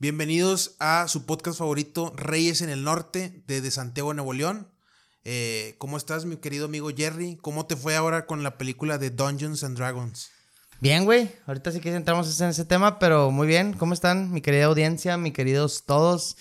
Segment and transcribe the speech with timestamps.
[0.00, 4.68] Bienvenidos a su podcast favorito, Reyes en el Norte, desde Santiago, Nuevo León.
[5.24, 7.36] Eh, ¿Cómo estás, mi querido amigo Jerry?
[7.42, 10.30] ¿Cómo te fue ahora con la película de Dungeons and Dragons?
[10.78, 11.32] Bien, güey.
[11.46, 13.72] Ahorita sí que entramos en ese tema, pero muy bien.
[13.72, 16.36] ¿Cómo están, mi querida audiencia, mi queridos todos?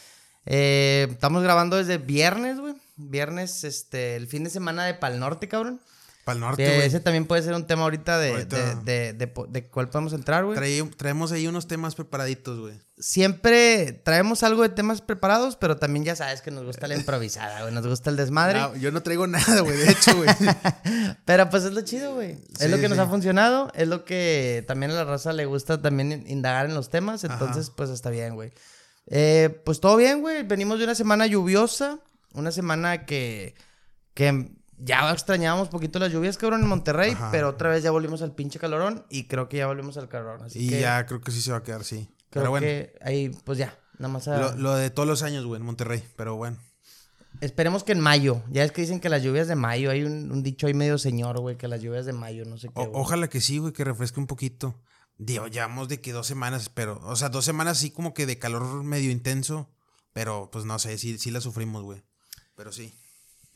[0.46, 2.76] Eh, estamos grabando desde viernes, güey.
[2.96, 5.82] Viernes, este, el fin de semana de Pal Norte, cabrón.
[6.28, 6.88] Pal Norte, Eh, güey.
[6.88, 8.76] ese también puede ser un tema ahorita de, Ahorita.
[8.84, 10.58] de, de, de, de cuál podemos entrar, güey.
[10.58, 12.74] Trae- traemos ahí unos temas preparaditos, güey.
[13.00, 17.62] Siempre traemos algo de temas preparados, pero también ya sabes que nos gusta la improvisada,
[17.62, 17.74] güey.
[17.74, 18.60] Nos gusta el desmadre.
[18.80, 20.28] Yo no traigo nada, güey, de hecho, güey.
[21.26, 22.38] Pero pues es lo chido, güey.
[22.60, 23.72] Es lo que nos ha funcionado.
[23.74, 27.24] Es lo que también a la raza le gusta también indagar en los temas.
[27.24, 28.52] Entonces, pues está bien, güey.
[29.08, 30.44] Eh, pues todo bien, güey.
[30.44, 32.00] Venimos de una semana lluviosa.
[32.34, 33.56] Una semana que,
[34.14, 37.12] que ya extrañábamos poquito las lluvias, cabrón, en Monterrey.
[37.12, 37.30] Ajá.
[37.32, 39.06] Pero otra vez ya volvimos al pinche calorón.
[39.10, 40.44] Y creo que ya volvimos al calorón.
[40.44, 42.08] Así y que ya creo que sí se va a quedar, sí.
[42.30, 43.78] creo Pero bueno, que ahí, pues ya.
[44.00, 46.04] Nada más a- lo, lo de todos los años, güey, en Monterrey.
[46.16, 46.58] Pero bueno.
[47.42, 48.42] Esperemos que en mayo.
[48.50, 49.92] Ya es que dicen que las lluvias de mayo.
[49.92, 52.68] Hay un, un dicho ahí medio señor, güey, que las lluvias de mayo, no sé
[52.70, 52.82] qué.
[52.82, 54.76] O- ojalá que sí, güey, que refresque un poquito.
[55.20, 58.38] Digo, llevamos de que dos semanas, pero, o sea, dos semanas así como que de
[58.38, 59.70] calor medio intenso.
[60.14, 62.04] Pero, pues no sé, sí, sí la sufrimos, güey.
[62.56, 62.94] Pero sí.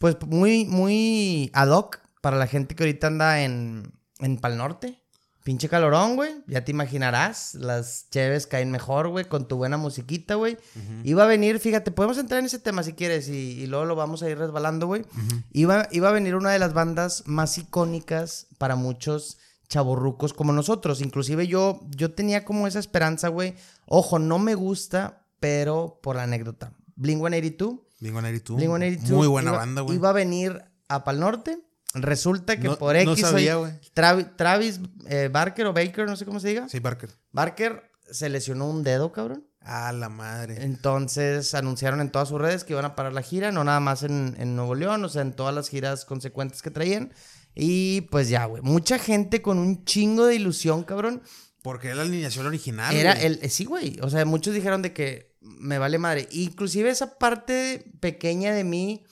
[0.02, 5.00] Pues muy, muy ad hoc para la gente que ahorita anda en, en Pal Norte.
[5.44, 6.44] Pinche calorón, güey.
[6.48, 7.54] Ya te imaginarás.
[7.54, 10.58] Las cheves caen mejor, güey, con tu buena musiquita, güey.
[11.04, 13.96] Iba a venir, fíjate, podemos entrar en ese tema si quieres y, y luego lo
[13.96, 15.06] vamos a ir resbalando, güey.
[15.52, 19.38] iba, iba a venir una de las bandas más icónicas para muchos
[19.70, 21.00] chavorrucos como nosotros.
[21.02, 23.54] Inclusive yo, yo tenía como esa esperanza, güey.
[23.86, 26.74] Ojo, no me gusta, pero por la anécdota.
[26.98, 28.58] Blink-182 Blink-182.
[28.58, 29.96] Blink-182 Muy buena iba- banda, güey.
[29.98, 31.60] Iba a venir a Pal Norte.
[31.94, 33.74] Resulta que No- por no X o sabía, Y- güey.
[33.94, 36.70] Travi- Travis eh, Barker o Baker, no sé cómo se diga.
[36.70, 37.10] Sí, Barker.
[37.32, 39.46] Barker se lesionó un dedo, cabrón.
[39.60, 40.64] A la madre.
[40.64, 44.02] Entonces anunciaron en todas sus redes que iban a parar la gira, no nada más
[44.04, 47.14] en, en Nuevo León, o sea, en todas las giras consecuentes que traían.
[47.54, 48.64] Y pues ya, güey.
[48.64, 51.22] Mucha gente con un chingo de ilusión, cabrón.
[51.62, 52.96] Porque era la alineación original.
[52.96, 53.26] Era güey.
[53.26, 54.00] el, eh, sí, güey.
[54.02, 56.28] O sea, muchos dijeron de que me vale madre.
[56.32, 59.04] Inclusive esa parte pequeña de mí,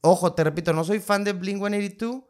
[0.00, 2.22] ojo, te repito, no soy fan de Blink 182,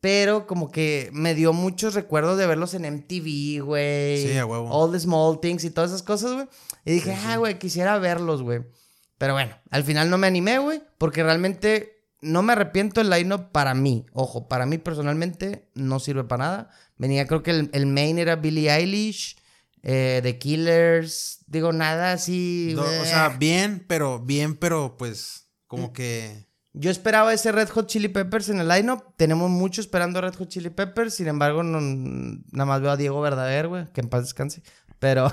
[0.00, 4.26] pero como que me dio muchos recuerdos de verlos en MTV, güey.
[4.28, 4.68] Sí, a huevo.
[4.70, 6.46] All the small things y todas esas cosas, güey.
[6.84, 7.26] Y dije, Sí, sí.
[7.26, 8.60] ah, güey, quisiera verlos, güey.
[9.18, 13.50] Pero bueno, al final no me animé, güey, porque realmente no me arrepiento el line-up
[13.50, 14.06] para mí.
[14.12, 16.70] Ojo, para mí personalmente no sirve para nada.
[16.96, 19.36] Venía, creo que el, el main era Billie Eilish,
[19.82, 22.74] eh, The Killers, digo, nada así.
[22.78, 23.06] O eh.
[23.06, 26.46] sea, bien, pero, bien, pero pues, como que.
[26.74, 29.02] Yo esperaba ese Red Hot Chili Peppers en el line-up.
[29.16, 31.14] Tenemos mucho esperando Red Hot Chili Peppers.
[31.14, 34.62] Sin embargo, no, nada más veo a Diego Verdader, güey, que en paz descanse.
[34.98, 35.32] Pero.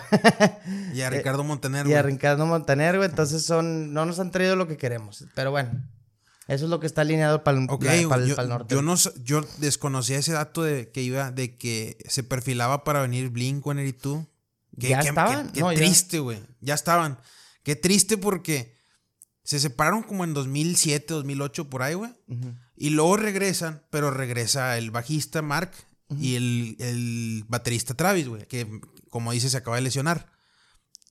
[0.93, 2.01] Y a Ricardo Montaner, Eh, y a.
[2.01, 3.09] Ricardo Montaner, güey.
[3.09, 3.93] Entonces son.
[3.93, 5.25] No nos han traído lo que queremos.
[5.35, 5.71] Pero bueno.
[6.47, 8.75] Eso es lo que está alineado para el, Ok, yo, norte.
[8.75, 13.31] yo no yo desconocía ese dato de que iba, de que se perfilaba para venir
[13.31, 14.27] Blink 182.
[14.79, 15.47] Qué, ¿Ya qué- estaban?
[15.47, 15.77] Qué, qué No, ya.
[15.77, 16.39] triste, güey.
[16.61, 17.19] Ya estaban.
[17.63, 18.75] Qué triste porque
[19.43, 22.11] se separaron como en 2007, 2008, por ahí, güey.
[22.75, 25.71] Y luego regresan, pero regresa el bajista Mark
[26.19, 28.67] y el, el baterista Travis, güey, que
[29.09, 30.31] como dice se acaba de lesionar.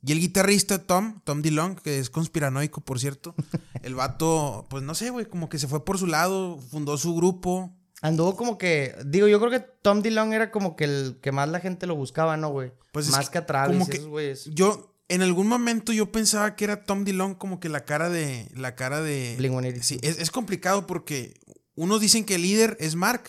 [0.06, 3.34] Y el guitarrista Tom, Tom DeLong, que es conspiranoico, por cierto.
[3.82, 7.14] el vato, pues no sé, güey, como que se fue por su lado, fundó su
[7.14, 7.74] grupo.
[8.04, 8.94] Anduvo como que.
[9.06, 11.96] Digo, yo creo que Tom DeLong era como que el que más la gente lo
[11.96, 12.72] buscaba, ¿no, güey?
[12.92, 14.44] Pues es más que que a Travis, como que- esos güeyes.
[14.52, 18.48] Yo, en algún momento yo pensaba que era Tom DeLong como que la cara de...
[18.54, 19.36] La cara de...
[19.38, 19.80] Blink-182.
[19.82, 21.34] Sí, es, es complicado porque
[21.74, 23.24] unos dicen que el líder es Mark,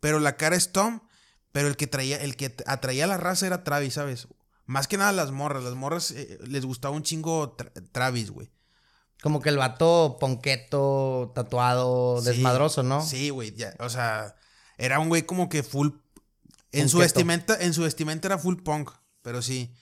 [0.00, 1.00] pero la cara es Tom,
[1.52, 4.28] pero el que traía, el que atraía a la raza era Travis, ¿sabes?
[4.64, 8.48] Más que nada las morras, las morras eh, les gustaba un chingo Tra- Travis, güey.
[9.26, 13.04] Como que el vato ponqueto, tatuado, Sí, desmadroso, ¿no?
[13.04, 14.36] Sí, güey, ya, o sea,
[14.78, 15.88] era un güey como que full
[16.70, 18.92] en su vestimenta, en su vestimenta era full punk,
[19.22, 19.74] pero sí.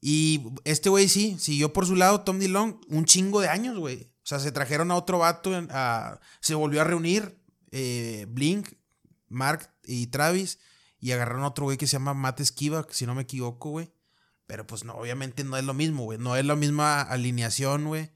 [0.00, 4.04] Y este güey sí, siguió por su lado Tom DeLong un chingo de años, güey.
[4.22, 7.38] O sea, se trajeron a otro vato, a- se volvió a reunir
[7.72, 8.70] eh, Blink,
[9.28, 10.58] Mark y Travis
[10.98, 13.92] y agarraron a otro güey que se llama Matt Esquiva, si no me equivoco, güey.
[14.46, 16.18] Pero pues no, obviamente no es lo mismo, güey.
[16.18, 18.10] No es la misma alineación, güey.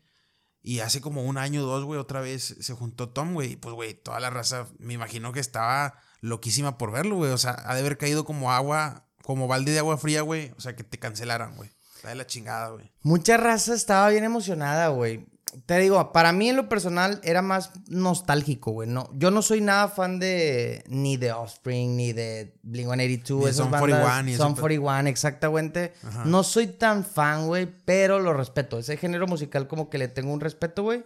[0.66, 3.52] Y hace como un año o dos, güey, otra vez se juntó Tom, güey.
[3.52, 7.32] Y pues, güey, toda la raza, me imagino que estaba loquísima por verlo, güey.
[7.32, 10.52] O sea, ha de haber caído como agua, como balde de agua fría, güey.
[10.56, 11.70] O sea, que te cancelaran, güey.
[11.96, 12.90] Está de la chingada, güey.
[13.02, 15.26] Mucha raza estaba bien emocionada, güey.
[15.67, 18.89] Te digo, para mí en lo personal era más nostálgico, güey.
[18.89, 22.97] No, yo no soy nada fan de ni de Offspring, ni de Blink-182.
[23.39, 23.81] Ni de esas Sum bandas.
[23.81, 25.93] 41 y eso, Sum pero- 41, exactamente.
[26.03, 26.25] Ajá.
[26.25, 28.79] No soy tan fan, güey, pero lo respeto.
[28.79, 31.05] Ese género musical como que le tengo un respeto, güey.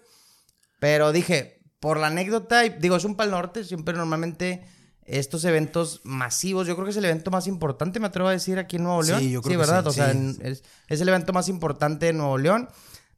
[0.80, 4.62] Pero dije, por la anécdota, y digo, es un pal norte, siempre normalmente
[5.04, 8.58] estos eventos masivos, yo creo que es el evento más importante, me atrevo a decir,
[8.58, 9.22] aquí en Nuevo Sí, León.
[9.30, 9.82] yo creo que ¿verdad?
[9.84, 10.18] sí, o sea, sí.
[10.18, 12.68] en- es, es el evento más importante de Nuevo León.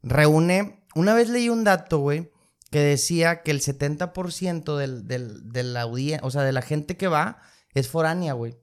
[0.03, 2.31] Reúne, una vez leí un dato, güey,
[2.69, 6.97] que decía que el 70% del, del, de la audiencia, o sea, de la gente
[6.97, 7.41] que va,
[7.73, 8.57] es foránea, güey.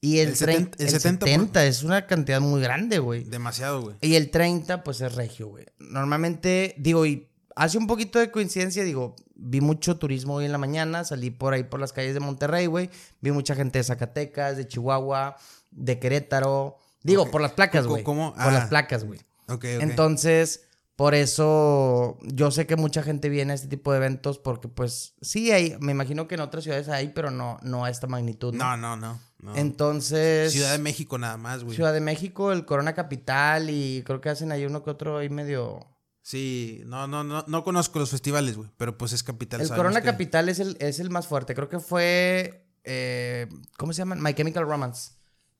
[0.00, 3.24] Y el, El 30, 70, el el 70 70 es una cantidad muy grande, güey.
[3.24, 3.96] Demasiado, güey.
[4.00, 5.66] Y el 30, pues es regio, güey.
[5.78, 10.58] Normalmente, digo, y hace un poquito de coincidencia, digo, vi mucho turismo hoy en la
[10.58, 12.90] mañana, salí por ahí por las calles de Monterrey, güey.
[13.20, 15.36] Vi mucha gente de Zacatecas, de Chihuahua,
[15.72, 16.76] de Querétaro.
[17.02, 18.04] Digo, por las placas, ¿Cómo- güey.
[18.04, 18.34] cómo?
[18.34, 18.68] Por las Ah.
[18.68, 19.18] placas, güey.
[19.48, 19.64] Ok, ok.
[19.80, 20.67] Entonces,
[20.98, 25.14] por eso yo sé que mucha gente viene a este tipo de eventos porque, pues,
[25.20, 28.52] sí hay, me imagino que en otras ciudades hay, pero no, no a esta magnitud.
[28.52, 28.76] ¿no?
[28.76, 29.20] no, no, no.
[29.38, 29.54] no.
[29.56, 31.76] Entonces, Ciudad de México nada más, güey.
[31.76, 35.28] Ciudad de México, el Corona Capital y creo que hacen ahí uno que otro ahí
[35.28, 35.86] medio...
[36.20, 39.60] Sí, no, no, no, no conozco los festivales, güey, pero pues es capital.
[39.60, 41.54] El Corona que- Capital es el, es el más fuerte.
[41.54, 42.66] Creo que fue.
[42.82, 43.46] eh,
[43.78, 44.16] ¿Cómo se llama?
[44.16, 45.12] My Chemical Romance.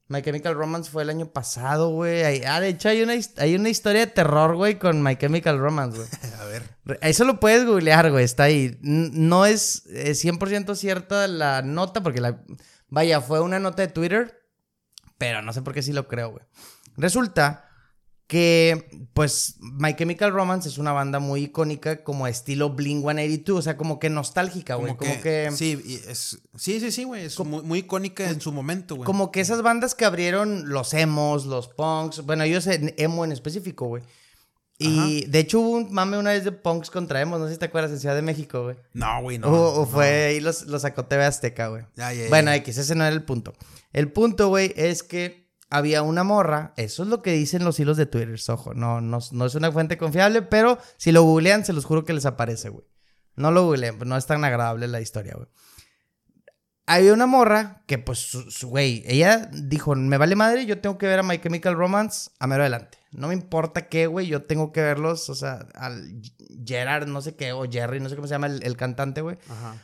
[0.09, 2.43] My Chemical Romance fue el año pasado, güey.
[2.45, 5.99] Ah, de hecho, hay una, hay una historia de terror, güey, con My Chemical Romance,
[5.99, 6.09] güey.
[6.41, 6.63] A ver.
[7.03, 8.25] Eso lo puedes googlear, güey.
[8.25, 8.79] Está ahí.
[8.81, 12.43] No es eh, 100% cierta la nota, porque la.
[12.89, 14.43] Vaya, fue una nota de Twitter,
[15.19, 16.45] pero no sé por qué sí lo creo, güey.
[16.97, 17.68] Resulta
[18.29, 23.63] que, pues, My Chemical Romance es una banda muy icónica, como estilo Blink 182, o
[23.63, 24.95] sea, como que nostálgica, güey.
[24.97, 25.51] Como, que.
[25.51, 27.25] Sí, es, sí, sí, sí, güey.
[27.25, 29.07] Es muy, muy icónica en su momento, güey.
[29.07, 33.33] Como que esas bandas que abrieron los emos, los punks, bueno, ellos en emo en
[33.33, 34.03] específico, güey.
[34.77, 37.59] Y de hecho hubo un mame una vez de punks contra emos, no sé si
[37.59, 38.77] te acuerdas, en Ciudad de México, güey.
[38.93, 39.49] No, güey, no.
[39.49, 39.87] o, o no.
[39.87, 41.85] fue ahí los, los sacó TV Azteca, güey.
[42.29, 43.55] Bueno, X, ese no era el punto.
[43.93, 46.73] El punto, güey, es que había una morra.
[46.77, 48.75] Eso es lo que dicen los hilos de Twitter, ojo.
[48.75, 52.13] No, no, no es una fuente confiable, pero si lo googlean, se los juro que
[52.13, 52.87] les aparece, güey.
[53.37, 55.49] No lo googleen, no es tan agradable la historia, güey.
[56.87, 58.33] Había una morra que, pues,
[58.63, 62.47] güey, ella dijo, me vale madre, yo tengo que ver a My Chemical Romance a
[62.47, 62.97] mero adelante.
[63.13, 66.23] No me importa qué, güey, yo tengo que verlos, o sea, al
[66.65, 69.37] Gerard, no sé qué, o Jerry, no sé cómo se llama el, el cantante, güey.
[69.51, 69.77] Ajá.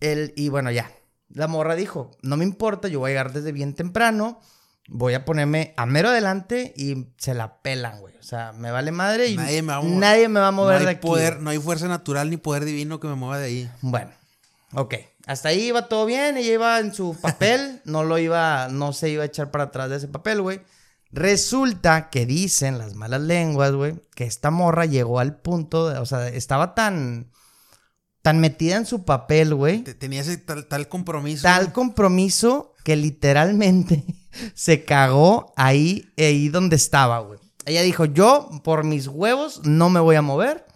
[0.00, 0.90] El, y bueno, ya.
[1.28, 4.40] La morra dijo, no me importa, yo voy a llegar desde bien temprano,
[4.88, 8.14] voy a ponerme a mero adelante y se la pelan, güey.
[8.18, 9.98] O sea, me vale madre y Nadie me va a mover.
[9.98, 11.06] nadie me va a mover no hay de aquí.
[11.06, 13.70] poder, no hay fuerza natural ni poder divino que me mueva de ahí.
[13.82, 14.10] Bueno,
[14.72, 14.94] ok.
[15.26, 19.08] Hasta ahí iba todo bien, ella iba en su papel, no lo iba, no se
[19.08, 20.60] iba a echar para atrás de ese papel, güey.
[21.18, 26.04] Resulta que dicen las malas lenguas, güey, que esta morra llegó al punto, de, o
[26.06, 27.30] sea, estaba tan,
[28.20, 29.82] tan metida en su papel, güey.
[29.82, 31.42] Te- Tenía ese tal, tal compromiso.
[31.44, 34.04] Tal compromiso que literalmente
[34.54, 37.40] se cagó ahí, ahí donde estaba, güey.
[37.66, 40.66] Ella dijo, yo por mis huevos no me voy a mover.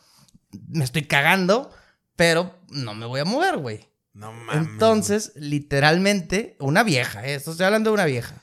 [0.69, 1.71] Me estoy cagando,
[2.17, 3.87] pero no me voy a mover, güey.
[4.15, 4.69] No mames.
[4.69, 7.35] Entonces, literalmente, una vieja, ¿eh?
[7.35, 8.35] Esto estoy hablando de una vieja.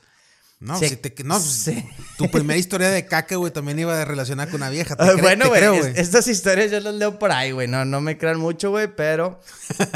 [0.58, 1.86] No, se- si te, no, pues, se-
[2.16, 4.96] tu primera historia de caca, güey, también iba de relacionar con una vieja.
[4.96, 7.68] Te Ah, cre- bueno, güey, es- estas historias yo las leo por ahí, güey.
[7.68, 9.38] No, no me crean mucho, güey, pero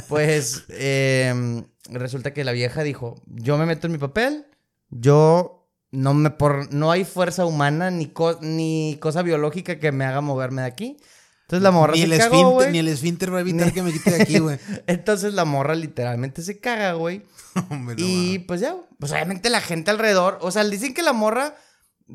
[0.09, 1.63] pues eh,
[1.99, 4.47] resulta que la vieja dijo, yo me meto en mi papel,
[4.91, 10.05] yo no me por no hay fuerza humana ni, co- ni cosa biológica que me
[10.05, 10.97] haga moverme de aquí.
[11.43, 13.83] Entonces la morra Ni se el, cagó, esfínter, ni el esfínter va a evitar que
[13.83, 14.59] me quite de aquí, güey.
[14.87, 17.23] Entonces la morra literalmente se caga, güey.
[17.71, 21.57] No y pues ya, pues obviamente la gente alrededor, o sea, dicen que la morra,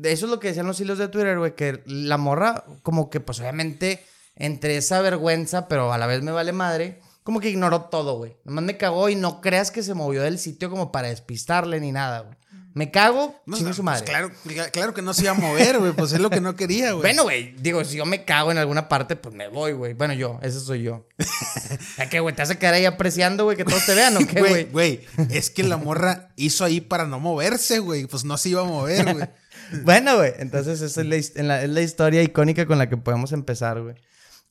[0.02, 3.20] eso es lo que decían los hilos de Twitter, güey, que la morra como que
[3.20, 4.02] pues obviamente
[4.36, 8.36] entre esa vergüenza, pero a la vez me vale madre, como que ignoró todo, güey.
[8.44, 11.90] Nomás me cagó y no creas que se movió del sitio como para despistarle ni
[11.90, 12.36] nada, güey.
[12.72, 14.04] Me cago, No, chingue no, su pues madre.
[14.04, 14.30] claro,
[14.70, 15.92] claro que no se iba a mover, güey.
[15.92, 17.00] Pues es lo que no quería, güey.
[17.02, 19.94] Bueno, güey, digo, si yo me cago en alguna parte, pues me voy, güey.
[19.94, 21.06] Bueno, yo, ese soy yo.
[21.98, 22.34] ¿A qué, güey?
[22.36, 25.00] ¿Te vas a quedar ahí apreciando, güey, que todos te vean o qué, Güey, güey?
[25.30, 28.06] es que la morra hizo ahí para no moverse, güey.
[28.06, 29.26] Pues no se iba a mover, güey.
[29.82, 32.88] Bueno, güey, entonces esa es la, his- en la- es la historia icónica con la
[32.88, 33.96] que podemos empezar, güey.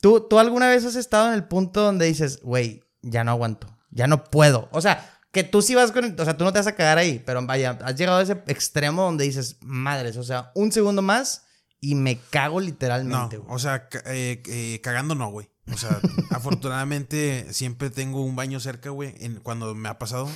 [0.02, 3.76] ¿Tú, ¿Tú alguna vez has estado en el punto donde dices, güey, ya no aguanto,
[3.92, 4.70] ya no puedo?
[4.72, 6.98] O sea, que tú sí vas con, o sea, tú no te vas a cagar
[6.98, 11.02] ahí, pero vaya, has llegado a ese extremo donde dices, madres, o sea, un segundo
[11.02, 11.44] más
[11.82, 13.54] y me cago No, literalmente, güey.
[13.54, 15.50] o sea, eh, eh, cagando no, güey.
[15.74, 16.00] O sea,
[16.32, 20.30] afortunadamente siempre tengo un baño cerca, güey, en- cuando me ha pasado.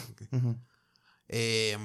[1.28, 1.78] Eh,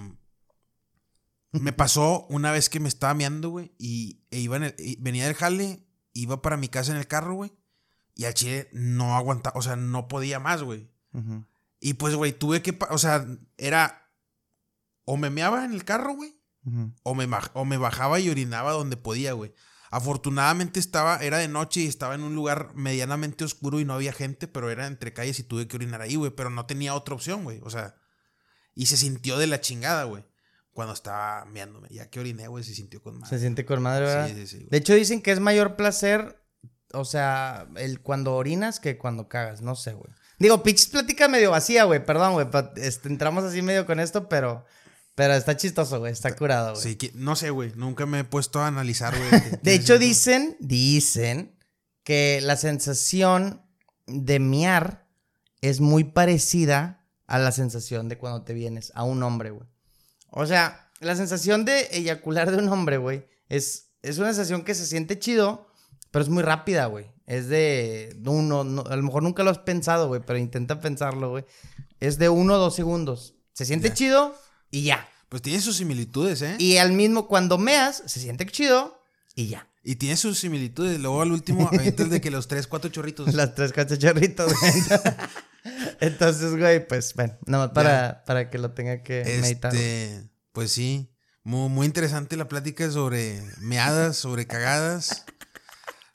[1.52, 4.96] me pasó una vez que me estaba meando, güey, y e iba en el- y
[5.00, 7.52] venía del jale, iba para mi casa en el carro, güey,
[8.14, 10.88] Y al chile no aguantaba, o sea, no podía más, güey.
[11.12, 11.44] Ujú.
[11.80, 14.10] Y pues, güey, tuve que, o sea, era,
[15.04, 16.94] o me meaba en el carro, güey, Ujú.
[17.02, 19.52] o me, o me bajaba y orinaba donde podía, güey.
[19.90, 24.12] Afortunadamente estaba, era de noche y estaba en un lugar medianamente oscuro y no había
[24.12, 26.32] gente, pero era entre calles y tuve que orinar ahí, güey.
[26.32, 27.60] Pero no tenía otra opción, güey.
[27.62, 27.94] O sea,
[28.74, 30.24] y se sintió de la chingada, güey.
[30.72, 31.86] Cuando estaba meándome.
[31.92, 33.38] Ya que oriné, güey, se sintió con Se madre.
[33.38, 34.26] siente con madre, ¿verdad?
[34.28, 34.68] Sí, sí, sí, güey.
[34.70, 36.43] De hecho, dicen que es mayor placer,
[36.94, 39.62] o sea, el cuando orinas que cuando cagas.
[39.62, 40.12] No sé, güey.
[40.38, 42.04] Digo, pinches plática medio vacía, güey.
[42.04, 42.46] Perdón, güey.
[42.76, 44.64] este, entramos así medio con esto, pero,
[45.14, 46.12] pero está chistoso, güey.
[46.12, 46.82] Está curado, güey.
[46.82, 47.72] Sí, no sé, güey.
[47.76, 49.42] Nunca me he puesto a analizar, güey.
[49.62, 51.56] De hecho, dicen, dicen
[52.02, 53.62] que la sensación
[54.06, 55.06] de miar
[55.60, 59.66] es muy parecida a la sensación de cuando te vienes a un hombre, güey.
[60.30, 64.74] O sea, la sensación de eyacular de un hombre, güey, es, es una sensación que
[64.74, 65.68] se siente chido,
[66.14, 67.06] pero es muy rápida, güey.
[67.26, 71.30] Es de uno, no- a lo mejor nunca lo has pensado, güey, pero intenta pensarlo,
[71.30, 71.44] güey.
[71.98, 73.34] Es de uno o dos segundos.
[73.52, 73.94] Se siente Ya.
[73.94, 74.38] chido
[74.70, 75.08] y ya.
[75.28, 76.54] Pues tiene sus similitudes, ¿eh?
[76.60, 79.02] Y al mismo, cuando meas, se siente chido
[79.34, 79.68] y ya.
[79.82, 81.00] Y tiene sus similitudes.
[81.00, 83.34] Luego al último, avientas de que los tres, cuatro chorritos.
[83.34, 84.72] Las tres cachorritos, güey.
[86.00, 89.74] Entonces, güey, pues, bueno, nomás para, para que lo tenga que meditar.
[89.74, 91.10] Este, pues sí.
[91.42, 95.24] Muy, muy interesante la plática sobre meadas, sobre cagadas.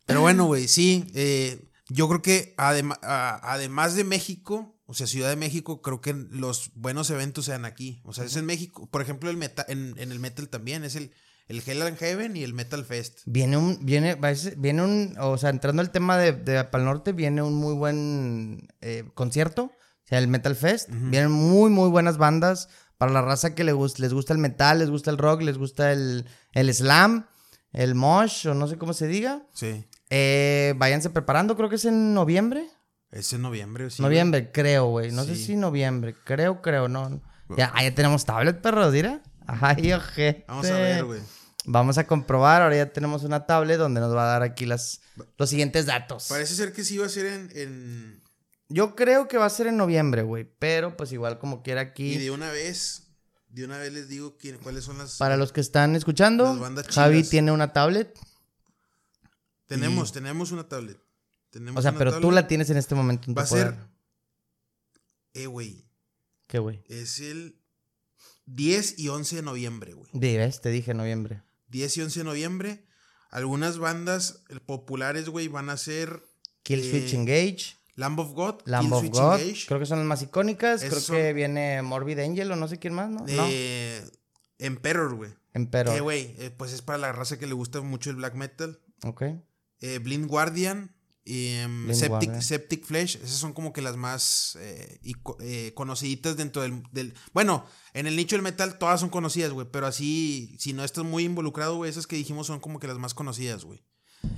[0.10, 1.06] Pero bueno, güey, sí.
[1.13, 6.01] eh, yo creo que adema- a- además de México, o sea, Ciudad de México, creo
[6.01, 8.01] que los buenos eventos sean aquí.
[8.04, 8.89] O sea, es en México.
[8.89, 10.84] Por ejemplo, el meta, en, en el metal también.
[10.84, 11.12] Es el,
[11.48, 13.20] el Hell and Heaven y el Metal Fest.
[13.25, 14.18] Viene un, viene,
[14.58, 18.68] viene un, o sea, entrando al tema de, de Pal Norte, viene un muy buen
[18.82, 19.72] eh, concierto, o
[20.08, 20.89] sea, el Metal Fest.
[20.89, 24.80] Vienen muy, muy buenas bandas para la raza que le gus- les gusta el metal,
[24.80, 27.28] les gusta el rock, les gusta el, el slam,
[27.74, 29.48] el mosh, o no sé cómo se diga.
[29.54, 29.86] Sí.
[30.10, 32.68] Eh, váyanse preparando, creo que es en noviembre.
[33.12, 33.89] Es en noviembre.
[33.89, 35.12] Sí, noviembre, creo, güey.
[35.12, 36.16] No sé si noviembre.
[36.24, 37.22] Creo, creo, no.
[37.58, 39.22] Ya, ya tenemos tablet, perros, mira.
[39.48, 40.46] Ay, ojete.
[40.48, 41.20] Vamos a ver, güey.
[41.66, 42.62] Vamos a comprobar.
[42.62, 45.01] Ahora ya tenemos una tablet donde nos va a dar aquí las,
[45.38, 46.28] los siguientes datos.
[46.30, 47.50] Parece ser que sí va a ser en.
[47.56, 48.24] en-
[48.70, 50.48] Yo creo que va a ser en noviembre, güey.
[50.60, 52.18] Pero pues igual como quiera Y aquí.
[52.18, 53.08] de una vez.
[53.50, 55.18] De una vez les digo quién- cuáles son las.
[55.18, 58.16] Para los que están escuchando, Javi tiene una tablet.
[59.70, 61.00] Tenemos, tenemos una tablet.
[61.52, 63.76] Tenemos O sea, pero tú la tienes en este momento en tu Va a ser.
[65.34, 65.86] Eh, güey.
[66.48, 66.84] ¿Qué, güey?
[66.88, 67.62] Es el
[68.48, 70.10] 10 y 11 de noviembre, güey.
[70.12, 71.44] Ves, te dije noviembre.
[71.68, 72.86] 10 y 11 de noviembre.
[73.30, 76.24] Algunas bandas populares, güey, van a ser
[76.64, 77.78] Kill Eh, Switch Engage.
[77.96, 79.40] Lamb of God, Lamb Kill of Switch God.
[79.40, 80.84] Engage, Creo que son las más icónicas.
[80.84, 83.24] Creo que viene Morbid Angel o no sé quién más, ¿no?
[83.28, 83.48] no.
[84.58, 85.32] Emperor, güey.
[85.54, 85.96] Emperor.
[85.96, 88.80] Eh, güey, eh, pues es para la raza que le gusta mucho el black metal.
[89.04, 89.24] ok.
[89.82, 90.94] Eh, Blind Guardian
[91.24, 92.42] y Blind Septic, Guardian.
[92.42, 93.16] Septic Flesh.
[93.18, 98.08] Esas son como que las más eh, ico- eh, conociditas dentro del, del- Bueno, en
[98.08, 99.68] el nicho del metal todas son conocidas, güey.
[99.72, 102.98] Pero así, si no estás muy involucrado, güey, esas que dijimos son como que las
[102.98, 103.84] más conocidas, güey.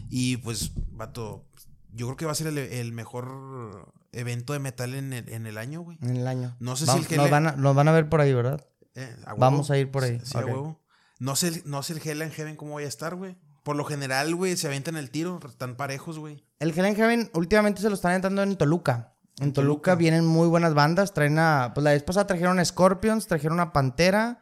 [0.09, 1.47] Y pues, vato,
[1.93, 5.47] yo creo que va a ser el, el mejor evento de metal en el, en
[5.47, 5.97] el año, güey.
[6.01, 6.55] En el año.
[6.59, 8.65] No sé Vamos- si el nos, van a, nos van a ver por ahí, ¿verdad?
[8.95, 10.47] Eh, a Vamos a ir por ahí, Sí, sí, a ok.
[10.47, 10.81] huevo.
[11.19, 13.37] No sé, no sé el Hell and Heaven cómo voy a estar, güey.
[13.63, 16.43] Por lo general, güey, se avientan el tiro, están parejos, güey.
[16.59, 19.13] El Heaven últimamente se lo están entrando en Toluca.
[19.39, 19.95] En, Toluca, Toluca.
[19.95, 21.13] vienen muy buenas bandas.
[21.13, 21.71] Traen a.
[21.73, 24.39] Pues la vez pasada trajeron a Scorpions, trajeron a Pantera,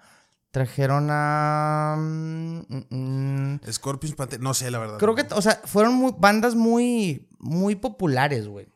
[0.51, 1.95] trajeron a.
[1.97, 3.59] mm, mm, mm.
[3.71, 4.97] Scorpions, Pantera, no sé, la verdad.
[4.97, 8.67] Creo que, o sea, fueron muy- bandas muy, muy populares, güey.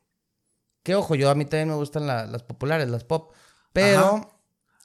[0.83, 3.33] Que ojo, yo a mí también me gustan la- las populares, las pop.
[3.71, 4.29] Pero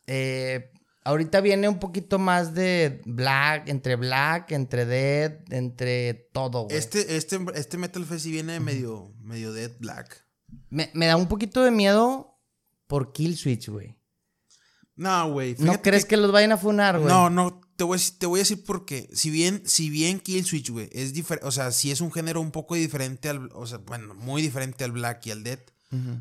[0.06, 0.72] eh,
[1.08, 6.76] ahorita viene un poquito más de black, entre black, entre dead, entre todo, güey.
[6.76, 10.24] Este, este, este Metal Fest sí viene medio, medio Dead Black.
[10.70, 12.38] Me, me da un poquito de miedo
[12.86, 13.96] por Kill Switch, güey.
[14.96, 15.54] No, güey.
[15.58, 16.16] ¿No crees que...
[16.16, 17.08] los vayan a funar, güey?
[17.12, 19.08] No, no, te voy, a, decir- te voy a decir por qué.
[19.12, 22.40] Si bien, si bien Kill Switch, güey, es diferente, o sea, si es un género
[22.40, 25.60] un poco diferente al, o sea, bueno, muy diferente al Black y al Dead.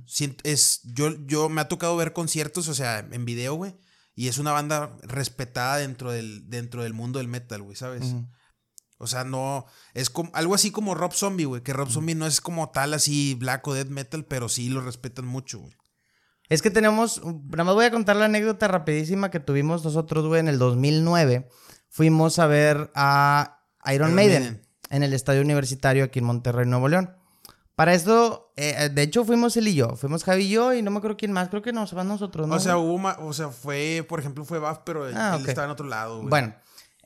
[0.05, 3.75] Siento- es, yo, yo me ha tocado ver conciertos, o sea, en video, güey.
[4.17, 8.15] Y es una banda respetada dentro del, dentro del mundo del metal, güey, ¿sabes?
[8.97, 9.67] O sea, no.
[9.93, 11.61] Es como, algo así como Rob Zombie, güey.
[11.61, 14.81] Que Rob Zombie no es como tal así black o death metal, pero sí lo
[14.81, 15.77] respetan mucho, güey.
[16.49, 20.39] Es que tenemos, nada más voy a contar la anécdota rapidísima que tuvimos nosotros, güey,
[20.39, 21.47] en el 2009.
[21.87, 24.67] Fuimos a ver a Iron, Iron Maiden, Maiden.
[24.89, 27.15] en el estadio universitario aquí en Monterrey, Nuevo León.
[27.77, 29.95] Para esto, eh, de hecho, fuimos él y yo.
[29.95, 31.47] Fuimos Javi y yo y no me acuerdo quién más.
[31.49, 32.55] Creo que nos van nosotros, ¿no?
[32.55, 32.87] O sea, güey?
[32.87, 35.47] hubo ma- o sea, fue, por ejemplo, fue Buff, pero Ah, él ok.
[35.47, 36.29] estaba en otro lado, güey.
[36.29, 36.55] Bueno,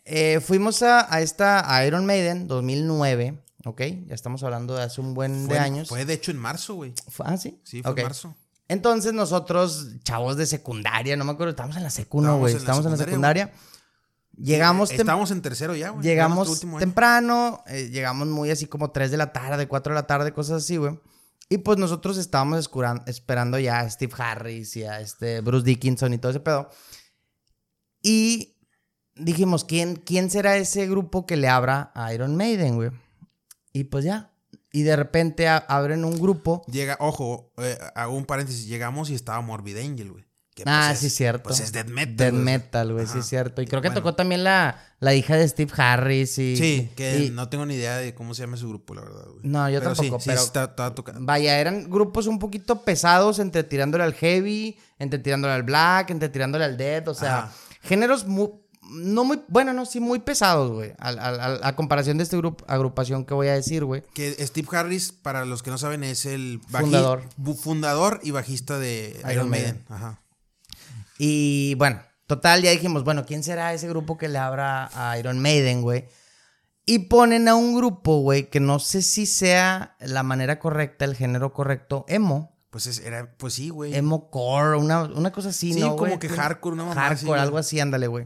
[0.06, 3.44] eh, fuimos a, a esta a Iron Maiden 2009.
[3.66, 3.82] ¿ok?
[4.08, 5.90] Ya estamos hablando de hace un buen Fue, de años.
[5.90, 6.94] Fue de hecho en marzo, güey.
[7.20, 7.60] Ah, sí.
[7.64, 7.98] Sí, fue Ok.
[8.00, 8.36] en marzo.
[8.70, 12.52] Entonces nosotros, chavos de secundaria, no me acuerdo, estábamos en la secu, ¿no, Estábamos güey?
[12.54, 13.71] en la Estábamos en la secundaria, secundaria.
[14.38, 16.04] Llegamos, Estábamos en tercero ya, güey.
[16.04, 20.34] Llegamos temprano, eh, llegamos muy así como 3 de la tarde, 4 de la tarde,
[20.34, 21.00] cosas así, güey.
[21.50, 22.70] Y pues nosotros estábamos
[23.08, 26.70] esperando ya a Steve Harris y a este Bruce Dickinson y todo ese pedo.
[28.02, 28.58] Y
[29.16, 32.92] dijimos, ¿quién, ¿quién será ese grupo que le abra a Iron Maiden, güey?
[33.74, 34.32] Y pues ya.
[34.72, 36.64] Y de repente abren un grupo.
[36.72, 38.68] Llega, ojo, eh, hago un paréntesis.
[38.68, 40.26] Llegamos y estaba Morbid Angel, güey.
[40.54, 41.44] Que, ah, pues, sí, es- cierto.
[41.44, 42.16] Pues es death metal.
[42.18, 42.44] Death güey.
[42.44, 43.62] metal, güey, sí, es cierto.
[43.62, 44.02] Y creo que Bueno.
[44.02, 46.58] tocó también la, la hija de Steve Harris y...
[46.58, 49.26] Sí, que y- no tengo ni idea de cómo se llama su grupo, la verdad,
[49.32, 49.40] güey.
[49.44, 51.22] No, yo Pero tampoco, sí, pero- Sí, está, tocando.
[51.24, 56.28] Vaya, eran grupos un poquito pesados entre tirándole al heavy, entre tirándole al black, entre
[56.28, 57.54] tirándole al death, o sea, Ajá.
[57.84, 58.50] géneros muy,
[58.92, 61.18] no muy, bueno, no, sí muy pesados, güey, al-
[61.64, 64.04] a, comparación de esta grupo, agrupación que voy a decir, güey.
[64.14, 67.24] Que Steve Harris, para los que no saben, es el Fundador.
[67.64, 69.76] fundador y bajista de Iron, Iron Maiden.
[69.76, 69.86] Maiden.
[69.88, 70.21] Ajá.
[71.24, 75.38] Y bueno, total, ya dijimos, bueno, ¿quién será ese grupo que le abra a Iron
[75.40, 76.06] Maiden, güey?
[76.84, 81.16] Y ponen a un grupo, güey, que no sé si sea la manera correcta, el
[81.16, 82.58] género correcto, emo.
[82.72, 83.94] Pues es- era, pues sí, güey.
[83.94, 85.90] Emo core, una, una cosa así, Sí, ¿no?
[85.96, 86.18] como güey?
[86.18, 88.26] que hardcore, una mamá Hardcore, algo así, ándale, güey.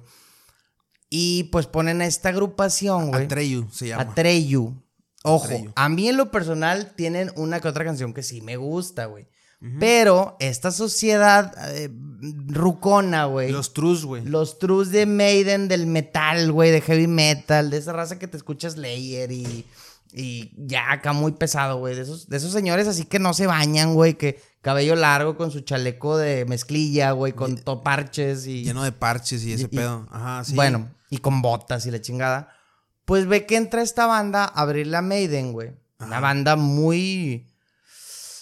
[1.09, 3.25] Y pues ponen a esta agrupación, güey.
[3.25, 4.03] Atreyu se llama.
[4.03, 4.81] Atreyu.
[5.23, 5.73] Ojo, Atreyu.
[5.75, 9.27] a mí en lo personal tienen una que otra canción que sí me gusta, güey.
[9.79, 11.89] Pero esta sociedad eh,
[12.47, 13.51] rucona, güey.
[13.51, 14.23] Los Trus, güey.
[14.25, 18.37] Los trus de Maiden, del metal, güey, de heavy metal, de esa raza que te
[18.37, 19.65] escuchas Layer y,
[20.13, 21.95] y ya acá muy pesado, güey.
[21.95, 25.51] De esos, de esos señores así que no se bañan, güey, que cabello largo con
[25.51, 28.63] su chaleco de mezclilla, güey, con toparches y...
[28.63, 30.07] Lleno de parches y ese Y- pedo.
[30.11, 30.55] Ajá, sí.
[30.55, 32.51] Bueno, y con botas y la chingada.
[33.05, 35.71] Pues ve que entra esta banda a abrir la Maiden, güey.
[35.99, 37.47] Una banda muy...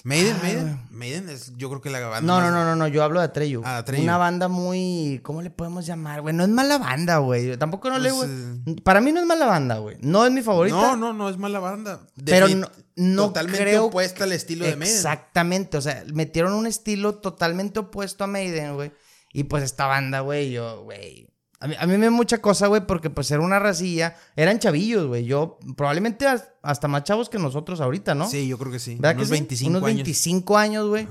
[0.06, 0.88] Maiden, Ah, Maiden.
[0.92, 2.22] Maiden es, yo creo que la banda.
[2.22, 3.62] No, no, más- no, no, no, yo hablo de Atreyu.
[3.64, 4.04] Ah, Atreyu.
[4.04, 5.22] Una banda muy.
[5.24, 6.36] ¿Cómo le podemos llamar, güey?
[6.36, 7.56] No es mala banda, güey.
[7.58, 8.30] Tampoco no le, Pues,
[8.66, 8.76] güey.
[8.82, 9.96] Para mí no es mala banda, güey.
[10.02, 10.76] No es mi favorita.
[10.76, 12.02] No, no, no es mala banda.
[12.26, 13.86] Pero no, no Totalmente creo.
[13.86, 14.94] opuesta al estilo de Maiden.
[14.96, 15.78] Exactamente.
[15.78, 18.92] O sea, metieron un estilo totalmente opuesto a Maiden, güey.
[19.32, 21.33] Y pues esta banda, güey, yo, güey.
[21.64, 24.16] A mí, a mí me da mucha cosa, güey, porque pues era una racilla.
[24.36, 25.24] Eran chavillos, güey.
[25.24, 28.30] Yo, probablemente as- hasta más chavos que nosotros ahorita, ¿no?
[28.30, 28.96] Sí, yo creo que sí.
[28.96, 29.42] ¿Verdad Unos que sí?
[29.42, 29.96] 25 Unos años.
[29.98, 31.08] 25 años, güey.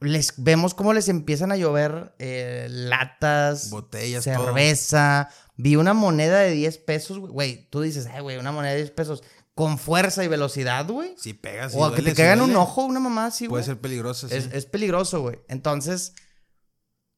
[0.00, 5.28] Les vemos cómo les empiezan a llover eh, latas, Botellas, cerveza.
[5.56, 7.68] Vi una moneda de 10 pesos, güey.
[7.70, 9.22] Tú dices, ay, güey, una moneda de 10 pesos
[9.54, 11.14] con fuerza y velocidad, güey.
[11.16, 13.62] Si pegas, o a que te caigan un ojo, una mamá así, güey.
[13.62, 14.34] Puede ser peligroso, sí.
[14.34, 15.38] Es, es peligroso, güey.
[15.48, 16.12] Entonces,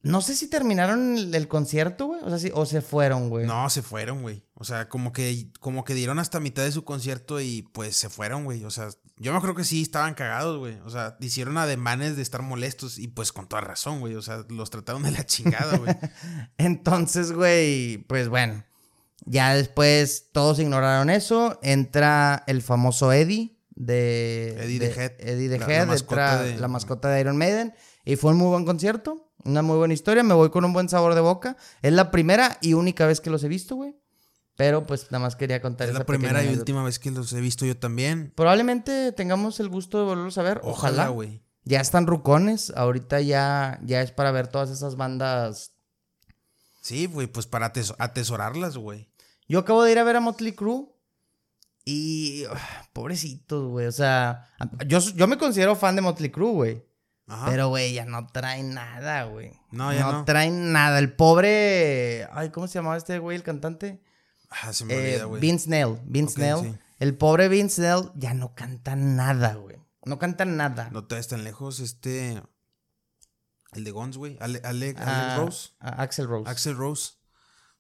[0.03, 2.21] no sé si terminaron el, el concierto, güey.
[2.23, 3.47] O sea, sí, o se fueron, güey.
[3.47, 4.45] No, se fueron, güey.
[4.55, 8.09] O sea, como que, como que dieron hasta mitad de su concierto y pues se
[8.09, 8.65] fueron, güey.
[8.65, 10.79] O sea, yo me creo que sí estaban cagados, güey.
[10.85, 14.15] O sea, hicieron ademanes de estar molestos y pues con toda razón, güey.
[14.15, 15.95] O sea, los trataron de la chingada, güey.
[16.59, 18.65] Entonces, güey, pues bueno.
[19.25, 21.59] Ya después todos ignoraron eso.
[21.63, 24.57] Entra el famoso Eddie de.
[24.63, 25.13] Eddie the Head.
[25.19, 27.75] Eddie La- la Head, mascota entra de- la mascota de Iron Maiden.
[28.05, 29.26] Y fue un muy buen concierto.
[29.47, 30.23] Una muy buena historia.
[30.23, 31.57] Me voy con un buen sabor de boca.
[31.83, 33.97] Es la primera y única vez que los he visto, güey.
[34.57, 37.33] Pero pues nada más quería contar es esa la primera y última vez que los
[37.33, 38.33] he visto yo también.
[38.35, 40.61] Probablemente tengamos el gusto de volverlos a ver.
[40.65, 41.09] Ojalá.
[41.09, 41.43] Güey.
[41.65, 42.73] Ya están rucones.
[42.75, 45.73] Ahorita ya, ya es para ver todas esas bandas.
[46.81, 49.11] Sí, güey, pues para ates- atesorarlas, güey.
[49.49, 50.87] Yo acabo de ir a ver a Motley Crue.
[51.85, 52.45] Y.
[52.51, 53.87] ah, pobrecitos, güey.
[53.87, 54.49] O sea,
[54.87, 56.86] yo, yo me considero fan de Motley Crue, güey.
[57.29, 57.47] Ajá.
[57.47, 59.53] Pero, güey, ya no traen nada, güey.
[59.73, 60.25] No, ya no.
[60.25, 60.99] traen nada.
[60.99, 62.29] El pobre.
[62.33, 64.01] Ay, ¿cómo se llamaba este güey, el cantante?
[64.51, 65.41] Ah, se me Eh, olvida, güey.
[65.41, 65.99] Vince Neil.
[66.05, 66.73] Vince Ok, Neil.
[66.75, 66.79] sí.
[66.99, 69.77] El pobre Vince Neil ya no canta nada, güey.
[70.05, 70.89] No canta nada.
[70.93, 72.41] No te ves tan lejos, este.
[73.73, 74.39] El de Guns, güey.
[74.41, 75.71] Ale, Ale, Ale Ah, Rose.
[75.81, 76.49] a Axel Rose.
[76.49, 77.15] Axel Rose.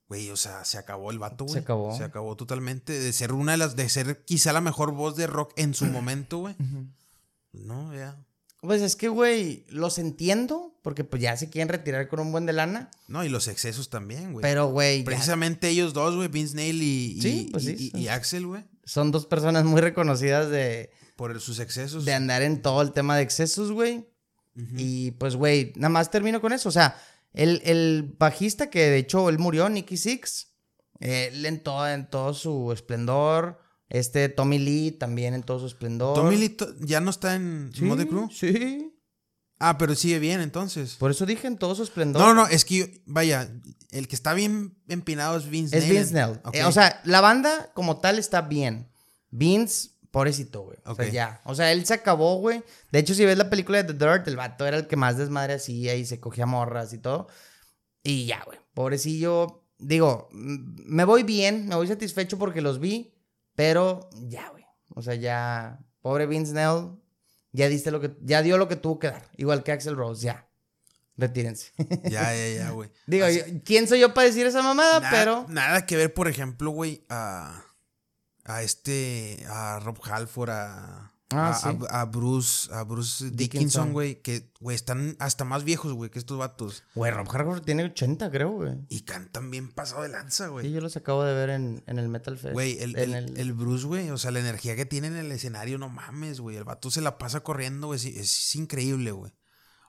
[0.08, 1.54] Güey, o sea, se acabó el vato, güey.
[1.54, 1.96] Se acabó.
[1.96, 2.92] Se acabó totalmente.
[2.98, 3.76] De ser una de las.
[3.76, 6.56] De ser quizá la mejor voz de rock en su momento, güey.
[7.52, 8.18] No, ya.
[8.60, 10.72] Pues es que, güey, los entiendo.
[10.82, 12.92] Porque pues ya se quieren retirar con un buen de lana.
[13.08, 14.42] No, y los excesos también, güey.
[14.42, 18.06] Pero, güey, ya Precisamente ellos dos, güey, Vince Neil y, y, Sí, pues sí, y-
[18.06, 18.62] Axel, güey.
[18.84, 22.04] son dos personas muy reconocidas de, Por sus excesos.
[22.04, 24.06] de andar en todo el tema de excesos, güey.
[24.76, 26.68] Y pues, güey, nada más termino con eso.
[26.68, 26.96] O sea,
[27.32, 30.52] el, el bajista que de hecho él murió, Nicky Six,
[31.00, 33.58] él en todo, en todo su esplendor.
[33.88, 36.14] Este Tommy Lee también en todo su esplendor.
[36.14, 38.28] Tommy Lee to- ya no está en Sí, Motley Crue.
[38.32, 38.92] Sí.
[39.58, 40.96] Ah, pero sigue bien, entonces.
[40.96, 42.20] Por eso dije en todo su esplendor.
[42.20, 43.48] No, no, es que, yo- vaya,
[43.90, 45.88] el que está bien empinado es Vince Es.
[45.88, 46.40] Vince Neil.
[46.44, 46.54] Ok.
[46.56, 48.88] Eh, o sea, la banda como tal está bien.
[49.30, 50.78] Vince, Pobrecito, güey.
[50.86, 51.40] O sea, ya.
[51.44, 52.62] O sea, él se acabó, güey.
[52.90, 55.18] De hecho, si ves la película de The Dirt, el vato era el que más
[55.18, 57.28] desmadre hacía y se cogía morras y todo.
[58.02, 58.58] Y ya, güey.
[58.72, 59.64] Pobrecillo.
[59.78, 63.12] Digo, me voy bien, me voy satisfecho porque los vi,
[63.56, 64.64] pero ya, güey.
[64.94, 65.80] O sea, ya.
[66.00, 66.92] Pobre Vince Neil,
[67.52, 68.16] ya diste lo que.
[68.22, 69.28] Ya dio lo que tuvo que dar.
[69.36, 70.48] Igual que Axel Rose, ya.
[71.16, 71.72] Retírense.
[72.04, 72.90] Ya, ya, ya, güey.
[73.06, 75.00] Digo, Así- yo- ¿quién soy yo para decir esa mamada?
[75.00, 75.46] nada, pero.
[75.48, 77.64] Nada que ver, por ejemplo, güey, a.
[78.44, 79.44] A este.
[79.48, 81.12] A Rob Halford, a.
[81.38, 81.68] Ah, a, sí.
[81.90, 83.92] a- a Bruce, a Bruce Dickinson.
[83.92, 86.82] Güey, que, güey, están hasta más viejos, güey, que estos vatos.
[86.94, 88.74] Güey, Rob Harford tiene 80, creo, güey.
[88.88, 90.66] Y cantan bien pasado de lanza, güey.
[90.66, 92.52] Sí, yo los acabo de ver en, en el Metal Fest.
[92.54, 95.78] Güey, el, el- el Bruce, güey, o sea, la energía que tiene en el escenario,
[95.78, 96.56] no mames, güey.
[96.56, 97.98] El vato se la pasa corriendo, güey.
[97.98, 99.32] Es, es increíble, güey.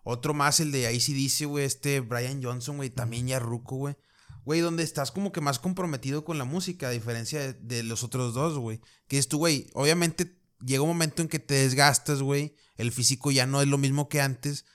[0.03, 3.95] Otro más, el de ICDC, güey, este Brian Johnson, güey, también ya ruco, güey.
[4.45, 8.05] Güey, donde estás como que más comprometido con la música, a diferencia de, de los
[8.05, 8.79] otros dos, güey.
[9.09, 12.55] Que es tú, güey, obviamente llega un momento en que te desgastas, güey.
[12.77, 14.65] El físico ya no es lo mismo que antes,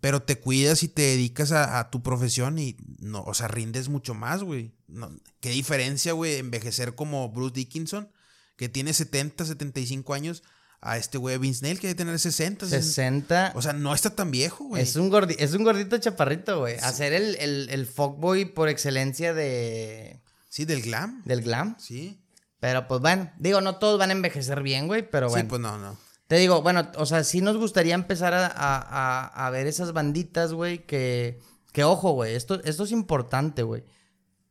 [0.00, 3.88] pero te cuidas y te dedicas a, a tu profesión y, no, o sea, rindes
[3.88, 4.74] mucho más, güey.
[4.88, 8.10] No, qué diferencia, güey, envejecer como Bruce Dickinson,
[8.56, 10.42] que tiene 70, 75 años,
[10.80, 12.82] a este güey Vince Neil, que debe tener 60, 60.
[12.86, 13.52] 60.
[13.54, 14.82] O sea, no está tan viejo, güey.
[14.82, 16.76] es, un gordi- es un gordito chaparrito, güey.
[16.82, 20.20] Hacer el, el, el fuckboy por excelencia de,
[20.50, 21.22] Sí, del glam.
[21.24, 21.76] del glam.
[21.78, 22.20] Sí.
[22.64, 25.42] Pero pues bueno, digo, no todos van a envejecer bien, güey, pero bueno.
[25.44, 25.98] Sí, pues no, no.
[26.28, 30.54] Te digo, bueno, o sea, sí nos gustaría empezar a, a- a- ver esas banditas,
[30.54, 33.84] güey, que, que ojo, güey, esto, esto es importante, güey.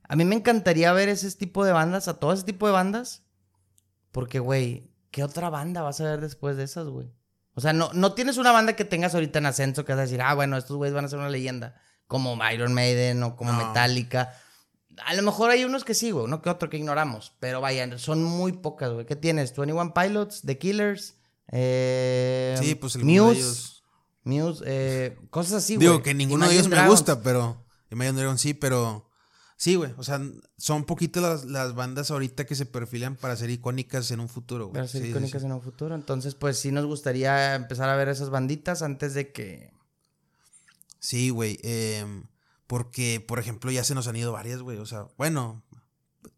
[0.08, 3.24] A mí me encantaría ver ese tipo de bandas, a todo ese tipo de bandas,
[4.12, 7.12] porque, güey, ¿qué otra banda vas a ver después de esas, güey?
[7.56, 10.04] O sea, no, no tienes una banda que tengas ahorita en ascenso que vas a
[10.04, 13.54] decir, ah, bueno, estos güeyes van a ser una leyenda, como Iron Maiden o como
[13.54, 13.68] No.
[13.70, 14.36] Metallica.
[15.06, 17.98] A lo mejor hay unos que sí, güey, uno que otro que ignoramos, pero vaya,
[17.98, 19.06] son muy pocas, güey.
[19.06, 19.56] ¿Qué tienes?
[19.56, 21.16] 21 Pilots, The Killers,
[21.52, 23.84] eh, Sí, pues de Muse, ellos.
[24.24, 26.04] Muse, eh, cosas así, Digo güey.
[26.04, 27.64] que ninguno de ellos me gusta, pero.
[27.92, 29.10] Imagine sí, pero.
[29.58, 29.94] Sí, güey.
[29.98, 30.20] O sea,
[30.58, 34.66] son poquitas las, las bandas ahorita que se perfilan para ser icónicas en un futuro,
[34.66, 34.74] güey.
[34.74, 35.46] Para ser Sí, icónicas sí.
[35.46, 35.96] en un futuro.
[35.96, 39.72] Entonces, pues sí nos gustaría empezar a ver esas banditas antes de que.
[41.00, 41.60] Sí, güey.
[41.64, 42.24] em,
[42.74, 44.80] porque, por ejemplo, ya se nos han ido varias, güey.
[44.80, 45.64] O sea, bueno,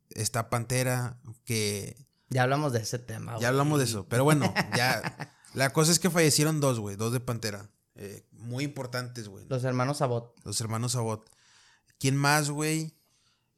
[0.09, 1.95] está Pantera, que
[2.29, 3.45] Ya hablamos de ese tema, ya güey.
[3.45, 4.05] hablamos de eso.
[4.09, 5.31] Pero bueno, ya.
[5.53, 6.97] La cosa es que fallecieron dos, güey.
[6.97, 7.69] Dos de Pantera.
[7.95, 9.45] eh, muy importantes, güey.
[9.47, 10.35] Los hermanos Sabot.
[10.43, 11.25] Los hermanos Sabot.
[11.99, 12.97] ¿Quién más, güey?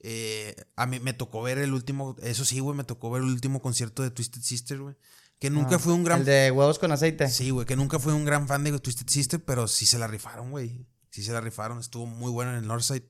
[0.01, 2.15] Eh, a mí me tocó ver el último.
[2.21, 4.95] Eso sí, güey, me tocó ver el último concierto de Twisted Sister, güey.
[5.39, 6.19] Que nunca Ah, fue un gran.
[6.19, 7.27] El de huevos con aceite.
[7.31, 10.05] Sí, güey, que nunca fue un gran fan de Twisted Sister, pero sí se la
[10.05, 10.85] rifaron, güey.
[11.17, 11.79] Sí se la rifaron.
[11.79, 13.03] Estuvo muy bueno en el Northside.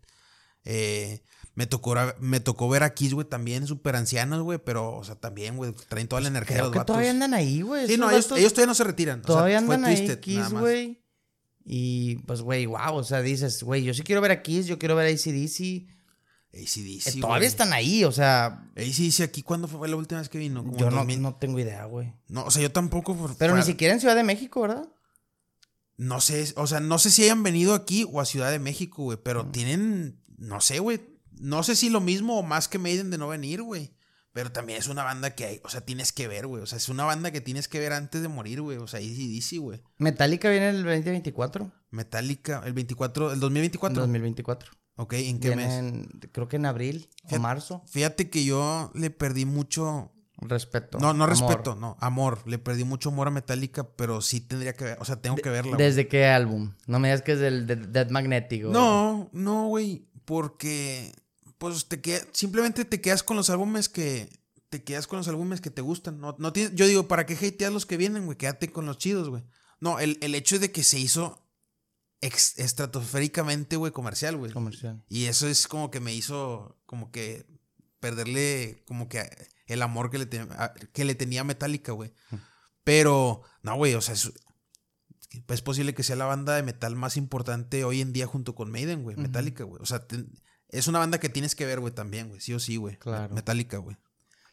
[0.63, 1.21] Eh,
[1.55, 5.15] me, tocó, me tocó ver a Kiss, güey, también súper ancianos, güey, pero, o sea,
[5.15, 6.93] también, güey, traen toda la energía Creo los que vatos.
[6.93, 7.85] todavía andan ahí, güey.
[7.87, 9.19] Sí, no, ellos, todavía no se retiran.
[9.19, 11.01] o sea, Todavía fue andan ahí, Twisted, Kiss, güey.
[11.65, 12.95] Y pues, güey, wow.
[12.95, 15.85] O sea, dices, güey, yo sí quiero ver a Kiss, yo quiero ver a ACDC.
[16.53, 20.37] ACDC, Eh, todavía están ahí, o sea, ACDC aquí, ¿cuándo fue la última vez que
[20.37, 20.63] vino?
[20.63, 21.21] Como yo no, 2000.
[21.21, 22.13] no tengo idea, güey.
[22.29, 23.15] No, o sea, yo tampoco.
[23.15, 24.87] por- Pero ni siquiera en Ciudad de México, ¿verdad?
[25.97, 29.03] No sé, o sea, no sé si hayan venido aquí o a Ciudad de México,
[29.03, 29.51] güey, pero Mm.
[29.51, 31.01] tienen, no sé, güey,
[31.39, 33.93] no sé si lo mismo o más que Maiden de no venir, güey.
[34.33, 36.61] Pero también es una banda que hay, o sea, tienes que ver, güey.
[36.61, 38.77] O sea, es una banda que tienes que ver antes de morir, güey.
[38.77, 39.81] O sea, ACDC, güey.
[39.97, 41.71] Metallica viene el 2024.
[41.89, 43.99] Metallica, el 24, el 2024.
[44.01, 44.71] 2024.
[44.97, 46.07] Ok, ¿en qué mes?
[46.31, 47.83] Creo que en abril o Fíjate- marzo.
[47.87, 50.99] Fíjate que yo le perdí mucho, Respeto.
[50.99, 51.29] no, no amor.
[51.29, 52.41] respeto, no, amor.
[52.45, 55.49] Le perdí mucho amor a Metallica, pero sí tendría que ver, o sea, tengo que
[55.49, 55.75] verla.
[55.77, 56.73] ¿Desde qué álbum?
[56.85, 58.63] No me digas que es del de- Dead Magnetic.
[58.65, 61.11] No, no, güey, porque
[61.57, 64.29] pues te queda, simplemente te quedas con los álbumes que
[64.69, 66.19] te quedas con los álbumes que te gustan.
[66.19, 68.37] No, no tienes, yo digo, ¿para qué hateas los que vienen, güey?
[68.37, 69.43] Quédate con los chidos, güey.
[69.79, 71.41] No, el, el hecho de que se hizo
[72.21, 74.51] ex- estratosféricamente, güey, comercial, güey.
[74.51, 75.03] Comercial.
[75.09, 77.47] Y eso es como que me hizo como que
[77.99, 79.27] perderle como que
[79.67, 80.47] el amor que le, te-
[80.93, 82.13] que le tenía Metallica, güey.
[82.83, 84.31] Pero, no, güey, o sea, es,
[85.49, 88.71] es posible que sea la banda de metal más importante hoy en día junto con
[88.71, 89.15] Maiden, güey.
[89.17, 89.81] Metallica, güey.
[89.81, 90.25] O sea, te-
[90.69, 92.41] es una banda que tienes que ver, güey, también, güey.
[92.41, 92.97] Sí o sí, güey.
[92.97, 93.33] Claro.
[93.33, 93.97] Metallica, güey.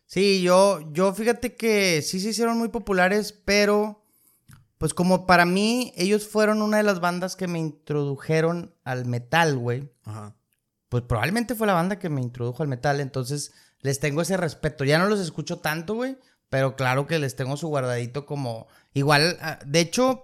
[0.06, 4.04] Sí, yo, yo fíjate que sí se hicieron muy populares, pero
[4.78, 9.56] pues como para mí ellos fueron una de las bandas que me introdujeron al metal,
[9.56, 9.90] güey.
[10.04, 10.36] Ajá.
[10.94, 14.84] Pues probablemente fue la banda que me introdujo al metal, entonces les tengo ese respeto.
[14.84, 16.16] Ya no los escucho tanto, güey,
[16.50, 20.22] pero claro que les tengo su guardadito como igual, ah, de hecho,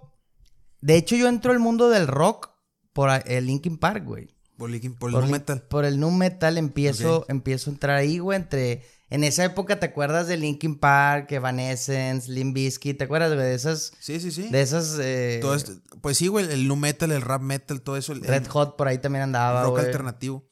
[0.79, 2.51] de hecho yo entro al mundo del rock
[2.93, 4.33] por el Linkin Park, güey.
[4.55, 5.61] Por, Linkin- por el por, nu metal.
[5.63, 8.85] por el nu metal empiezo, empiezo a entrar ahí, güey, entre...
[9.09, 12.97] En esa época, ¿te acuerdas de Linkin Park, Evanescence, Limp Bizkit?
[12.97, 13.45] ¿Te acuerdas, güey?
[13.45, 13.91] De esas...
[13.99, 14.47] Sí, sí, sí.
[14.47, 14.97] De esas...
[15.01, 18.13] eh, Todo esto- pues sí, güey, el nu metal, el rap metal, todo eso.
[18.13, 19.85] El, Red el Hot por ahí también andaba, rock güey.
[19.87, 20.45] alternativo.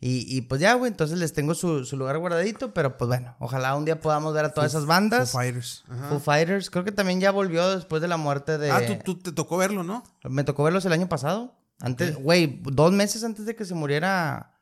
[0.00, 3.34] Y, y pues ya, güey, entonces les tengo su, su lugar guardadito, pero pues bueno,
[3.40, 5.32] ojalá un día podamos ver a todas esas bandas.
[5.32, 5.84] Foo Fighters.
[5.88, 6.08] Ajá.
[6.08, 8.70] Foo Fighters, creo que también ya volvió después de la muerte de...
[8.70, 10.04] Ah, tú, tú te tocó verlo, ¿no?
[10.22, 11.58] Me tocó verlos el año pasado.
[11.80, 14.54] Antes, güey, dos meses antes de que se muriera...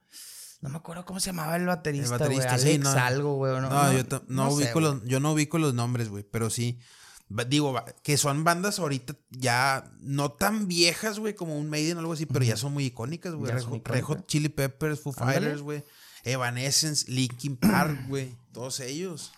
[0.62, 2.90] No me acuerdo cómo se llamaba el baterista, El baterista, Alex sí, no.
[2.90, 3.52] algo, güey.
[3.60, 6.80] No, No, yo, no ubico los, yo no ubico los nombres, güey, pero sí.
[7.28, 12.12] Digo, que son bandas ahorita ya no tan viejas, güey, como un Maiden o algo
[12.12, 13.52] así, pero ya son muy icónicas, güey.
[13.52, 14.02] Icónicas.
[14.02, 15.40] Hot Chili Peppers, Foo Ándale.
[15.40, 15.84] Fighters, güey.
[16.22, 18.36] Evanescence, Linkin Park, güey.
[18.52, 19.32] Todos ellos.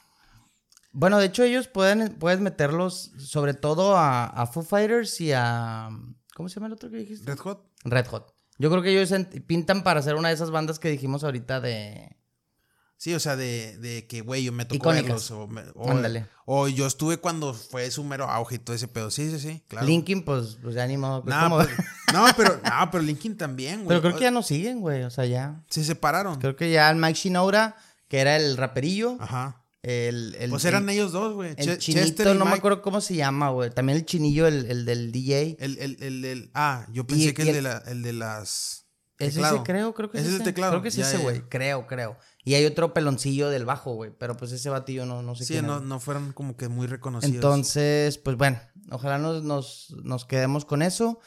[0.92, 5.88] Bueno, de hecho, ellos pueden, puedes meterlos sobre todo a, a Foo Fighters y a...
[6.34, 7.30] ¿Cómo se llama el otro que dijiste?
[7.30, 7.70] Red Hot.
[7.84, 8.34] Red Hot.
[8.58, 9.12] Yo creo que ellos
[9.46, 12.17] pintan para ser una de esas bandas que dijimos ahorita de...
[13.00, 15.04] Sí, o sea, de, de que, güey, yo me tocó Icónicas.
[15.06, 15.30] verlos.
[15.30, 16.26] O, me- o- Ándale.
[16.46, 19.10] o yo estuve cuando fue su mero auge y todo ese pedo.
[19.12, 19.86] Sí, sí, sí, claro.
[19.86, 21.22] Linkin, pues, pues ya ni modo.
[21.22, 21.56] pues, No, ¿cómo?
[21.58, 21.68] pues,
[22.12, 23.88] no, pero, no, pero Linkin también, güey.
[23.88, 25.04] Pero creo que ya no siguen, güey.
[25.04, 25.62] O sea, ya.
[25.70, 26.40] Se separaron.
[26.40, 27.76] Creo que ya el Mike Shinoda,
[28.08, 29.62] que era el raperillo, Ajá.
[29.82, 31.50] el, el, Pues eran el, ellos dos, güey.
[31.56, 32.58] el Che- chinito, Chester y no me Mike.
[32.58, 33.70] acuerdo cómo se llama, güey.
[33.70, 35.56] También el chinillo, el, el del DJ.
[35.60, 38.12] El, el, el, el- ah, yo pensé Y- que y el, de la, el de
[38.12, 38.86] las.
[39.18, 39.56] Es teclado.
[39.56, 40.34] ese, creo, creo que es Ese ese.
[40.36, 40.72] es el teclado.
[40.72, 41.40] Creo que es Ya, ese, güey.
[41.48, 42.16] Creo, creo.
[42.44, 44.12] Y hay otro peloncillo del bajo, güey.
[44.16, 46.86] Pero pues ese batillo no, no sé Sí, quién no, no fueron como que muy
[46.86, 47.34] reconocidos.
[47.34, 48.58] Entonces, pues bueno,
[48.90, 51.18] ojalá nos, nos, nos quedemos con eso.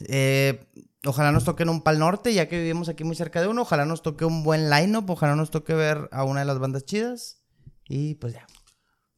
[0.00, 0.66] Eh,
[1.04, 3.62] ojalá nos toquen un Pal Norte, ya que vivimos aquí muy cerca de uno.
[3.62, 5.08] Ojalá nos toque un buen line-up.
[5.10, 7.40] Ojalá nos toque ver a una de las bandas chidas.
[7.88, 8.46] Y pues ya,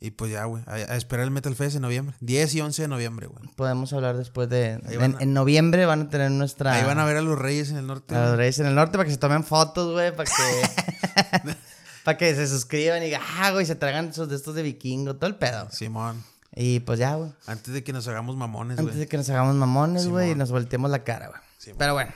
[0.02, 0.62] Y pues ya, güey.
[0.66, 2.16] A, a esperar el Metal Fest en noviembre.
[2.20, 3.46] 10 y 11 de noviembre, güey.
[3.54, 4.80] podemos hablar después de...
[4.88, 6.72] En, van a- en noviembre van a tener nuestra...
[6.72, 8.14] Ahí van a ver a los Reyes en el norte.
[8.16, 8.36] a los.
[8.38, 11.54] Reyes en el norte para que se tomen fotos, güey, para que...
[12.04, 15.16] para que se suscriban y digan, ah, güey, se traigan esos de estos de vikingo,
[15.16, 15.68] todo el pedo.
[15.70, 16.24] Simón.
[16.54, 17.30] Y pues ya, güey.
[17.46, 19.00] Antes de que nos hagamos mamones, Antes güey.
[19.00, 21.40] de que nos hagamos mamones, güey, y nos volteemos la cara, güey.
[21.76, 22.12] Pero bueno.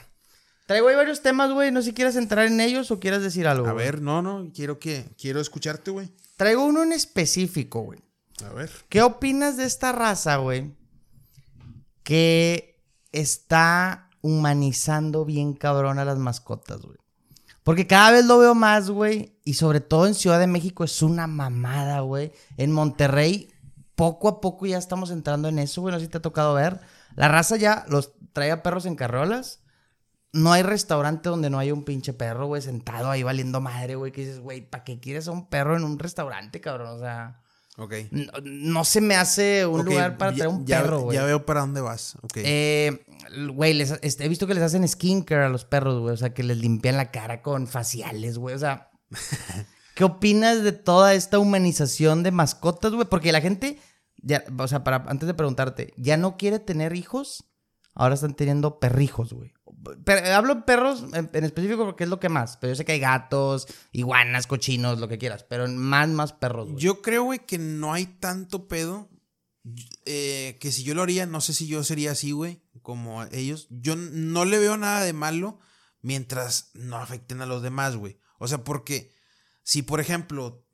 [0.65, 1.71] Traigo ahí varios temas, güey.
[1.71, 3.67] No sé si quieres entrar en ellos o quieres decir algo.
[3.67, 4.49] A ver, no, no.
[4.55, 5.05] Quiero que.
[5.21, 6.11] Quiero escucharte, güey.
[6.37, 7.99] Traigo uno en específico, güey.
[8.45, 8.71] A ver.
[8.89, 10.75] ¿Qué opinas de esta raza, güey?
[12.03, 16.97] Que está humanizando bien cabrón a las mascotas, güey.
[17.63, 19.39] Porque cada vez lo veo más, güey.
[19.43, 22.31] Y sobre todo en Ciudad de México es una mamada, güey.
[22.57, 23.49] En Monterrey,
[23.95, 25.91] poco a poco ya estamos entrando en eso, güey.
[25.91, 26.79] No sé si te ha tocado ver.
[27.15, 29.61] La raza ya los trae a perros en carrolas.
[30.35, 34.11] No hay restaurante donde no haya un pinche perro, güey, sentado ahí valiendo madre, güey.
[34.11, 36.89] Que dices, güey, ¿para qué quieres a un perro en un restaurante, cabrón?
[36.89, 37.41] O sea,
[37.77, 37.93] Ok.
[38.11, 41.17] no, no se me hace un lugar para traer un ya- perro, güey.
[41.17, 42.15] Ya veo para dónde vas.
[42.21, 42.33] Ok.
[42.37, 43.05] Eh,
[43.53, 46.13] güey, les- este, he visto que les hacen skincare a los perros, güey.
[46.13, 48.55] O sea, que les limpian la cara con faciales, güey.
[48.55, 48.89] O sea,
[49.95, 53.07] ¿qué opinas de toda esta humanización de mascotas, güey?
[53.07, 53.79] Porque la gente,
[54.17, 57.45] ya, o sea, para, antes de preguntarte, ya no quiere tener hijos,
[57.93, 59.53] ahora están teniendo perrijos, güey.
[60.03, 62.57] Pero, hablo perros en, específico porque es lo que más.
[62.57, 65.43] Pero yo sé que hay gatos, iguanas, cochinos, lo que quieras.
[65.43, 66.83] Pero más, más perros, güey.
[66.83, 69.09] Yo creo, güey, que no hay tanto pedo.
[70.05, 73.67] eh, que si yo lo haría, no sé si yo sería así, güey, como ellos.
[73.69, 75.59] Yo no le veo nada de malo
[76.01, 78.19] mientras no afecten a los demás, güey.
[78.37, 79.11] O sea, porque
[79.63, 80.64] si, por ejemplo,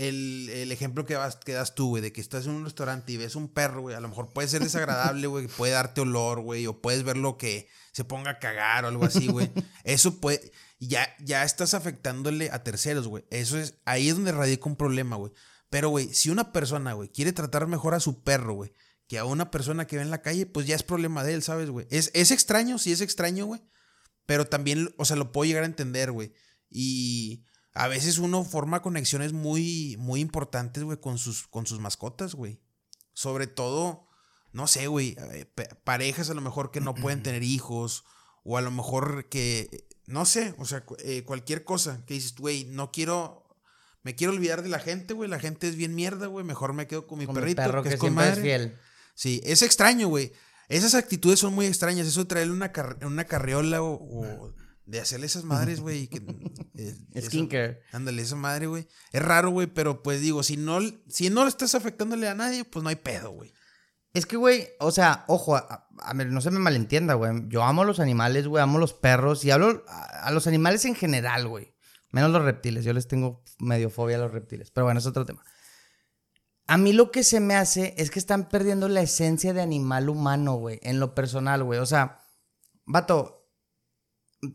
[0.00, 3.12] el, el ejemplo que, vas, que das tú, güey, de que estás en un restaurante
[3.12, 6.40] y ves un perro, güey, a lo mejor puede ser desagradable, güey, puede darte olor,
[6.40, 9.50] güey, o puedes verlo que se ponga a cagar o algo así, güey.
[9.84, 13.24] Eso puede, ya, ya estás afectándole a terceros, güey.
[13.30, 15.32] Eso es, ahí es donde radica un problema, güey.
[15.68, 18.72] Pero, güey, si una persona, güey, quiere tratar mejor a su perro, güey,
[19.06, 21.42] que a una persona que ve en la calle, pues ya es problema de él,
[21.42, 21.86] ¿sabes, güey?
[21.90, 23.60] Es, es extraño, sí es extraño, güey.
[24.24, 26.32] Pero también, o sea, lo puedo llegar a entender, güey.
[26.70, 32.34] Y a veces uno forma conexiones muy, muy importantes, güey, con sus, con sus mascotas,
[32.34, 32.60] güey.
[33.12, 34.06] Sobre todo,
[34.52, 35.16] no sé, güey,
[35.84, 38.04] parejas a lo mejor que no pueden tener hijos,
[38.42, 42.64] o a lo mejor que, no sé, o sea, eh, cualquier cosa que dices, güey,
[42.64, 43.46] no quiero,
[44.02, 46.86] me quiero olvidar de la gente, güey, la gente es bien mierda, güey, mejor me
[46.86, 48.78] quedo con mi Con mi perro que, que, es con fiel.
[49.14, 50.32] Sí, es extraño, güey.
[50.68, 52.06] Esas actitudes son muy extrañas.
[52.06, 54.54] Eso de traerle una, car- una carriola o, o
[54.90, 56.08] de hacerle esas madres, güey.
[56.08, 56.20] que,
[56.74, 57.82] eh, Skincare.
[57.92, 58.88] Ándale, esa madre, güey.
[59.12, 62.82] Es raro, güey, pero pues digo, si no, si no estás afectándole a nadie, pues
[62.82, 63.52] no hay pedo, güey.
[64.12, 67.30] Es que, güey, o sea, ojo, a, a no se me malentienda, güey.
[67.46, 70.96] Yo amo los animales, güey, amo los perros y hablo a, a los animales en
[70.96, 71.72] general, güey.
[72.10, 74.72] Menos los reptiles, yo les tengo medio fobia a los reptiles.
[74.72, 75.44] Pero bueno, es otro tema.
[76.66, 80.08] A mí lo que se me hace es que están perdiendo la esencia de animal
[80.08, 81.78] humano, güey, en lo personal, güey.
[81.78, 82.20] O sea,
[82.86, 83.39] vato,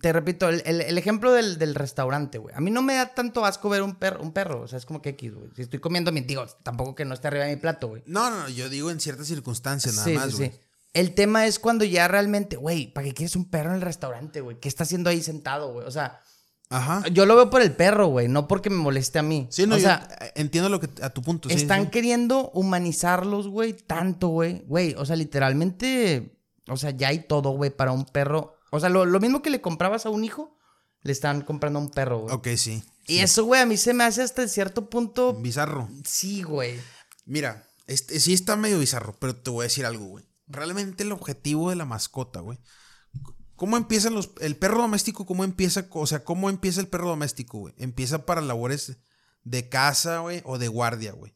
[0.02, 2.56] te repito, el, el- el ejemplo del, del restaurante, güey.
[2.56, 4.62] A mí no me da tanto asco ver un perro, un perro.
[4.62, 5.50] O sea, es como que X, güey.
[5.56, 8.02] Si estoy comiendo, mi digo, tampoco que no esté arriba de mi plato, güey.
[8.08, 10.50] No, no, no, yo digo en ciertas circunstancias nada Sí, más, sí, güey.
[10.52, 10.60] sí.
[10.94, 14.40] El tema es cuando ya realmente, güey, ¿para qué quieres un perro en el restaurante,
[14.42, 14.60] güey?
[14.60, 15.86] ¿Qué está haciendo ahí sentado, güey?
[15.86, 16.22] O sea,
[16.70, 17.04] Ajá.
[17.12, 19.46] yo lo veo por el perro, güey, no porque me moleste a mí.
[19.52, 21.50] Sí, no, o yo sea, entiendo lo que a tu punto.
[21.50, 21.90] sí, están sí.
[21.92, 24.64] queriendo humanizarlos, güey, tanto, güey.
[24.68, 28.55] Güey, o sea, literalmente, o sea, ya hay todo, güey, para un perro.
[28.76, 30.58] O sea, lo, lo mismo que le comprabas a un hijo,
[31.02, 32.34] le están comprando a un perro, güey.
[32.36, 32.84] Ok, sí.
[33.08, 35.34] Y eso, güey, a mí se me hace hasta cierto punto.
[35.34, 35.88] Bizarro.
[36.04, 36.80] Sí, güey.
[37.26, 40.26] Mira, este, sí está medio bizarro, pero te voy a decir algo, güey.
[40.48, 42.60] Realmente el objetivo de la mascota, güey.
[43.56, 44.32] ¿Cómo empiezan los...
[44.42, 45.88] El perro doméstico, cómo empieza?
[45.92, 47.74] O sea, ¿cómo empieza el perro doméstico, güey?
[47.78, 48.98] Empieza para labores
[49.44, 51.36] de caza, güey, o de guardia, güey.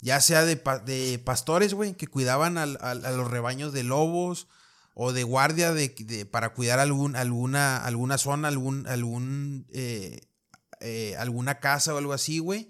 [0.00, 4.48] Ya sea de, de pastores, güey, que cuidaban al- al- a los rebaños de lobos,
[4.94, 10.20] o de guardia de, de- para cuidar algún, alguna, alguna zona, algún, algún, eh,
[10.80, 12.68] eh, alguna casa o algo así, güey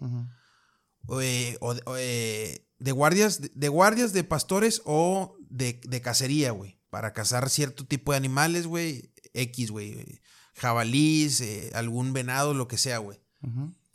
[1.07, 6.81] o, eh, o eh, de guardias, de guardias, de pastores o de, de cacería, güey.
[6.91, 9.13] Para cazar cierto tipo de animales, güey.
[9.35, 10.21] X, güey.
[10.55, 13.21] Jabalís, eh, algún venado, lo que sea, güey.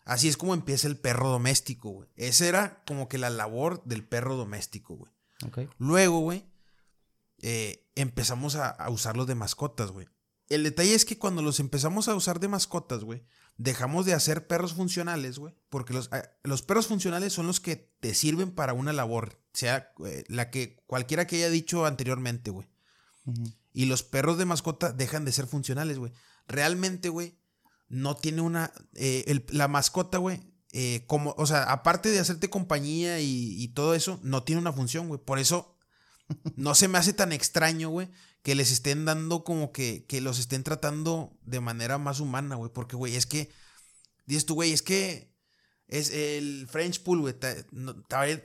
[0.06, 2.10] Así es como empieza el perro doméstico, güey.
[2.16, 5.12] Esa era como que la labor del perro doméstico, güey.
[5.46, 5.60] Ok.
[5.78, 6.46] Luego, güey,
[7.42, 10.08] eh, empezamos a, a usarlos de mascotas, güey.
[10.50, 13.24] El detalle es que cuando los empezamos a usar de mascotas, güey,
[13.58, 15.54] dejamos de hacer perros funcionales, güey.
[15.70, 19.92] Porque los, eh, los perros funcionales son los que te sirven para una labor, sea
[20.06, 22.68] eh, la que cualquiera que haya dicho anteriormente, güey.
[23.74, 26.12] Y los perros de mascota dejan de ser funcionales, güey.
[26.48, 27.38] Realmente, güey,
[27.88, 28.72] no tiene una.
[28.96, 33.68] eh, el- la mascota, güey, eh, como, o sea, aparte de hacerte compañía y, y
[33.70, 35.20] todo eso, no tiene una función, güey.
[35.24, 35.76] Por eso
[36.56, 38.10] no se me hace tan extraño, güey,
[38.44, 42.72] que les estén dando como que, que los estén tratando de manera más humana, güey.
[42.74, 43.50] Porque, güey, es que.
[44.26, 45.30] Dices tú, güey, es que.
[45.88, 47.34] Es el French Pool, güey.
[47.34, 47.96] Está, no,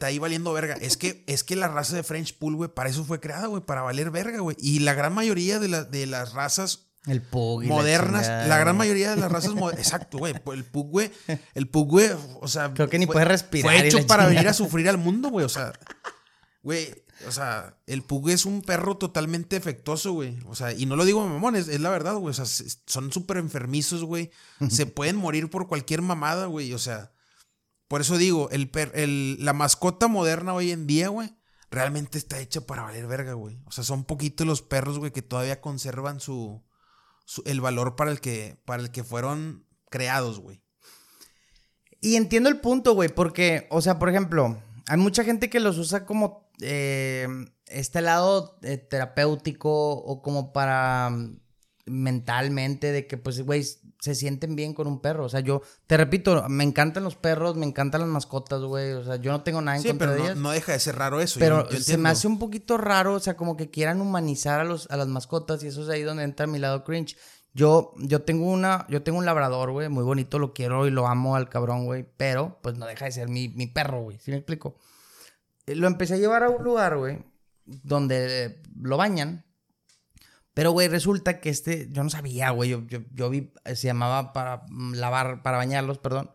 [0.01, 0.75] ahí valiendo verga.
[0.81, 3.63] Es que, es que la raza de French Pool, güey, para eso fue creada, güey,
[3.63, 4.57] para valer verga, güey.
[4.59, 7.65] Y la gran mayoría de, la- de las razas El pug.
[7.65, 9.53] la modernas, la, gran mayoría de las razas.
[9.77, 10.33] Exacto, güey.
[10.55, 11.13] El Pug, güey.
[11.55, 12.11] El Pug, güey.
[12.41, 12.73] O sea.
[12.73, 15.45] Creo que ni fue- puede respirar Fue hecho para venir a sufrir al mundo, güey.
[15.45, 15.75] O sea.
[16.65, 17.05] Güey.
[17.29, 20.37] O sea, el Pug es un perro totalmente efectuoso, güey.
[20.47, 22.31] O sea, y no lo digo mamón, es, es la verdad, güey.
[22.31, 22.45] O sea,
[22.87, 24.31] son súper enfermizos, güey.
[24.69, 26.73] Se pueden morir por cualquier mamada, güey.
[26.75, 27.13] O sea,
[27.87, 31.37] por eso digo, el, per- el- la mascota moderna hoy en día, güey,
[31.71, 33.61] realmente está hecha para valer verga, güey.
[33.67, 36.65] O sea, son poquitos los perros, güey, que todavía conservan su,
[37.27, 40.63] su- el valor para el que, para el que fueron creados, güey.
[42.01, 45.79] Y entiendo el punto, güey, porque, o sea, por ejemplo, hay mucha gente que los
[45.79, 47.27] usa como eh,
[47.67, 51.37] este lado eh, terapéutico o como para mm,
[51.87, 53.63] mentalmente, de que, pues, güey,
[54.01, 55.25] se sienten bien con un perro.
[55.25, 58.93] O sea, yo, te repito, me encantan los perros, me encantan las mascotas, güey.
[58.93, 60.37] O sea, yo no tengo nada en Sí, contra pero de no, ellas.
[60.39, 61.39] no deja de ser raro eso.
[61.41, 64.61] Pero yo- yo se me hace un poquito raro, o sea, como que quieran humanizar
[64.61, 67.17] a, los, a las mascotas y eso es ahí donde entra mi lado cringe.
[67.57, 71.07] Yo, yo tengo una, yo tengo un labrador, güey, muy bonito, lo quiero y lo
[71.07, 74.33] amo al cabrón, güey, pero pues no deja de ser mi, mi perro, güey, ¿sí
[74.33, 74.77] me explico?
[75.67, 77.25] Eh, Lo empecé a llevar a un lugar, güey,
[77.65, 79.45] donde lo bañan,
[80.55, 83.89] pero, güey, resulta que este, yo no sabía, güey, yo, yo, yo vi, eh, se
[83.89, 86.31] llamaba para lavar, para bañarlos, perdón.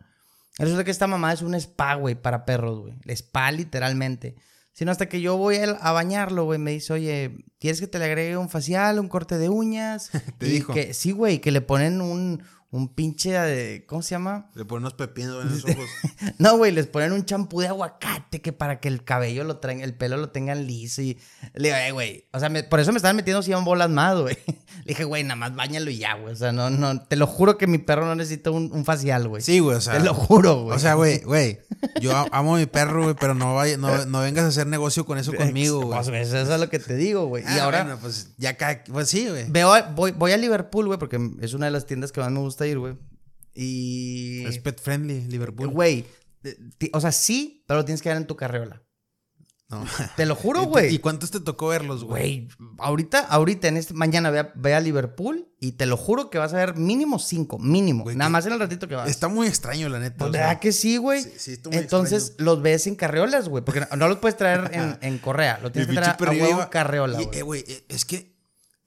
[0.58, 2.96] Resulta que esta mamá es un spa, güey, para perros, güey.
[3.06, 4.36] El spa, literalmente.
[4.74, 7.98] Sino hasta que yo voy a, a bañarlo, güey, me dice, oye, ¿quieres que te
[7.98, 10.12] le agregue un facial, un corte de uñas?
[10.38, 10.74] Te Y dijo.
[10.74, 14.50] Que, sí, güey, que le ponen un, un pinche, de, ¿cómo se llama?
[14.54, 15.90] Le ponen unos pepinos en los ojos.
[16.38, 19.82] No, güey, les ponen un champú de aguacate que para que el cabello lo traen,
[19.82, 21.18] el pelo lo tengan liso y...
[21.56, 24.18] Le digo, eh, güey, o sea, me- por eso me estaban metiendo 100 bolas más,
[24.20, 24.38] güey.
[24.86, 26.34] Le dije, güey, nada más bañalo y ya, güey.
[26.34, 29.28] O sea, no, no, te lo juro que mi perro no necesita un, un facial,
[29.28, 29.42] güey.
[29.42, 29.94] Sí, güey, o sea.
[29.98, 30.76] Te lo juro, güey.
[30.76, 31.60] O sea, güey, güey.
[32.02, 35.06] Yo amo a mi perro, güey, pero no, vaya, no, no vengas a hacer negocio
[35.06, 35.98] con eso conmigo, güey.
[35.98, 37.44] Pues, güey, eso es lo que te digo, güey.
[37.44, 38.56] y Ah, ahora bueno, pues ya.
[38.92, 39.46] Pues sí, güey.
[39.96, 42.59] voy, voy a Liverpool, güey, porque es una de las tiendas que más me gusta
[42.68, 42.98] ir, güey.
[43.54, 44.46] Y...
[44.46, 45.70] Es pet friendly, Liverpool.
[45.70, 46.06] Güey,
[46.94, 48.82] o sea, sí, pero lo tienes que ver en tu carriola.
[49.70, 49.86] No.
[50.16, 50.96] Te lo juro, ¿Y- güey.
[50.96, 52.48] ¿Y cuántos te tocó verlos, güey?
[52.80, 56.40] Ahorita, ahorita, en este, mañana ve a, ve a Liverpool y te lo juro que
[56.40, 58.10] vas a ver mínimo cinco, mínimo.
[58.14, 59.08] Nada más en el ratito que vas.
[59.08, 60.18] Está muy extraño, la neta.
[60.18, 61.22] Pues, o sea, ¿Verdad que sí, güey?
[61.22, 63.64] sí, sí, Entonces los ves en carriolas, güey.
[63.64, 65.60] Porque no, no los puedes traer en, en correa.
[65.62, 66.70] Lo tienes que traer a huevo güey.
[67.34, 68.39] eh, güey, eh, es que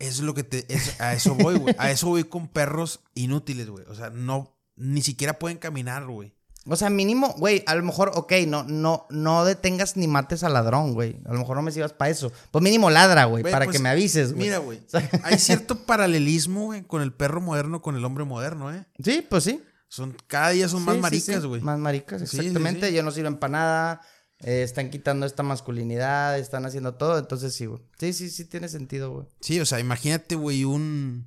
[0.07, 0.65] es lo que te.
[0.73, 1.75] es- a eso voy, güey.
[1.79, 3.85] A eso voy con perros inútiles, güey.
[3.89, 4.57] O sea, no.
[4.77, 6.35] Ni siquiera pueden caminar, güey.
[6.67, 10.53] O sea, mínimo, güey, a lo mejor, ok, no, no, no detengas ni mates al
[10.53, 11.21] ladrón, güey.
[11.27, 12.31] A lo mejor no me sirvas para eso.
[12.53, 14.45] Pues mínimo ladra, güey, para pues, que me avises, güey.
[14.47, 14.81] Mira, güey.
[15.25, 18.85] Hay cierto paralelismo, güey, con el perro moderno, con el hombre moderno, ¿eh?
[19.03, 19.61] Sí, pues sí.
[19.89, 21.49] Son, cada día son más Sí, maricas, sí.
[21.49, 21.61] güey.
[21.63, 22.93] Más maricas, exactamente.
[22.93, 24.01] Ya no sirven para nada.
[24.43, 27.19] Eh, están quitando esta masculinidad, están haciendo todo.
[27.19, 27.81] Entonces sí, güey.
[27.99, 29.27] Sí, sí, sí tiene sentido, güey.
[29.41, 31.27] Sí, o sea, imagínate, güey, un.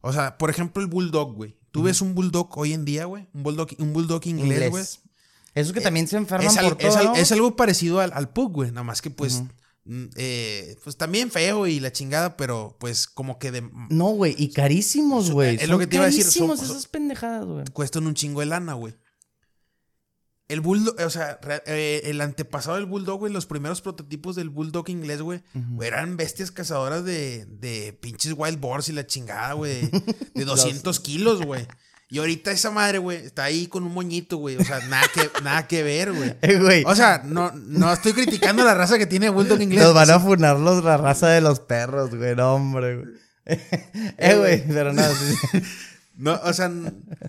[0.00, 1.56] O sea, por ejemplo, el bulldog, güey.
[1.70, 3.28] Tú ves un bulldog hoy en día, güey.
[3.32, 4.84] Un bulldog, un bulldog inglés, güey.
[5.54, 7.14] Esos que también se enferman Es, al- por todo, es al- ¿no?
[7.14, 8.70] es algo parecido al, al pug, güey.
[8.70, 9.42] Nada más que, pues.
[9.84, 14.34] mm, eh, pues también feo y la chingada, pero pues como que de, No, güey,
[14.38, 15.56] y carísimos, güey.
[15.56, 17.64] es lo que te iba a decir, son- esas pendejadas, güey.
[17.72, 18.94] cuestan un chingo de lana, güey.
[20.52, 24.90] El bulldog, o sea, eh, el antepasado del bulldog, güey, los primeros prototipos del bulldog
[24.90, 29.88] inglés, güey, güey, eran bestias cazadoras de, de pinches wild boars y la chingada, güey,
[30.34, 31.66] de 200 kilos, güey.
[32.10, 34.58] Y ahorita esa madre, güey, está ahí con un moñito, güey.
[34.58, 36.36] O sea, nada que, nada que ver, güey.
[36.42, 36.84] Eh, güey.
[36.84, 39.82] O sea, no, no estoy criticando la raza que tiene bulldog inglés.
[39.82, 42.36] Nos van a funar los, la raza de los perros, güey.
[42.36, 43.08] No, hombre, güey.
[44.18, 45.02] eh, güey, pero no.
[45.02, 45.62] sí.
[46.14, 46.70] No, o sea,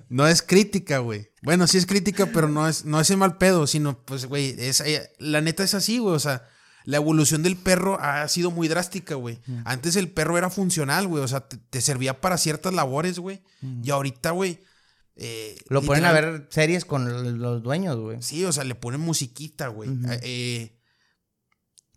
[0.10, 1.30] no es crítica, güey.
[1.42, 4.56] Bueno, sí es crítica, pero no es, no es el mal pedo, sino, pues, güey,
[4.58, 6.16] es, eh, la neta es así, güey.
[6.16, 6.48] O sea,
[6.86, 9.40] la evolución del perro ha sido muy drástica, güey.
[9.66, 11.24] Antes el perro era funcional, güey.
[11.24, 13.42] O sea, te, te servía para ciertas labores, güey.
[13.84, 14.60] Y ahorita, güey.
[15.16, 18.22] eh, Lo ponen a ver series con los dueños, güey.
[18.22, 19.90] Sí, o sea, le ponen musiquita, güey.
[20.24, 20.78] Eh,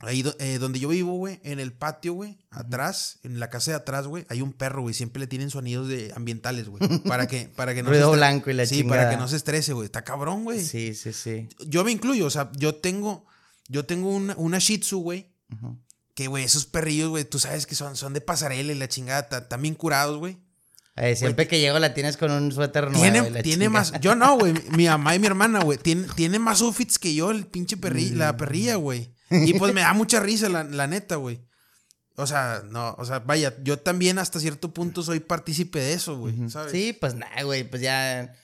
[0.00, 3.76] ahí eh, donde yo vivo, güey, en el patio, güey, atrás, en la casa de
[3.78, 4.94] atrás, güey, hay un perro, güey.
[4.94, 6.80] Siempre le tienen sonidos de ambientales, güey.
[7.04, 9.02] Para que, para que no Ruido estre- blanco y la Sí, chingada.
[9.02, 9.86] para que no se estrese, güey.
[9.86, 10.62] Está cabrón, güey.
[10.64, 11.48] Sí, sí, sí.
[11.66, 13.24] Yo me incluyo, o sea, yo tengo,
[13.68, 15.32] yo tengo una, una Shih Tzu, güey.
[15.54, 15.78] Ujú.
[16.14, 19.28] Que, güey, esos perrillos, güey, tú sabes que son, son de pasarela y la chingada,
[19.38, 20.38] están bien curados, güey.
[20.96, 23.02] Eh, siempre que llego la tienes con un suéter nuevo.
[23.02, 23.92] Tiene, la tiene más.
[24.00, 24.54] Yo no, güey.
[24.54, 25.76] Mi, mi mamá y mi hermana, güey.
[25.78, 28.16] Tiene, tiene más outfits que yo, el pinche perri, Mm.
[28.18, 29.10] la perrilla, güey.
[29.30, 31.40] Y pues me da mucha risa, la, la neta, güey.
[32.16, 36.16] O sea, no, o sea, vaya, yo también hasta cierto punto soy partícipe de eso,
[36.16, 36.34] güey.
[36.48, 36.72] ¿sabes?
[36.72, 38.34] Sí, pues nada, güey, pues ya.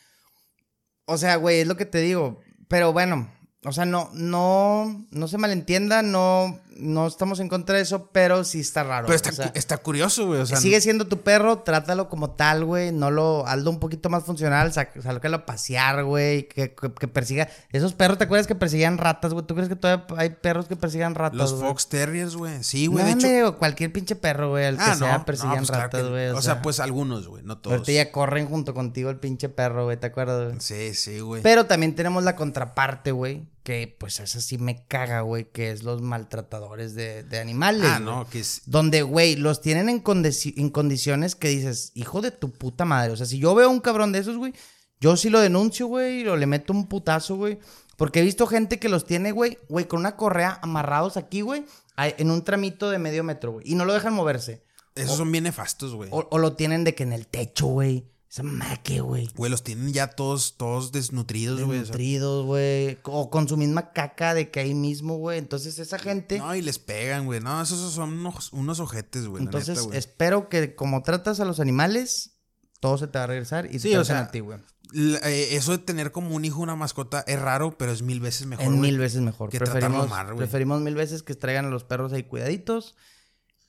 [1.07, 2.41] O sea, güey, es lo que te digo.
[2.69, 3.33] Pero bueno,
[3.65, 8.45] o sea, no, no, no se malentienda, no, no estamos en contra de eso, pero
[8.45, 9.07] sí está raro.
[9.07, 10.41] Pero está, o sea, cu- está curioso, güey.
[10.41, 12.93] O sea, sigue siendo tu perro, trátalo como tal, güey.
[12.93, 16.49] No lo, hazlo un poquito más funcional, sácalo a pasear, güey.
[16.49, 17.49] Que, que, que persiga.
[17.73, 19.47] Esos perros, ¿te acuerdas que perseguían ratas, güey?
[19.47, 21.39] ¿Tú crees que todavía hay perros que persigan ratas?
[21.53, 21.61] los?
[21.61, 22.63] Fox Terriers, güey.
[22.65, 23.05] Sí, No, güey.
[23.05, 23.27] de hecho.
[23.27, 25.25] hombre, cualquier pinche perro, güey, al que Ah, sea, no.
[25.25, 26.29] persigan no, pues ratas, güey.
[26.29, 27.75] O, sea, pues algunos, güey, no todos.
[27.79, 30.61] Ahorita ya corren junto contigo el pinche perro, güey, ¿te acuerdas, güey?
[30.61, 31.43] Sí, sí, güey.
[31.43, 35.83] Pero también tenemos la contraparte, güey, que pues esa sí me caga, güey, que es
[35.83, 37.89] los maltratadores de, de animales.
[37.89, 38.63] Ah, no, que es.
[38.67, 43.13] Donde, güey, los tienen en, condici- en condiciones que dices, hijo de tu puta madre.
[43.13, 44.53] O sea, si yo veo un cabrón de esos, güey,
[45.01, 47.59] yo sí lo denuncio, güey, o le meto un putazo, güey.
[47.97, 51.65] Porque he visto gente que los tiene, güey, güey, con una correa amarrados aquí, güey,
[51.97, 53.71] en un tramito de medio metro, güey.
[53.71, 54.65] Y no lo dejan moverse.
[54.95, 56.09] Esos son bien nefastos, güey.
[56.13, 58.09] O, o lo tienen de que en el techo, güey.
[58.33, 59.29] Esa maque, güey.
[59.37, 61.81] Güey, los tienen ya todos, todos desnutridos, güey.
[61.81, 62.99] Desnutridos, güey.
[63.03, 65.39] O con su misma caca de que ahí mismo, güey.
[65.39, 66.39] Entonces, esa gente.
[66.39, 67.41] No, y les pegan, güey.
[67.41, 69.43] No, esos son unos, unos ojetes, güey.
[69.43, 69.99] la entonces, neta, güey.
[69.99, 72.39] espero que como tratas a los animales,
[72.81, 74.59] todo se te va a regresar y Sí, te o sea, a ti, güey.
[74.93, 78.21] La- eh, eso de tener como un hijo, una mascota, es raro, pero es mil
[78.21, 78.65] veces mejor.
[78.65, 78.79] Güey.
[78.79, 79.51] mil veces mejor.
[79.51, 80.39] que preferimos, mal, güey.
[80.39, 82.95] preferimos mil veces que traigan a los perros ahí cuidaditos.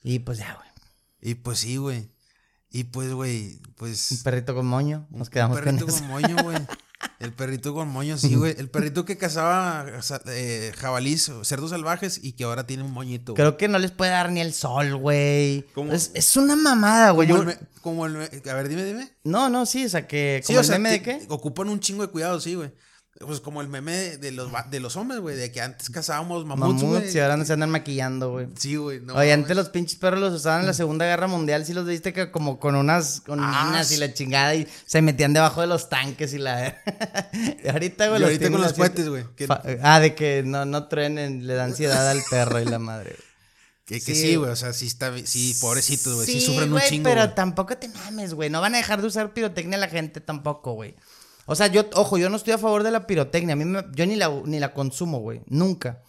[0.02, 0.70] Y pues ya, güey.
[1.20, 2.13] Y pues sí, güey.
[2.76, 4.22] Y pues, güey, Un pues.
[4.24, 5.08] perrito con moño.
[5.12, 6.00] Nos quedamos un con perrito eso.
[6.00, 6.58] con moño, güey.
[7.20, 8.56] El perrito con moño, sí, güey.
[8.58, 9.86] El perrito que cazaba
[10.28, 13.34] eh, jabalís, cerdos salvajes y que ahora tiene un moñito.
[13.34, 13.36] güey.
[13.36, 15.66] Creo que no les puede dar ni el sol, güey.
[15.92, 17.28] Es, es una mamada, güey.
[17.30, 18.08] como, Yo- el, como A
[18.56, 19.12] ver, dime, dime.
[19.24, 20.42] No, no, sí, o sea que.
[20.44, 21.26] Sí, ¿Como o sea, meme de qué?
[21.30, 22.72] Ocupan un chingo de cuidado, sí, güey.
[23.20, 25.36] Pues como el meme de, los, de los hombres, güey.
[25.38, 26.94] De que antes cazábamos mamuts, güey.
[26.96, 28.48] Mamuts y ahora se andan maquillando, güey.
[28.58, 29.00] Sí, güey.
[29.02, 31.86] No, Oye, antes los pinches perros los usaban en la Segunda Guerra Mundial, sí los
[31.86, 34.00] viste que como con unas con Ah, minas y sí.
[34.00, 36.76] la chingada y se metían debajo de los tanques y la
[37.64, 39.26] y ahorita güey Y los ahorita con los cohetes, güey.
[39.36, 39.48] Que,
[39.84, 43.16] Ah, de que no no truenen, le da ansiedad al perro y la madre.
[43.86, 44.16] que, que sí.
[44.16, 44.50] sí, güey.
[44.52, 45.14] O sea, sí está.
[45.24, 46.26] Sí, pobrecitos, güey.
[46.26, 47.04] Sí, sufren un güey, chingo.
[47.10, 47.36] pero güey.
[47.36, 48.50] tampoco te mames, güey.
[48.50, 50.96] No van a dejar de usar pirotecnia la gente tampoco, güey.
[51.46, 53.54] O sea, yo, ojo, yo no estoy a favor de la pirotecnia.
[53.54, 55.42] A mí me- yo ni la, ni la consumo, güey.
[55.48, 56.02] Nunca.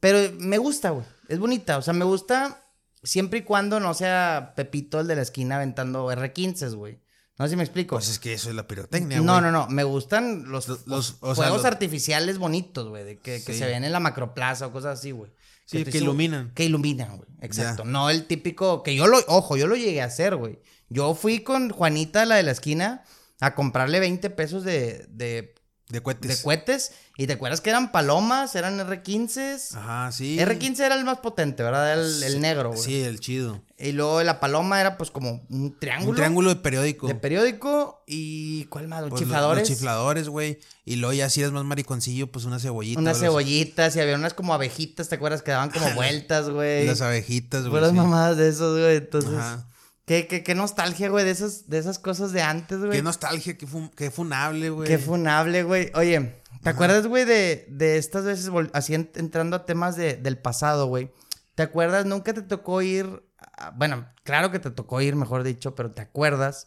[0.00, 1.04] Pero me gusta, güey.
[1.28, 1.78] Es bonita.
[1.78, 2.62] O sea, me gusta
[3.02, 7.00] siempre y cuando no sea Pepito el de la esquina aventando R15, güey.
[7.38, 7.96] No sé si me explico.
[7.96, 9.42] Pues es que eso es la pirotecnia, no, güey.
[9.44, 9.68] no, no.
[9.68, 13.18] Me gustan los, Los- los o sea, fuegos los- artificiales bonitos, güey.
[13.18, 15.30] Que, se ven en la macroplaza o cosas así, güey.
[15.66, 16.52] Sí, que iluminan.
[16.54, 17.28] Que iluminan, güey.
[17.40, 17.84] Exacto.
[17.84, 17.90] Ya.
[17.90, 18.82] No el típico.
[18.82, 19.18] Que yo lo.
[19.28, 20.58] Ojo, yo lo llegué a hacer, güey.
[20.88, 23.04] Yo fui con Juanita, la de la esquina,
[23.40, 25.54] a comprarle 20 pesos de, de
[25.90, 26.36] De cohetes.
[26.38, 26.92] de cohetes.
[27.16, 29.74] Y te acuerdas que eran palomas, eran R15s.
[29.76, 30.36] Ajá, sí.
[30.38, 31.92] R15 era el más potente, ¿verdad?
[31.94, 32.80] El, el negro, güey.
[32.80, 33.60] Sí, el chido.
[33.76, 36.10] Y luego la paloma era pues como un triángulo.
[36.10, 37.06] Un triángulo de periódico.
[37.08, 38.02] De periódico.
[38.06, 39.00] ¿Y cuál más?
[39.02, 39.68] Los Pues, chifladores.
[39.68, 40.58] Los chifladores, güey.
[40.84, 43.00] Y luego ya si eres más mariconcillo, pues una cebollita.
[43.00, 45.42] Unas cebollitas y había unas como abejitas, ¿te acuerdas?
[45.42, 46.86] Que daban como vueltas, güey.
[46.86, 47.84] Las abejitas, güey.
[47.84, 47.92] Sí.
[47.92, 48.96] mamadas de esos, güey.
[48.96, 49.64] Entonces, Ajá.
[50.08, 52.90] Qué, qué, qué nostalgia, güey, de esas, de esas cosas de antes, güey.
[52.92, 54.88] Qué nostalgia, qué, fu- qué funable, güey.
[54.88, 55.92] Qué funable, güey.
[55.94, 60.38] Oye, ¿te acuerdas, güey, de, de estas veces, así en- entrando a temas de, del
[60.38, 61.12] pasado, güey?
[61.54, 62.06] ¿Te acuerdas?
[62.06, 63.22] Nunca te tocó ir,
[63.56, 66.66] a- bueno, claro que te tocó ir, mejor dicho, pero ¿te acuerdas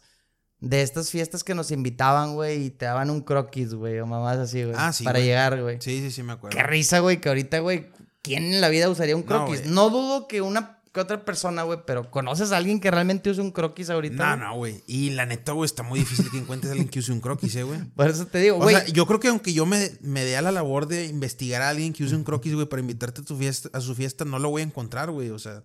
[0.60, 4.38] de estas fiestas que nos invitaban, güey, y te daban un croquis, güey, o mamás
[4.38, 4.76] así, güey?
[4.78, 5.26] Ah, sí, Para güey.
[5.28, 5.78] llegar, güey.
[5.80, 6.56] Sí, sí, sí, me acuerdo.
[6.56, 7.90] Qué risa, güey, que ahorita, güey,
[8.22, 9.66] ¿quién en la vida usaría un croquis?
[9.66, 13.40] No, dudo que una que otra persona, güey, pero ¿conoces a alguien que realmente use
[13.40, 14.36] un croquis ahorita?
[14.36, 14.84] No, no, güey.
[14.86, 17.56] Y la neta, güey, está muy difícil que encuentres a alguien que use un croquis,
[17.56, 17.80] eh, güey.
[17.96, 18.76] Por eso te digo, O güey.
[18.76, 21.70] sea, yo creo que aunque yo me, me dé a la labor de investigar a
[21.70, 24.38] alguien que use un croquis, güey, para invitarte a, tu fiesta, a su fiesta, no
[24.38, 25.30] lo voy a encontrar, güey.
[25.30, 25.64] O sea,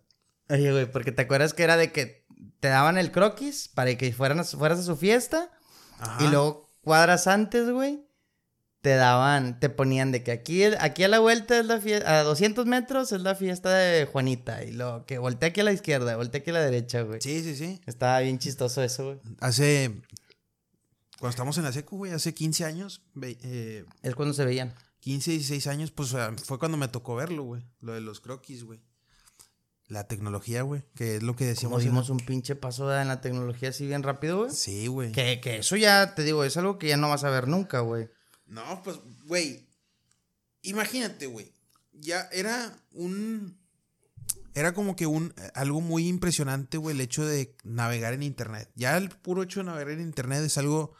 [0.50, 2.26] Oye, güey, porque te acuerdas que era de que
[2.62, 5.52] te daban el croquis para que fueran a, fueras a su fiesta
[6.00, 6.24] ajá.
[6.24, 8.07] y luego cuadras antes, güey,
[8.88, 12.24] te daban, te ponían de que aquí, aquí a la vuelta es la fiesta, a
[12.24, 16.16] 200 metros es la fiesta de Juanita y luego que voltea aquí a la izquierda,
[16.16, 17.20] voltea aquí a la derecha, güey.
[17.20, 17.82] Sí, sí, sí.
[17.86, 19.20] Estaba bien chistoso eso, güey.
[19.42, 20.04] Hace.
[21.20, 24.74] Cuando estamos en la secu, güey, hace 15 años, eh, Es cuando se veían.
[25.02, 27.64] 15, 16 años, pues sea, fue cuando me tocó verlo, güey.
[27.82, 28.80] Lo de los croquis, güey.
[29.90, 31.84] La tecnología, güey, que es lo que decimos.
[31.84, 34.52] dimos un pinche paso en la tecnología así bien rápido, güey.
[34.52, 35.12] Sí, güey.
[35.12, 37.82] Que, que eso ya, te digo, es algo que ya no vas a ver nunca,
[37.82, 38.08] güey.
[38.48, 39.68] No, pues, güey.
[40.62, 41.52] Imagínate, güey.
[41.94, 43.58] Ya era un.
[44.54, 48.72] Era como que un algo muy impresionante, güey, el hecho de navegar en internet.
[48.76, 50.94] Ya el puro hecho de navegar en internet es algo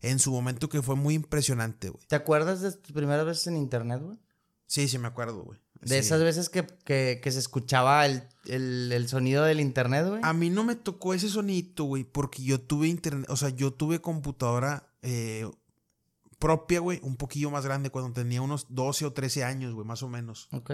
[0.00, 2.04] en su momento que fue muy impresionante, güey.
[2.08, 4.18] ¿Te acuerdas de tus primeras veces en internet, güey?
[4.66, 5.60] Sí, sí me acuerdo, güey.
[5.80, 5.94] De Sí.
[6.06, 10.20] esas veces que, que, que se escuchaba el, el, el sonido del internet, güey.
[10.24, 13.72] A mí no me tocó ese sonito, güey, porque yo tuve internet, o sea, yo
[13.72, 15.48] tuve computadora eh,
[16.38, 20.02] propia, güey, un poquillo más grande cuando tenía unos 12 o 13 años, güey, más
[20.02, 20.48] o menos.
[20.52, 20.72] Ok.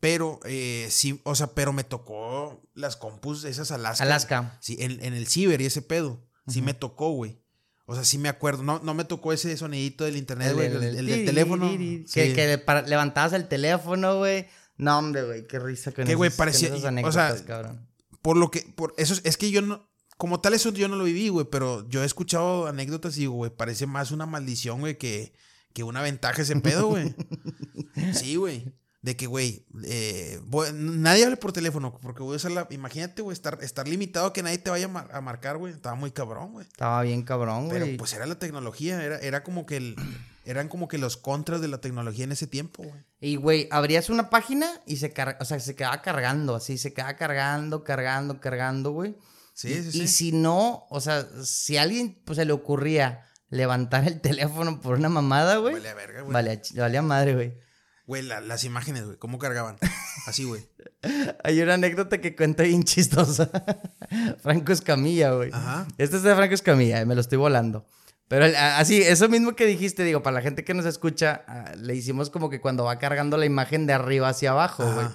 [0.00, 4.04] Pero, eh, sí, o sea, pero me tocó las compus esas Alaska.
[4.04, 4.58] Alaska.
[4.60, 6.22] Sí, en, en el ciber y ese pedo.
[6.48, 7.40] Sí me tocó, güey.
[7.86, 8.62] O sea, sí me acuerdo.
[8.62, 10.66] No, no me tocó ese sonidito del internet, güey.
[10.66, 11.68] El, el del teléfono.
[11.70, 12.14] tiri, Sí.
[12.20, 14.46] Que, que para- levantabas el teléfono, güey.
[14.76, 17.88] No, hombre, güey, qué risa Que, güey, parecía- esas o anécdotas, sea, cabrón.
[18.22, 20.96] Por lo que, por eso, es- es que yo no, como tal eso yo no
[20.96, 24.80] lo viví, güey, pero yo he escuchado anécdotas y digo, güey, parece más una maldición,
[24.80, 25.32] güey, que,
[25.72, 27.14] que una ventaja ese pedo, güey.
[28.14, 28.72] sí, güey.
[29.02, 30.40] De que, güey, eh,
[30.74, 34.32] nadie hable por teléfono, porque voy a usar la, imagínate, güey, estar, estar limitado a
[34.32, 36.66] que nadie te vaya a, mar- a marcar, güey, estaba muy cabrón, güey.
[36.66, 37.96] Estaba bien cabrón, Pero güey.
[37.98, 39.96] pues era la tecnología, era, era como que el,
[40.44, 43.00] eran como que los contras de la tecnología en ese tiempo, güey.
[43.20, 46.92] Y, güey, abrías una página y se carga, o sea, se quedaba cargando, así, se
[46.92, 49.14] quedaba cargando, cargando, cargando, güey.
[49.56, 50.02] Sí, y, sí, sí.
[50.02, 54.80] y si no, o sea, si a alguien pues, se le ocurría levantar el teléfono
[54.82, 55.72] por una mamada, güey.
[55.74, 56.32] Vale a verga, güey.
[56.34, 57.58] Vale, a ch- valía madre, güey.
[58.06, 59.78] Güey, la- las imágenes, güey, ¿cómo cargaban?
[60.26, 60.62] Así, güey.
[61.44, 63.50] Hay una anécdota que cuenta bien chistosa.
[64.42, 65.50] Franco Escamilla, güey.
[65.52, 65.88] Ajá.
[65.98, 67.86] Este es de Franco Escamilla, me lo estoy volando.
[68.28, 71.72] Pero a- así, eso mismo que dijiste, digo, para la gente que nos escucha, ah,
[71.76, 75.06] le hicimos como que cuando va cargando la imagen de arriba hacia abajo, güey.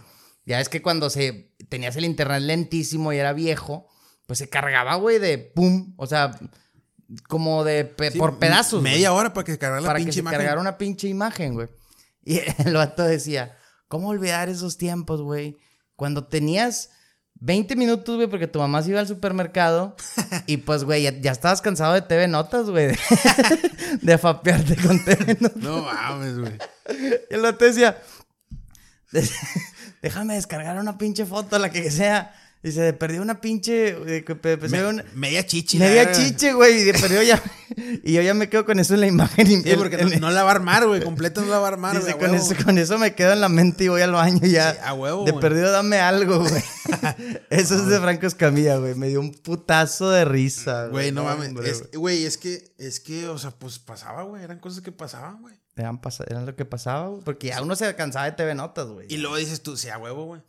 [0.45, 3.87] Ya es que cuando se tenías el internet lentísimo y era viejo,
[4.31, 6.31] pues se cargaba, güey, de pum, o sea,
[7.27, 8.81] como de Sí, por pedazos.
[8.81, 10.39] Media hora para que cargara la para que pinche se imagen.
[10.39, 11.67] cargara una pinche imagen, güey.
[12.23, 13.57] Y el vato decía,
[13.89, 15.57] ¿cómo olvidar esos tiempos, güey?
[15.97, 16.91] Cuando tenías
[17.41, 19.97] 20 minutos, güey, porque tu mamá se iba al supermercado
[20.45, 22.99] y pues, güey, ya, ya estabas cansado de TV Notas, güey, de,
[24.01, 25.61] de fapearte con TV Notas.
[25.61, 26.57] No mames, güey.
[27.29, 28.01] Y el vato decía,
[30.01, 32.33] déjame descargar una pinche foto, la que sea.
[32.63, 33.89] Dice, de perdió una pinche...
[34.05, 35.79] eh, se Me- una- media chichi.
[35.79, 37.41] Media chiche, güey, y perdió ya...
[38.03, 39.47] Y yo ya me quedo con eso en la imagen.
[39.49, 41.01] y Sí, el- porque el- no, no la va a armar, güey.
[41.01, 42.17] Completa no la va a armar, güey.
[42.17, 44.73] con, eso, con eso me quedo en la mente y voy al baño ya.
[44.73, 46.63] Sí, a huevo, De perdido, dame algo, güey.
[47.49, 48.93] eso es de Franco Escamilla, güey.
[48.93, 50.91] Me dio un putazo de risa, güey.
[50.91, 51.53] Güey, no mames.
[51.65, 52.25] Es- güey.
[52.25, 54.43] Es que, es que, o sea, pues pasaba, güey.
[54.43, 55.55] Eran cosas que pasaban, güey.
[55.77, 55.99] Eran,
[56.45, 57.21] lo que pasaba, güey.
[57.23, 59.07] Porque ya uno se cansaba de TV Notas, güey.
[59.09, 60.41] Y luego dices tú, sí, a huevo, güey.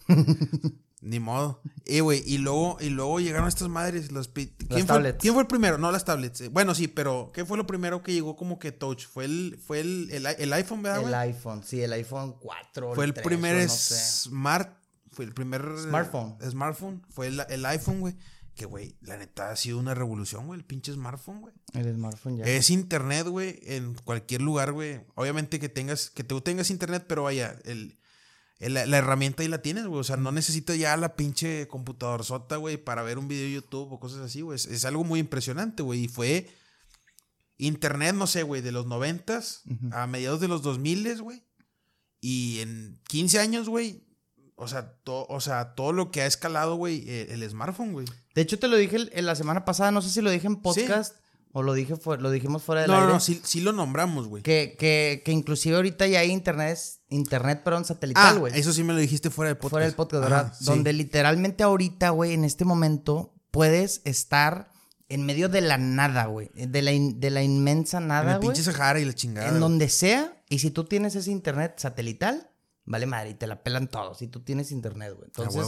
[1.05, 1.61] Ni modo.
[1.84, 5.16] Y, güey, y luego, y luego llegaron estas madres, los pi- ¿Quién, fue.
[5.16, 5.76] ¿Quién fue el primero?
[5.76, 6.40] No, las tablets.
[6.42, 9.07] Eh, Bueno, sí, pero ¿qué fue lo primero que llegó como que touch?
[9.07, 12.94] Fue el, fue el, el, el iPhone, ¿verdad, El iPhone, sí, el iPhone 4.
[12.94, 13.96] Fue el 3, primer no sé.
[14.28, 14.78] smart,
[15.11, 16.36] fue el primer Smartphone.
[16.48, 18.16] Smartphone, fue el, el iPhone, güey,
[18.55, 21.55] Que, güey, la neta ha sido una revolución, güey, el pinche smartphone, güey.
[21.74, 22.44] El smartphone ya.
[22.44, 25.00] Es internet, güey, en cualquier lugar, güey.
[25.16, 27.98] Obviamente que tengas, que tú tengas internet, pero vaya, el-
[28.68, 30.00] la, la herramienta ahí la tienes, güey.
[30.00, 33.52] O sea, no necesitas ya la pinche computador sota, güey, para ver un video de
[33.52, 34.56] YouTube o cosas así, güey.
[34.56, 36.04] Es, es algo muy impresionante, güey.
[36.04, 36.48] Y fue
[37.58, 41.42] internet, no sé, güey, de los noventas a mediados de los dos miles, güey.
[42.20, 44.06] Y en 15 años, güey.
[44.54, 48.06] O sea, to- o sea, todo lo que ha escalado, güey, eh, el smartphone, güey.
[48.34, 50.46] De hecho, te lo dije el- en la semana pasada, no sé si lo dije
[50.46, 51.16] en podcast
[51.53, 53.12] o lo dije lo dijimos fuera del No, no, aire.
[53.14, 54.42] no, sí, sí lo nombramos, güey.
[54.42, 56.78] Que, que, que inclusive ahorita ya hay internet,
[57.09, 58.59] internet, perdón, satelital, Ah, güey.
[58.59, 59.70] eso sí me lo dijiste fuera del podcast.
[59.70, 60.55] fuera del podcast, Ajá, ¿verdad?
[60.59, 60.64] sí.
[60.64, 64.72] Donde literalmente ahorita, güey, en este momento, puedes estar
[65.11, 66.50] en medio de la nada, güey.
[66.55, 68.48] De la, in- de la inmensa En nada, el güey.
[68.48, 69.48] pinche Sahara y la chingada.
[69.48, 70.42] En donde sea.
[70.48, 72.50] Y si tú tienes ese internet satelital,
[72.86, 74.16] vale madre, y te la pelan todos.
[74.18, 75.26] Si tú tienes internet, güey.
[75.26, 75.66] Entonces,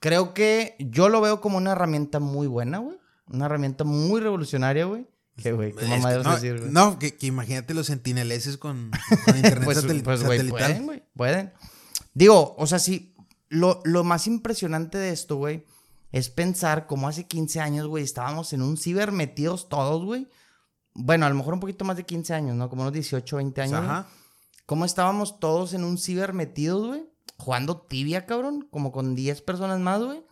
[0.00, 2.96] creo que yo lo veo como una herramienta muy buena, güey.
[3.30, 5.06] Una herramienta muy revolucionaria, güey.
[5.42, 6.70] Qué, güey, qué mamá que- ibas no, decir, güey.
[6.72, 8.90] no, que, que imagínate los sentineleses con,
[9.24, 10.58] con internet pues, satel- pues, güey, satelital.
[10.68, 11.52] pueden, güey, pueden.
[12.14, 13.14] Digo, o sea, sí,
[13.48, 15.64] lo, lo más impresionante de esto, güey,
[16.12, 20.26] es pensar como hace 15 años, güey, estábamos en un ciber metidos todos, güey.
[20.94, 22.68] Bueno, a lo mejor un poquito más de 15 años, ¿no?
[22.68, 23.74] Como unos 18, 20 años.
[23.80, 24.08] Ajá.
[24.66, 27.04] ¿Cómo estábamos todos en un ciber metidos, güey?
[27.36, 30.22] Jugando tibia, cabrón, como con 10 personas más, güey.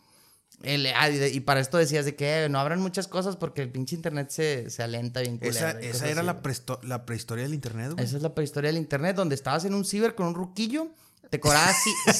[0.62, 3.68] El- ah, y, para esto decías de que eh, no habrán muchas cosas porque el
[3.70, 7.92] pinche internet se, se alenta bien Esa, esa era la, presto- la prehistoria del internet,
[7.92, 8.04] güey.
[8.04, 10.88] Esa es la prehistoria del internet, donde estabas en un ciber con un ruquillo,
[11.30, 12.14] te cobraba si-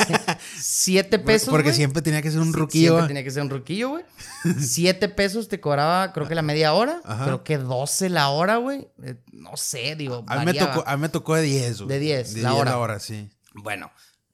[0.59, 1.49] siete pesos.
[1.49, 2.93] Porque siempre tenía que ser un ruquillo.
[2.95, 4.05] Siempre tenía que ser un ruquillo, güey.
[4.61, 7.01] Siete pesos te cobraba, creo que la media hora.
[7.05, 7.25] Ajá.
[7.25, 8.89] Creo que 12 la hora, güey.
[9.03, 10.25] Eh, no sé, digo.
[10.29, 11.89] A mí, me tocó, a mí me tocó de 10, güey.
[11.89, 12.71] De 10, De la 10 hora.
[12.73, 13.31] la hora, sí.
[13.55, 13.91] Bueno,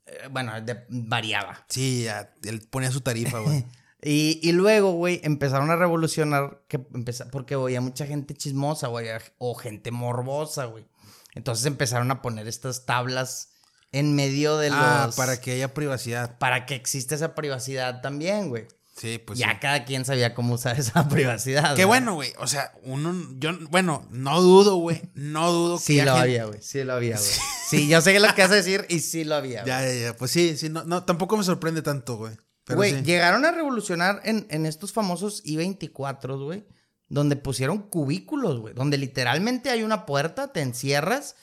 [0.06, 1.64] eh, bueno, de- variaba.
[1.68, 3.64] Sí, ya, él ponía su tarifa, güey.
[4.04, 9.06] Y, y luego, güey, empezaron a revolucionar, que empeza- porque había mucha gente chismosa, güey,
[9.38, 10.86] o gente morbosa, güey.
[11.34, 13.50] Entonces empezaron a poner estas tablas
[13.92, 14.78] en medio de los...
[14.80, 16.38] ah, para que haya privacidad.
[16.38, 18.66] Para que exista esa privacidad también, güey.
[18.96, 19.56] Sí, pues ya sí.
[19.60, 21.74] cada quien sabía cómo usar esa privacidad.
[21.76, 22.32] Qué bueno, güey.
[22.38, 25.00] O sea, uno, yo, bueno, no dudo, güey.
[25.14, 26.60] No dudo que Sí lo gente- había, güey.
[26.60, 27.30] Sí lo había, güey.
[27.72, 29.68] Sí, yo sé lo que vas a decir y sí lo había, güey.
[29.68, 30.16] Ya, ya, ya.
[30.16, 32.36] Pues sí, sí, no, no, tampoco me sorprende tanto, güey.
[32.68, 33.02] Güey, sí.
[33.02, 36.64] llegaron a revolucionar en, en estos famosos I-24, güey,
[37.08, 41.36] donde pusieron cubículos, güey, donde literalmente hay una puerta, te encierras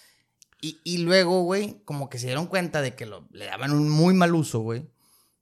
[0.62, 3.90] y, y luego, güey, como que se dieron cuenta de que lo, le daban un
[3.90, 4.90] muy mal uso, güey.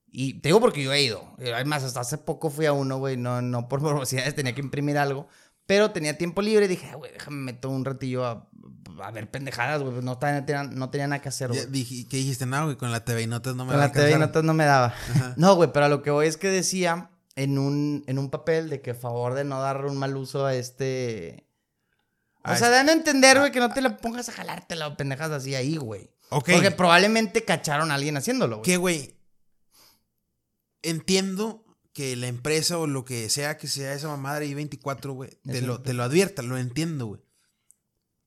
[0.10, 1.36] Y te digo porque yo he ido.
[1.38, 4.62] Eh, Además, hasta hace poco fui a uno, güey, no, no por morbosidades, tenía que
[4.62, 5.28] imprimir algo.
[5.66, 8.50] Pero tenía tiempo libre y dije, "Ah, güey, déjame meto un ratillo a,
[9.02, 9.94] a ver pendejadas, güey.
[9.94, 10.20] pues No,
[10.72, 11.62] no tenía nada que hacer, güey.
[11.62, 12.46] ¿Qué dijiste?
[12.46, 14.18] No, güey, con la TV y notas no me Con va a la TV y
[14.20, 14.94] notas no me daba.
[15.38, 18.70] No, güey, pero a lo que voy es que decía en un, en un papel
[18.70, 21.48] de que a favor de no dar un mal uso a este.
[22.44, 24.98] O sea, este- dan a entender, güey, que no te la pongas a jalártela o
[24.98, 26.10] pendejas así ahí, güey.
[26.30, 26.50] Ok.
[26.54, 28.66] Porque probablemente cacharon a alguien haciéndolo, güey.
[28.66, 29.18] Que, güey,
[30.82, 35.40] entiendo que la empresa o lo que sea que sea esa mamada de I-24, güey,
[35.44, 37.22] te lo, te lo advierta, lo entiendo, güey.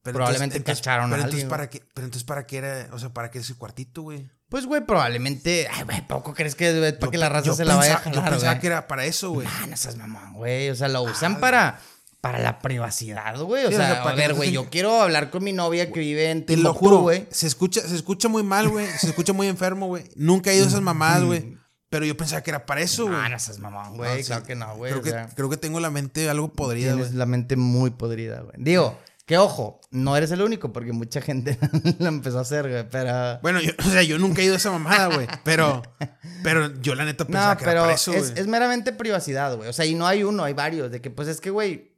[0.02, 1.50] Pero Probablemente entonces- cacharon a pero alguien, entonces.
[1.50, 2.88] ¿para qué, pero entonces, ¿para qué era?
[2.92, 4.30] O sea, ¿para qué ese cuartito, güey?
[4.48, 5.68] Pues, güey, probablemente.
[5.70, 8.14] Ay, güey, ¿poco crees que para Yo que la raza se la vaya a jalar,
[8.24, 8.60] Yo pensaba güey?
[8.60, 9.46] que era para eso, güey.
[9.48, 10.70] Ah, no seas mamón, güey.
[10.70, 11.80] O sea, lo usan Ah, para,
[12.20, 13.66] para la privacidad, güey.
[13.66, 15.92] O Sí, o sea, sea, a ver, no güey, yo quiero hablar con mi novia
[15.92, 17.28] que vive en Te lo juro, güey.
[17.30, 18.86] Se escucha, se escucha muy mal, güey.
[18.98, 20.04] Se escucha muy enfermo, güey.
[20.16, 21.56] Nunca he ido a esas mamadas, güey.
[21.90, 23.16] Pero yo pensaba que era para eso, güey.
[23.20, 24.10] Ah, no seas mamón, güey.
[24.10, 24.24] No, sí.
[24.24, 24.90] Claro que no, güey.
[24.92, 27.18] Creo, o que, sea, creo que tengo la mente algo podrida, tienes güey.
[27.18, 28.54] la mente muy podrida, güey.
[28.58, 28.98] Digo,
[29.30, 31.56] que ojo, no eres el único porque mucha gente
[32.00, 32.84] lo empezó a hacer, güey.
[32.90, 33.38] Pero.
[33.42, 35.28] Bueno, yo, o sea, yo nunca he ido a esa mamada, güey.
[35.44, 35.82] Pero,
[36.42, 38.40] pero yo la neta pensaba No, que era pero para eso, es, güey.
[38.40, 39.68] es meramente privacidad, güey.
[39.68, 40.90] O sea, y no hay uno, hay varios.
[40.90, 41.96] De que, pues es que, güey,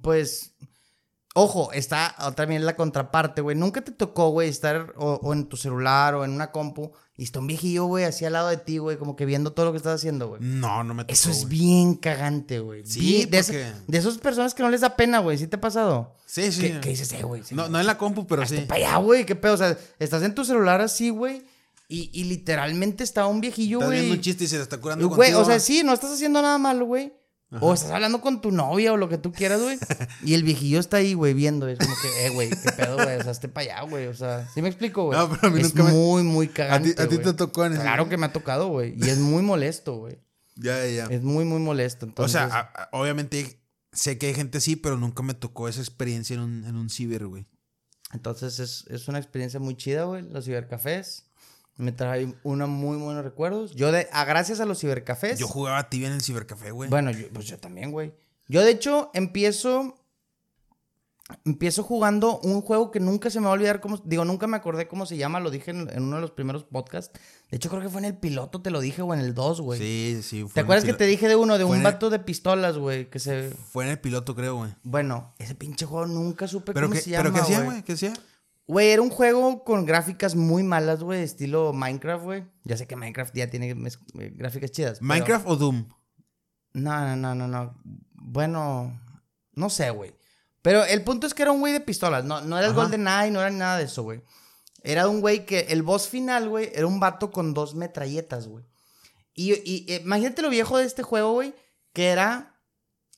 [0.00, 0.54] pues.
[1.34, 3.56] Ojo, está también la contraparte, güey.
[3.56, 7.24] Nunca te tocó, güey, estar o, o en tu celular o en una compu y
[7.24, 9.72] está un viejillo, güey, así al lado de ti, güey, como que viendo todo lo
[9.72, 10.42] que estás haciendo, güey.
[10.42, 11.58] No, no me tocó, Eso es güey.
[11.58, 12.84] bien cagante, güey.
[12.84, 15.38] Sí, Bien- de, porque- de esas personas que no les da pena, güey.
[15.38, 16.16] ¿Sí te ha pasado?
[16.26, 16.60] Sí, sí.
[16.60, 17.42] ¿Qué, qué dices, eh, güey?
[17.42, 18.58] Sí, No, no en la compu, pero sí.
[18.68, 19.24] Para allá, güey.
[19.24, 19.54] ¿Qué pedo?
[19.54, 21.44] O sea, estás en tu celular así, güey.
[21.88, 24.00] Y, y literalmente está un viejillo, güey.
[24.00, 26.40] viendo un chiste y se está curando Güey, contigo, o sea, sí, no estás haciendo
[26.42, 27.12] nada malo, güey.
[27.60, 29.78] O estás hablando con tu novia o lo que tú quieras, güey.
[30.24, 31.68] y el viejillo está ahí, güey, viendo.
[31.68, 33.18] Es como que, eh, güey, qué pedo, güey.
[33.18, 34.06] O sea, esté para allá, güey.
[34.06, 35.18] O sea, ¿sí me explico, güey?
[35.18, 37.32] No, pero a mí es nunca me- muy, muy A ti, cagante, a ti te
[37.34, 37.82] tocó en ese.
[37.82, 38.94] Claro que me ha tocado, güey.
[38.96, 40.18] Y es muy molesto, güey.
[40.56, 41.04] Ya, ya, ya.
[41.14, 42.10] Es muy, muy molesto.
[42.16, 43.60] O sea, a- a- obviamente
[43.92, 46.88] sé que hay gente así, pero nunca me tocó esa experiencia en un, en un
[46.88, 47.46] ciber, güey.
[48.12, 50.22] entonces es, es una experiencia muy chida, güey.
[50.22, 51.26] Los cibercafés.
[51.76, 53.74] Me trae unos muy buenos recuerdos.
[53.74, 55.38] Yo, de, a, gracias a los cibercafés.
[55.38, 56.90] Yo jugaba tibia en el cibercafé, güey.
[56.90, 58.12] Bueno, yo, pues yo también, güey.
[58.48, 59.96] Yo, de hecho, empiezo.
[61.46, 63.96] Empiezo jugando un juego que nunca se me va a olvidar cómo.
[64.04, 65.40] Digo, nunca me acordé cómo se llama.
[65.40, 67.18] Lo dije en, en uno de los primeros podcasts.
[67.50, 69.60] De hecho, creo que fue en el piloto, te lo dije, o en el 2,
[69.62, 69.80] güey.
[69.80, 70.44] Sí, sí.
[70.52, 73.08] ¿Te acuerdas que te dije de uno, de fue un el- vato de pistolas, güey?
[73.08, 73.50] Que se.
[73.50, 74.74] Fue en el piloto, creo, güey.
[74.82, 77.22] Bueno, ese pinche juego nunca supe ¿Pero cómo qué, se llama.
[77.22, 77.82] ¿pero qué hacía, güey?
[77.82, 78.12] ¿Qué hacía?
[78.72, 82.44] Güey, era un juego con gráficas muy malas, güey, estilo Minecraft, güey.
[82.64, 84.92] Ya sé que Minecraft ya tiene eh, gráficas chidas.
[84.98, 85.88] pero- ¿Minecraft o Doom?
[86.72, 87.78] No, no, no, no, no.
[88.14, 88.98] Bueno,
[89.52, 90.14] no sé, güey.
[90.62, 92.24] Pero el punto es que era un güey de pistolas.
[92.24, 92.72] No, no era el.
[92.72, 94.22] Golden Eye, no era nada de eso, güey.
[94.82, 98.64] Era un güey que el boss final, güey, era un vato con dos metralletas, güey.
[99.34, 101.54] Y, y eh, imagínate lo viejo de este juego, güey,
[101.92, 102.58] que era...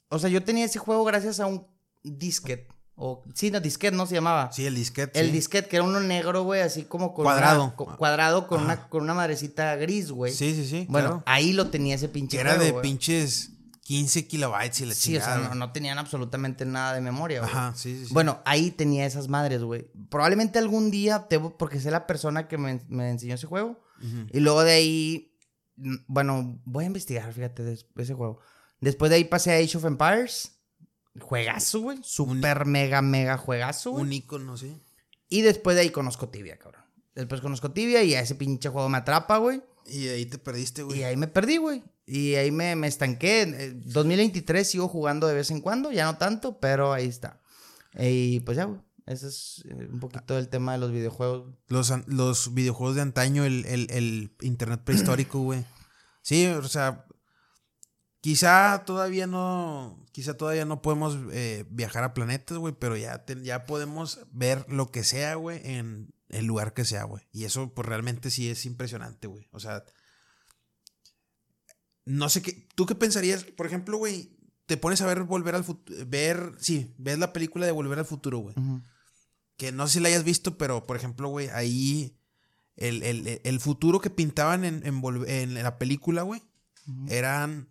[0.09, 1.65] O sea, yo tenía ese juego gracias a un
[2.03, 2.74] disquete.
[2.97, 4.53] O, sí, no, disquete no se llamaba.
[4.53, 5.19] Sí, el disquete.
[5.19, 5.33] El sí.
[5.33, 7.65] disquete, que era uno negro, güey, así como con Cuadrado.
[7.65, 8.65] una- co- cuadrado con Ajá.
[8.67, 10.33] una, con una madrecita gris, güey.
[10.33, 10.87] Sí, sí, sí.
[10.89, 11.23] Bueno, claro.
[11.27, 12.83] ahí lo tenía ese pinche Que era juego, de güey.
[12.83, 13.51] pinches
[13.83, 17.51] 15 kilobytes y la Sí, o sea, no, no tenían absolutamente nada de memoria, güey.
[17.51, 18.15] Ajá, sí, sí, sí.
[18.15, 19.91] Bueno, ahí tenía esas madres, güey.
[20.09, 23.81] Probablemente algún día, te, porque sé la persona que me, me enseñó ese juego.
[24.33, 25.37] Y luego de ahí,
[25.77, 28.39] mm, bueno, voy a investigar, fíjate, de ese juego.
[28.81, 30.53] Después de ahí pasé a Age of Empires.
[31.21, 31.99] Juegazo, güey.
[32.03, 34.03] Super, mega, mega juegazo, güey.
[34.05, 34.77] Un icono, sí.
[35.29, 36.83] Y después de ahí conozco Tibia, cabrón.
[37.15, 39.63] Después conozco Tibia y a ese pinche juego me atrapa, güey.
[39.87, 41.01] Y ahí te perdiste, güey.
[41.01, 41.83] Y ahí me perdí, güey.
[42.07, 43.43] Y ahí me, me estanqué.
[43.43, 47.41] Eh, 2023 sigo jugando de vez en cuando, ya no tanto, pero ahí está.
[47.99, 48.81] Y pues ya, güey.
[49.07, 51.53] Ese es eh, un poquito el tema de los videojuegos.
[51.69, 55.65] Los, los videojuegos de antaño, el, el- el internet prehistórico, güey.
[56.23, 57.05] Sí, o sea,
[58.25, 63.43] quizá todavía no, quizá todavía no podemos eh, viajar a planetas, güey, pero ya, te-
[63.43, 67.23] ya podemos ver lo que sea, güey, en el lugar que sea, güey.
[67.33, 69.47] Y eso, pues realmente sí es impresionante, güey.
[69.53, 69.85] O sea,
[72.07, 73.45] no sé qué, ¿tú qué pensarías?
[73.45, 77.67] Por ejemplo, güey, te pones a ver Volver al Futuro, ver, sí, ves la película
[77.67, 78.55] de Volver al Futuro, güey
[79.59, 82.19] que no sé si la hayas visto, pero por ejemplo, güey, ahí
[82.77, 86.43] el, el- el futuro que pintaban en, en, en la película, güey,
[87.09, 87.69] eran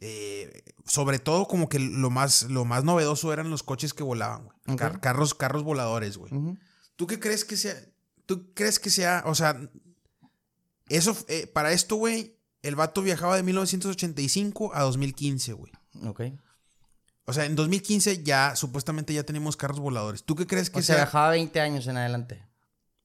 [0.00, 4.44] eh, sobre todo como que lo más, lo más novedoso eran los coches que volaban,
[4.64, 4.76] güey.
[4.76, 6.32] Car- carros, carros voladores, güey.
[6.96, 7.74] ¿Tú qué crees que sea?
[8.26, 9.58] ¿Tú crees que sea, o sea,
[10.88, 15.72] eso, eh, para esto, güey, el vato viajaba de 1985 a 2015, güey.
[16.04, 16.22] Ok.
[17.24, 20.22] O sea, en 2015 ya, supuestamente ya tenemos carros voladores.
[20.24, 21.04] ¿Tú qué crees que O sea, sea?
[21.04, 22.44] viajaba 20 años en adelante.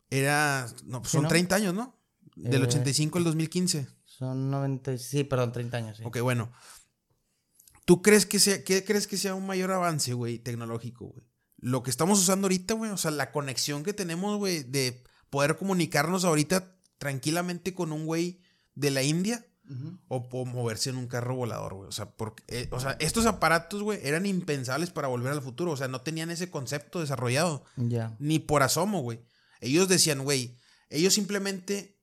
[0.09, 0.67] Era.
[0.85, 1.29] No, pues Sí, son ¿no?
[1.29, 1.95] 30 años, ¿no?
[2.35, 3.87] Del Eh, 85 al 2015.
[4.05, 4.97] Son 90.
[4.97, 5.97] Sí, perdón, 30 años.
[5.97, 6.03] Sí.
[6.05, 6.51] Ok, bueno.
[7.91, 8.63] ¿Tú crees que sea.
[8.63, 11.25] ¿Qué crees que sea un mayor avance, güey, tecnológico, güey?
[11.57, 12.89] Lo que estamos usando ahorita, güey.
[12.89, 18.39] O sea, la conexión que tenemos, güey, de poder comunicarnos ahorita tranquilamente con un güey
[18.75, 19.45] de la India.
[20.07, 21.89] O, o moverse en un carro volador, güey.
[21.89, 25.71] O sea, porque, eh, o sea, estos aparatos, güey, eran impensables para volver al futuro.
[25.71, 27.65] O sea, no tenían ese concepto desarrollado.
[27.75, 28.15] Ya.
[28.19, 29.19] Ni por asomo, güey.
[29.59, 30.57] Ellos decían, güey,
[30.89, 31.97] ellos simplemente.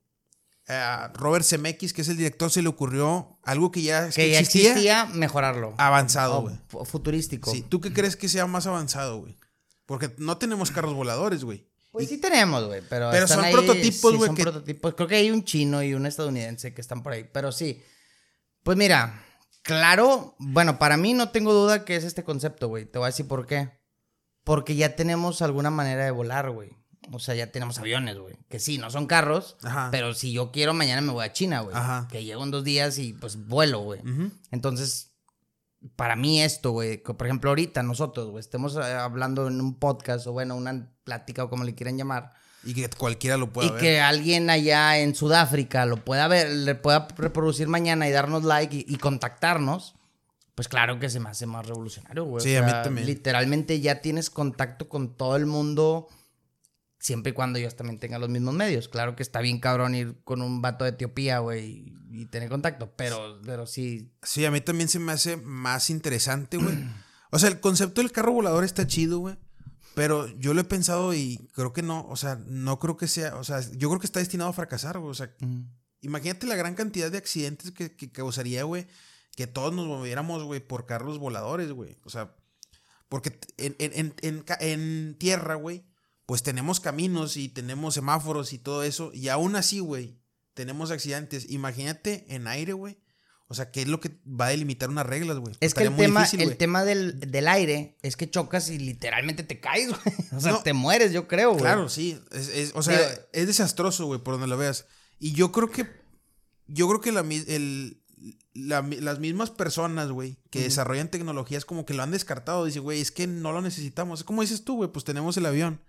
[0.70, 4.38] A Robert Zemeckis, que es el director, se le ocurrió algo que ya, Que ya
[4.40, 5.74] existía, mejorarlo.
[5.78, 6.56] avanzado, güey.
[6.68, 7.50] fu- futurístico.
[7.50, 9.36] Sí, ¿tú qué crees que sea más avanzado, güey?
[9.86, 11.66] Porque no tenemos carros voladores, güey.
[11.90, 14.42] Pues Y- sí tenemos, güey, pero Pero están son ahí- prototipos, sí, güey, son que-
[14.42, 14.94] prototipos.
[14.94, 17.82] Creo que hay un chino y un estadounidense que están por ahí, pero sí.
[18.62, 19.24] Pues mira,
[19.62, 22.84] claro, bueno, para mí no tengo duda que es este concepto, güey.
[22.84, 23.70] Te voy a decir por qué.
[24.44, 26.70] Porque ya tenemos alguna manera de volar, güey.
[27.12, 28.34] O sea, ya tenemos aviones, güey.
[28.48, 29.88] Que sí, no son carros, Ajá.
[29.90, 31.74] pero si yo quiero, mañana me voy a China, güey.
[32.10, 34.00] Que llego en dos días y pues vuelo, güey.
[34.00, 34.30] Ujú.
[34.50, 35.12] Entonces,
[35.96, 39.78] para mí esto, güey, que por ejemplo ahorita nosotros, güey, estemos eh, hablando en un
[39.78, 42.32] podcast o bueno, una plática o como le quieran llamar,
[42.64, 43.80] Y que cualquiera lo pueda y ver.
[43.80, 48.74] que alguien allá en Sudáfrica lo pueda ver, le pueda reproducir mañana y darnos like
[48.76, 49.94] y, y contactarnos,
[50.56, 52.42] pues claro que se me hace más revolucionario, güey.
[52.42, 53.06] Sí, a mí también.
[53.06, 56.08] Literalmente ya tienes contacto con todo el mundo
[56.98, 58.88] siempre y cuando ellos también tengan los mismos medios.
[58.88, 62.92] Claro que está bien cabrón ir con un vato de Etiopía, güey, y, tener contacto,
[62.96, 66.76] pero, pero sí, Sí, a mí también se me hace más interesante, güey.
[67.30, 69.36] O sea, el concepto del carro volador está chido, güey.
[69.94, 73.36] Pero yo lo he pensado y creo que no, o sea, no creo que sea,
[73.36, 75.10] o sea, yo creo que está destinado a fracasar, güey.
[75.10, 75.60] O sea, mm,
[76.00, 78.86] imagínate la gran cantidad de accidentes que, que causaría, güey,
[79.36, 81.98] que todos nos moviéramos, güey, por carros voladores, güey.
[82.04, 82.34] O sea,
[83.10, 85.84] porque en, en, en, en tierra, güey,
[86.28, 89.10] pues tenemos caminos y tenemos semáforos y todo eso.
[89.14, 90.20] Y aún así, güey,
[90.52, 91.48] tenemos accidentes.
[91.50, 92.98] Imagínate en aire, güey.
[93.46, 95.54] O sea, ¿qué es lo que va a delimitar unas reglas, güey?
[95.60, 99.42] Es que el tema, difícil, el tema del, del aire es que chocas y literalmente
[99.42, 100.00] te caes, güey.
[100.36, 100.62] O sea, No.
[100.62, 101.62] te mueres, yo creo, güey.
[101.62, 102.20] Claro, sí.
[102.30, 103.00] Es, es- o sea,
[103.32, 104.84] es desastroso, güey, por donde lo veas.
[105.18, 105.86] Y yo creo que.
[106.66, 108.02] Yo creo que la, mi- el-
[108.52, 112.66] la mi- las mismas personas, güey, que desarrollan tecnologías, como que lo han descartado.
[112.66, 114.24] Dicen, güey, es que no lo necesitamos.
[114.24, 115.80] Como dices tú, güey, pues tenemos el avión.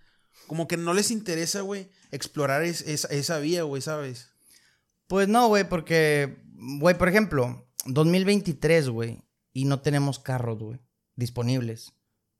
[0.47, 4.29] Como que no les interesa, güey, explorar es- esa, esa vía, güey, ¿sabes?
[5.07, 6.41] Pues no, güey, porque,
[6.79, 9.23] güey, por ejemplo, 2023, güey,
[9.53, 10.79] y no tenemos carros, güey,
[11.15, 11.93] disponibles.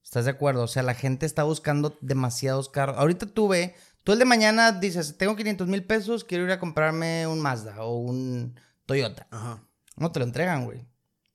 [0.04, 0.64] ¿Estás de acuerdo?
[0.64, 2.98] O sea, la gente está buscando demasiados carros.
[2.98, 6.60] Ahorita tú ve, tú el de mañana dices, tengo 500 mil pesos, quiero ir a
[6.60, 9.28] comprarme un Mazda o un Toyota.
[9.30, 9.64] Ajá.
[9.98, 10.88] No te lo entregan, güey.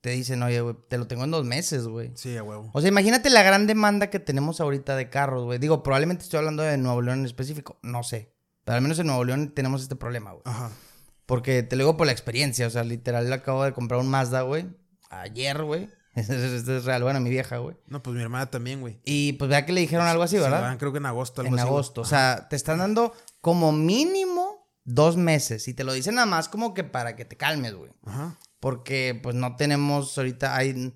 [0.05, 2.11] Te dicen, oye, güey, te lo tengo en dos meses, güey.
[2.13, 2.69] Sí, a huevo.
[2.73, 5.57] O sea, imagínate la gran demanda que tenemos ahorita de carros, güey.
[5.57, 8.31] Digo, probablemente estoy hablando de Nuevo León en específico, no sé.
[8.65, 10.43] Pero al menos en Nuevo León tenemos este problema, güey.
[10.45, 10.69] Ajá.
[11.25, 14.43] Porque te lo digo por la experiencia, o sea, literal acabo de comprar un Mazda,
[14.43, 14.67] güey.
[15.09, 15.89] Ayer, güey.
[16.13, 17.75] Esto es real, bueno, mi vieja, güey.
[17.87, 18.99] No, pues mi hermana también, güey.
[19.05, 20.77] Y pues vea que le dijeron algo así, ¿verdad?
[20.77, 22.01] creo que en agosto, algo en así, agosto.
[22.01, 25.67] O sea, te están dando como mínimo dos meses.
[25.67, 27.91] Y te lo dicen nada más como que para que te calmes, güey.
[28.05, 28.37] Ajá.
[28.65, 30.91] Porque pues no tenemos ahorita, hay,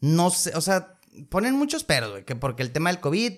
[0.00, 0.98] no sé, o sea,
[1.30, 3.32] ponen muchos peros, güey, que porque el tema del COVID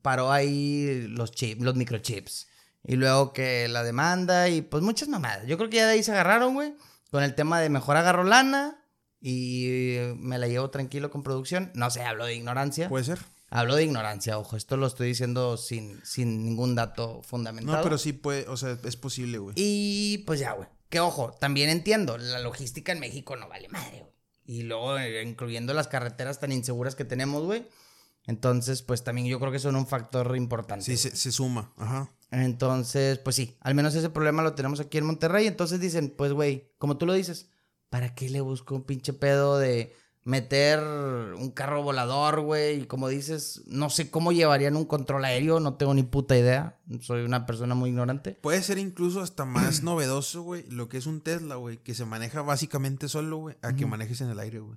[0.00, 2.48] paró ahí los chips, los microchips.
[2.82, 5.46] Y luego que la demanda y pues muchas mamadas.
[5.46, 6.74] Yo creo que ya de ahí se agarraron, güey,
[7.10, 8.86] con el tema de mejor agarro lana
[9.20, 11.72] y me la llevo tranquilo con producción.
[11.74, 12.88] No sé, hablo de ignorancia.
[12.88, 13.18] Puede ser.
[13.50, 17.76] Hablo de ignorancia, ojo, esto lo estoy diciendo sin, sin ningún dato fundamentado.
[17.76, 19.56] No, pero sí puede, o sea, es posible, güey.
[19.58, 20.68] Y pues ya, güey.
[20.90, 24.12] Que ojo, también entiendo, la logística en México no vale madre, güey.
[24.44, 27.66] Y luego, eh, incluyendo las carreteras tan inseguras que tenemos, güey.
[28.26, 30.84] Entonces, pues también yo creo que son un factor importante.
[30.84, 31.72] Sí, se, se suma.
[31.76, 32.12] Ajá.
[32.32, 35.46] Entonces, pues sí, al menos ese problema lo tenemos aquí en Monterrey.
[35.46, 37.48] Entonces dicen, pues, güey, como tú lo dices,
[37.88, 39.94] ¿para qué le busco un pinche pedo de
[40.24, 42.82] meter un carro volador, güey?
[42.82, 46.78] Y como dices, no sé cómo llevarían un control aéreo, no tengo ni puta idea.
[47.00, 48.32] Soy una persona muy ignorante.
[48.40, 52.04] Puede ser incluso hasta más novedoso, güey, lo que es un Tesla, güey, que se
[52.04, 54.76] maneja básicamente solo, güey, a que manejes en el aire, güey.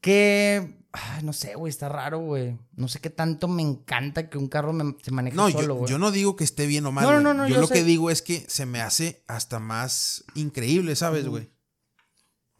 [0.00, 2.58] Que, ay, no sé, güey, está raro, güey.
[2.76, 5.74] No sé qué tanto me encanta que un carro me- se maneje No, solo, yo,
[5.76, 5.90] güey.
[5.90, 7.66] yo no digo que esté bien o mal, No, no, no, no, yo, yo lo
[7.68, 7.74] sé.
[7.74, 11.48] que digo es que se me hace hasta más increíble, ¿sabes, güey?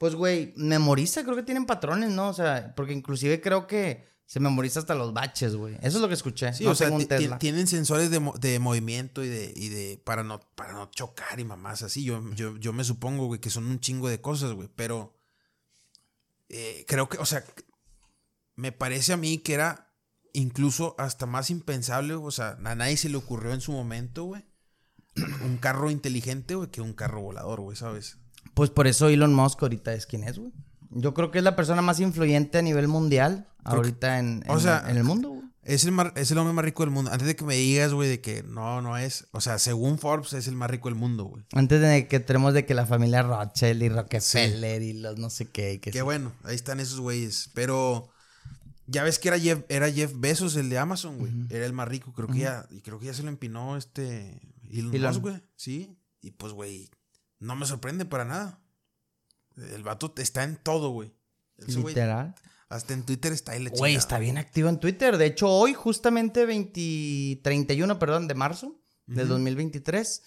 [0.04, 2.28] Pues, güey, memoriza, creo que tienen patrones, ¿no?
[2.28, 5.76] O sea, porque inclusive creo que se memoriza hasta los baches, güey.
[5.76, 6.52] Eso es lo que escuché.
[6.52, 7.38] Sí, no o sea, un Tesla.
[7.38, 11.40] tienen sensores de, mo- de movimiento y de, y de para no para no chocar
[11.40, 12.04] y mamás así.
[12.04, 15.16] Yo, yo, yo me supongo, güey, que son un chingo de cosas, güey, pero
[16.50, 17.42] eh, creo que, o sea,
[18.56, 19.90] me parece a mí que era
[20.34, 24.44] incluso hasta más impensable, o sea, a nadie se le ocurrió en su momento, güey,
[25.46, 28.18] un carro inteligente, güey, que un carro volador, güey, ¿sabes?
[28.54, 30.52] Pues por eso Elon Musk ahorita es quien es, güey.
[30.90, 34.44] Yo creo que es la persona más influyente a nivel mundial Creo que- ahorita en,
[34.48, 35.44] o sea, en el mundo, güey.
[35.64, 37.10] Es el, mar- es el hombre más rico del mundo.
[37.10, 39.26] Antes de que me digas, güey, de que no, no es.
[39.32, 41.42] O sea, según Forbes, es el más rico del mundo, güey.
[41.54, 45.46] Antes de que tenemos de que la familia Rothschild y Rockefeller y los no sé
[45.46, 45.80] qué.
[45.80, 47.50] que Qué bueno, ahí están esos güeyes.
[47.54, 48.10] Pero
[48.86, 51.32] ya ves que era Jeff, era Jeff Bezos, el de Amazon, güey.
[51.48, 52.12] Era el más rico.
[52.12, 55.10] Creo que ya, y creo que ya se lo empinó este Elon, Elon.
[55.12, 55.42] Musk, güey.
[55.56, 55.96] Sí.
[56.20, 56.90] Y pues, güey,
[57.40, 58.60] no me sorprende para nada.
[59.56, 61.12] El vato está en todo, güey.
[61.58, 62.34] Ese güey, Literal.
[62.68, 65.16] hasta en Twitter está ahí Güey, está bien activo en Twitter.
[65.16, 70.22] De hecho, hoy, justamente 20, 31, perdón, de marzo del 2023,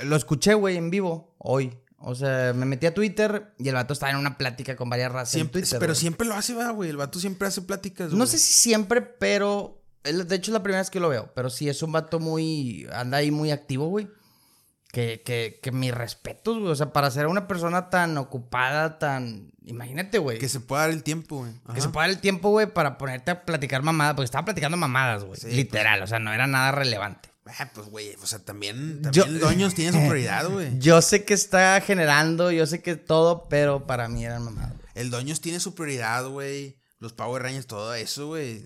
[0.00, 1.78] lo escuché, güey, en vivo, hoy.
[1.98, 5.10] O sea, me metí a Twitter y el vato estaba en una plática con varias
[5.10, 5.78] razas Siempre, en Twitter.
[5.78, 6.00] pero güey.
[6.00, 6.90] siempre lo hace, va, güey.
[6.90, 9.82] El vato siempre hace pláticas, No sé si siempre, pero...
[10.04, 11.32] De hecho, es la primera vez que lo veo.
[11.34, 12.86] Pero sí, es un vato muy...
[12.92, 14.08] Anda ahí muy activo, güey.
[14.96, 16.72] Que, que, que mis respetos, güey.
[16.72, 19.50] O sea, para ser una persona tan ocupada, tan...
[19.66, 20.38] Imagínate, güey.
[20.38, 21.52] Que se pueda dar el tiempo, güey.
[21.74, 24.14] Que se pueda dar el tiempo, güey, para ponerte a platicar mamadas.
[24.14, 25.38] Porque estaba platicando mamadas, güey.
[25.38, 27.28] Sí, Literal, o sea, no era nada relevante.
[27.44, 30.78] Ah, pues, güey, o sea, también, Yo- también Doños tiene su prioridad, güey.
[30.78, 34.72] Yo sé que está generando, yo sé que todo, pero para mí eran mamadas.
[34.72, 34.86] güey.
[34.94, 36.78] El Doños tiene su prioridad, güey.
[37.00, 38.64] Los Power Rangers, todo eso, güey.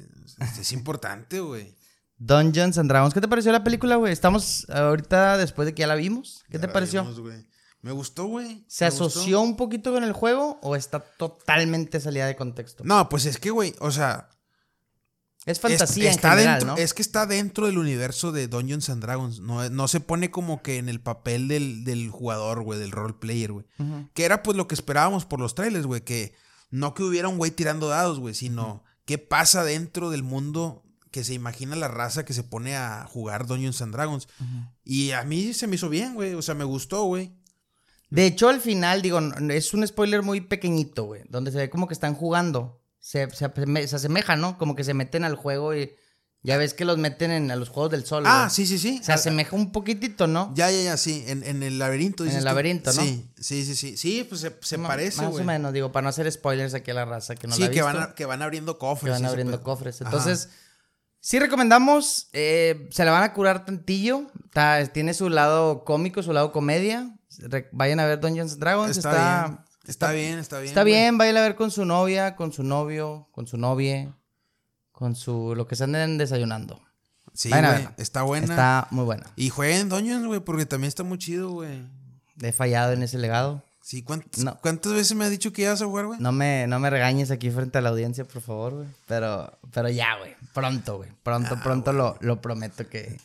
[0.61, 1.74] Es importante, güey.
[2.20, 3.14] Dungeons and Dragons.
[3.14, 4.12] ¿Qué te pareció la película, güey?
[4.12, 6.44] Estamos ahorita después de que ya la vimos.
[6.50, 7.02] ¿Qué Ya te pareció?
[7.02, 7.46] vimos, güey.
[7.82, 8.62] Me gustó, güey.
[8.68, 9.06] ¿Se gustó.
[9.06, 12.84] asoció un poquito con el juego o está totalmente salida de contexto?
[12.84, 14.28] No, pues es que, güey, o sea.
[15.46, 16.82] Es es- fantasía está en general, dentro, ¿no?
[16.82, 19.40] Es que está dentro del universo de Dungeons and Dragons.
[19.40, 23.14] No, no se pone como que en el papel del, del jugador, güey, del role
[23.14, 23.64] player, güey.
[24.12, 26.02] Que era pues lo que esperábamos por los trailers, güey.
[26.02, 26.34] Que
[26.70, 31.24] no que hubiera un güey tirando dados, güey, sino qué pasa dentro del mundo que
[31.24, 34.28] se imagina la raza que se pone a jugar Dungeons and Dragons.
[34.84, 36.34] Y a mí se me hizo bien, güey.
[36.34, 37.32] O sea, me gustó, güey.
[38.11, 41.22] De hecho, al final, digo, es un spoiler muy pequeñito, güey.
[41.28, 42.80] Donde se ve como que están jugando.
[42.98, 44.58] Se, se, aseme- se asemeja, ¿no?
[44.58, 45.92] Como que se meten al juego y
[46.42, 48.24] ya ves que los meten en a los juegos del sol.
[48.26, 49.00] Ah, sí, sí, sí.
[49.02, 50.52] Se asemeja un poquitito, ¿no?
[50.54, 51.22] Ya, ya, ya, sí.
[51.26, 52.24] En, en el laberinto.
[52.24, 52.46] En dices el tú.
[52.46, 53.02] laberinto, ¿no?
[53.02, 53.96] Sí, sí, sí, sí.
[53.96, 56.94] Sí, pues se, se parece, Más o menos, digo, para no hacer spoilers aquí a
[56.94, 59.14] la raza que no sí, la ha que van, a- que van abriendo cofres.
[59.14, 60.02] que van abriendo cofres.
[60.02, 60.11] Ajá.
[61.20, 62.28] Sí recomendamos.
[62.32, 64.26] eh, se la van a curar tantillo.
[64.46, 67.14] Está- tiene su lado cómico, su lado comedia.
[67.38, 68.96] Re- vayan a ver Dungeons Dragons.
[68.96, 69.58] Está, Está, bien.
[69.86, 70.68] Está bien, está bien.
[70.68, 70.92] Está güey.
[70.94, 74.14] bien, vayan a ver con su novia, con su novio, con su novia,
[74.92, 75.54] con su.
[75.54, 76.80] lo que se anden desayunando.
[77.32, 77.88] Sí, güey.
[77.96, 78.46] Está buena.
[78.46, 79.26] Está muy buena.
[79.36, 81.82] Y jueguen Dungeons, güey, porque también está muy chido, güey.
[82.42, 83.62] He fallado en ese legado.
[83.83, 84.59] Sí, ¿cuántas, No.
[84.61, 86.20] ¿cuántas veces me has dicho que ibas a jugar, güey?
[86.20, 88.89] No me, no me regañes aquí frente a la audiencia, por favor, güey.
[89.07, 90.37] Pero, pero ya, güey.
[90.53, 91.11] Pronto, güey.
[91.22, 93.18] Pronto, Ah, pronto lo, lo prometo que,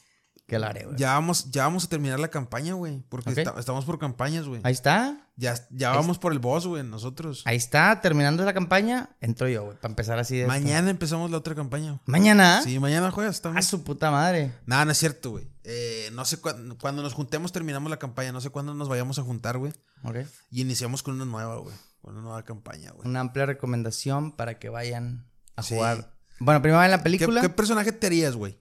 [0.47, 0.97] que lo haré, güey.
[0.97, 3.03] Ya vamos, ya vamos a terminar la campaña, güey.
[3.09, 4.61] Porque estamos por campañas, güey.
[4.63, 5.27] Ahí está.
[5.35, 7.41] Ya, ya vamos por el boss, güey, nosotros.
[7.45, 7.99] Ahí está.
[7.99, 9.77] Terminando la campaña, entro yo, güey.
[9.77, 10.47] Para empezar así de.
[10.47, 11.99] Mañana empezamos la otra campaña.
[12.05, 12.61] ¿Mañana?
[12.63, 13.63] Sí, mañana juegas A también.
[13.63, 14.53] su puta madre.
[14.65, 15.47] Nada, no es cierto, güey.
[15.67, 18.31] Eh, no sé cuándo, cuando nos juntemos terminamos la campaña.
[18.31, 19.73] No sé cuándo nos vayamos a juntar, güey.
[20.03, 20.17] Ok.
[20.51, 21.75] Y iniciamos con una nueva, güey.
[22.01, 23.07] Con una nueva campaña, güey.
[23.07, 25.73] Una amplia recomendación para que vayan a Sí.
[25.75, 26.13] jugar.
[26.39, 27.41] Bueno, primero en la ¿Qué, película.
[27.41, 28.59] qué personaje te harías, güey?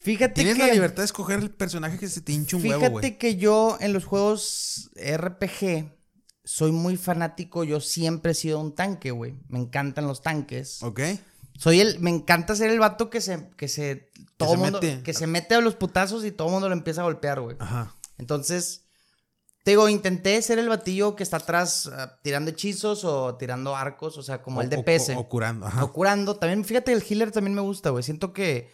[0.00, 0.66] Fíjate Tienes que.
[0.66, 3.18] la libertad de escoger el personaje que se te hinche un Fíjate huevo, güey.
[3.18, 5.92] que yo en los juegos RPG
[6.44, 7.64] soy muy fanático.
[7.64, 9.34] Yo siempre he sido un tanque, güey.
[9.48, 10.82] Me encantan los tanques.
[10.82, 11.00] ¿Ok?
[11.58, 11.98] Soy el.
[11.98, 13.50] Me encanta ser el vato que se.
[13.56, 14.07] Que se.
[14.38, 14.80] Todo se mundo.
[14.80, 15.02] mete.
[15.02, 17.56] Que se mete a los putazos y todo el mundo lo empieza a golpear, güey.
[17.58, 17.94] Ajá.
[18.18, 18.84] Entonces.
[19.64, 24.16] Te digo, intenté ser el batillo que está atrás ah, tirando hechizos o tirando arcos,
[24.16, 25.14] o sea, como O- el o- DPS.
[25.14, 25.84] O, curando, ajá.
[25.84, 26.36] O curando.
[26.36, 28.02] También, fíjate, el healer también me gusta, güey.
[28.02, 28.70] Siento que.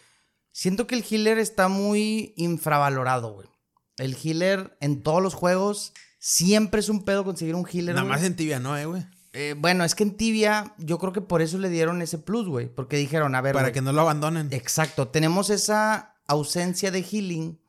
[0.52, 3.48] Siento que el healer está muy infravalorado, güey.
[3.96, 7.94] El healer en todos los juegos siempre es un pedo conseguir un healer.
[7.96, 8.16] Nada güey.
[8.16, 9.04] más en tibia, ¿no, eh, güey?
[9.34, 12.46] Eh, bueno, es que en Tibia, yo creo que por eso le dieron ese plus,
[12.46, 12.68] güey.
[12.68, 13.52] Porque dijeron, a ver.
[13.52, 14.48] Para que no lo abandonen.
[14.52, 15.08] Exacto.
[15.08, 17.60] Tenemos esa ausencia de healing.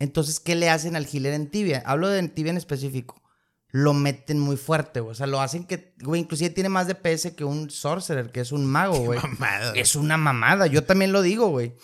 [0.00, 1.82] Entonces, ¿qué le hacen al healer en Tibia?
[1.86, 3.22] Hablo de en Tibia en específico.
[3.70, 5.12] Lo meten muy fuerte, güey.
[5.12, 8.50] O sea, lo hacen que, güey, inclusive tiene más DPS que un sorcerer, que es
[8.50, 9.20] un mago, güey.
[9.20, 9.80] Mamada, güey.
[9.80, 11.74] Es una mamada, yo también lo digo, güey.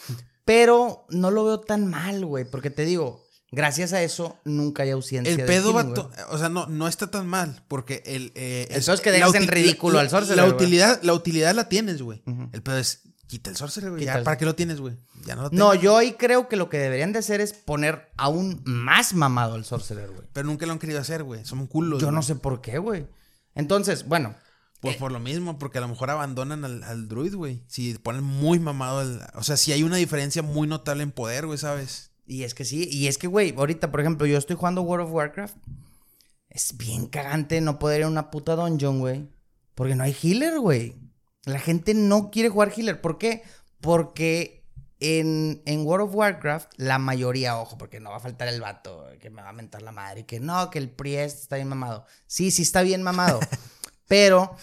[0.44, 3.23] Pero no lo veo tan mal, güey, porque te digo,
[3.54, 5.86] gracias a eso nunca hay ausencia El de pedo, güey.
[6.30, 8.32] o sea, no, no está tan mal, porque el...
[8.34, 12.22] eh, El que dejas en ridículo al sorcerer, La utilidad, la utilidad la tienes, güey.
[12.52, 14.04] El pedo es, quita el sorcerer, güey.
[14.06, 14.96] ¿Para qué lo tienes, güey?
[15.24, 15.82] Ya no lo No, tengas.
[15.82, 19.64] yo ahí creo que lo que deberían de hacer es poner aún más mamado al
[19.64, 20.26] sorcerer, güey.
[20.32, 21.44] Pero nunca lo han querido hacer, güey.
[21.44, 22.00] Son culos.
[22.02, 23.06] Yo no sé por qué, güey.
[23.54, 24.34] Entonces, bueno,
[24.80, 27.62] Pues por lo mismo, porque a lo mejor abandonan al, al druid, güey.
[27.68, 29.20] Si ponen muy mamado el...
[29.34, 32.10] O sea, si hay una diferencia muy notable en poder, güey, ¿sabes?
[32.26, 35.06] Y es que sí, y es que, güey, ahorita, por ejemplo, yo estoy jugando World
[35.06, 35.56] of Warcraft.
[36.48, 39.28] Es bien cagante no poder ir a una puta dungeon, güey.
[39.74, 40.94] Porque no hay healer, güey.
[41.44, 43.00] La gente no quiere jugar healer.
[43.00, 43.42] ¿Por qué?
[43.80, 44.64] Porque
[45.00, 49.06] en, en World of Warcraft, la mayoría, ojo, porque no va a faltar el vato
[49.20, 50.20] que me va a mentar la madre.
[50.20, 52.06] Y que no, que el priest está bien mamado.
[52.26, 53.40] Sí, sí está bien mamado.
[54.08, 54.56] pero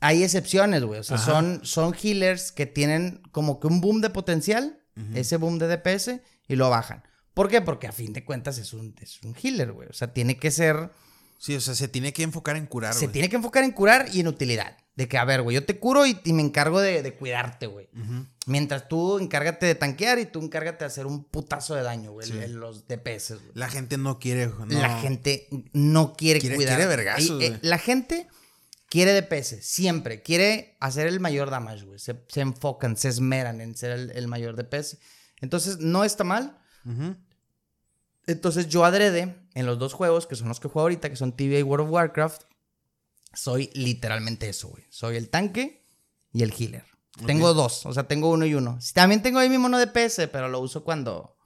[0.00, 1.00] hay excepciones, güey.
[1.00, 1.32] O sea, Ajá.
[1.32, 4.76] son, son healers que tienen como que un boom de potencial,
[5.14, 6.20] ese boom de DPS,
[6.50, 7.02] y lo bajan.
[7.34, 7.60] ¿Por qué?
[7.62, 9.88] Porque a fin de cuentas es un, es un healer, güey.
[9.88, 10.90] O sea, tiene que ser.
[11.38, 13.12] Sí, o sea, se tiene que enfocar en curar, Se güey.
[13.12, 14.76] tiene que enfocar en curar y en utilidad.
[14.94, 17.66] De que, a ver, güey, yo te curo y, y me encargo de, de cuidarte,
[17.66, 17.88] güey.
[18.46, 22.26] Mientras tú encárgate de tanquear y tú encárgate de hacer un putazo de daño, güey,
[22.28, 22.36] Sí.
[22.36, 23.52] en los DPS, güey.
[23.54, 24.48] La gente no quiere...
[24.48, 24.66] no.
[24.66, 26.76] La gente no quiere, Quiere- cuidar.
[26.76, 27.60] quiere vergazos, Y, eh, güey.
[27.62, 28.28] la gente
[28.90, 30.20] quiere DPS, siempre.
[30.20, 31.98] Quiere hacer el mayor damage, güey.
[31.98, 34.98] Se, se enfocan, se esmeran en ser el, el mayor DPS.
[35.40, 36.58] Entonces, no está mal.
[38.26, 41.32] Entonces, yo adrede en los dos juegos, que son los que juego ahorita, que son
[41.32, 42.42] Tibia y World of Warcraft,
[43.34, 44.84] soy literalmente eso, güey.
[44.90, 45.84] Soy el tanque
[46.32, 46.84] y el healer.
[47.26, 48.78] Tengo dos, o sea, tengo uno y uno.
[48.94, 51.36] También tengo ahí mi mono DPS, pero lo uso cuando...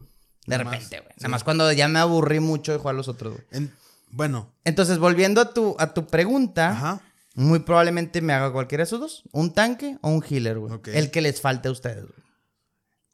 [0.46, 1.10] De Nada repente, güey.
[1.12, 1.20] sí.
[1.20, 3.44] Nada más cuando ya me aburrí mucho de jugar los otros, güey.
[3.50, 3.74] En-
[4.10, 7.00] Bueno, Entonces, volviendo a tu, a tu pregunta, ajá.
[7.34, 9.22] muy probablemente me haga cualquiera de esos dos.
[9.32, 10.78] Un tanque o un healer, güey.
[10.92, 12.23] El que les falte a ustedes, güey.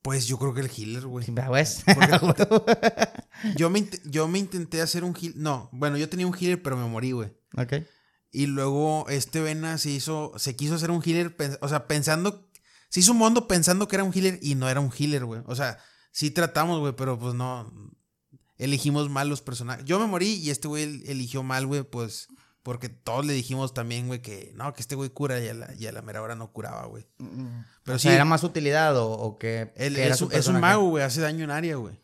[0.02, 1.26] Pues yo creo que el healer, güey.
[1.52, 1.82] ¿ves?
[3.56, 5.32] Yo me, yo me intenté hacer un heal.
[5.36, 7.32] No, bueno, yo tenía un healer, pero me morí, güey.
[7.56, 7.74] ok.
[8.32, 12.48] Y luego este Vena se hizo, se quiso hacer un healer, o sea, pensando,
[12.88, 15.42] se hizo un mundo pensando que era un healer y no era un healer, güey.
[15.46, 15.78] O sea,
[16.12, 17.72] sí tratamos, güey, pero pues no,
[18.58, 19.84] elegimos mal los personajes.
[19.84, 22.28] Yo me morí y este güey el- eligió mal, güey, pues
[22.62, 25.74] porque todos le dijimos también, güey, que no, que este güey cura y a la,
[25.78, 27.06] y a la mera hora no curaba, güey.
[27.18, 30.32] Pero o sí, sea, ¿era más utilidad o, o que, él que era es, un-
[30.32, 32.00] es mago, güey, hace daño en área, güey.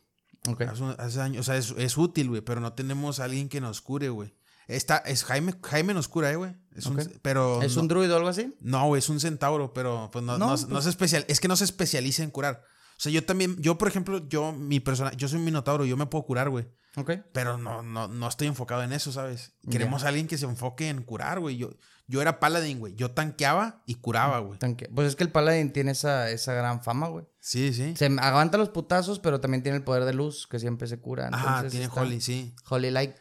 [0.49, 0.63] Ok.
[0.99, 3.81] Hace, años, o sea, es, es útil, güey, pero no tenemos a alguien que nos
[3.83, 4.35] cure, güey.
[4.69, 6.57] Está, es Jaime, Jaime nos cura, eh, güey.
[6.75, 8.55] Es un, pero ¿Es no, un druido o algo así?
[8.61, 11.39] no, güey, es un centauro, pero pues no, No, no, pues- no se especial, es
[11.41, 12.63] que no se especializa en curar.
[12.97, 15.97] O sea, yo también, yo por ejemplo, yo, mi persona, yo soy un minotauro, yo
[15.97, 16.67] me puedo curar, güey.
[16.97, 17.13] Ok.
[17.33, 19.53] Pero no, no, no estoy enfocado en eso, ¿sabes?
[19.71, 21.57] Queremos a alguien que se enfoque en curar, güey.
[21.59, 21.71] Yo,
[22.07, 22.95] yo era paladín, güey.
[22.95, 24.59] Yo tanqueaba y curaba, güey.
[24.59, 24.89] Tanque.
[24.95, 27.27] Pues es que el paladín tiene esa, esa gran fama, güey.
[27.41, 27.95] Sí, sí.
[27.97, 31.29] Se aguanta los putazos, pero también tiene el poder de luz, que siempre se cura.
[31.33, 32.55] Ajá, entonces tiene está- Holly, sí.
[32.71, 33.15] Holy Light.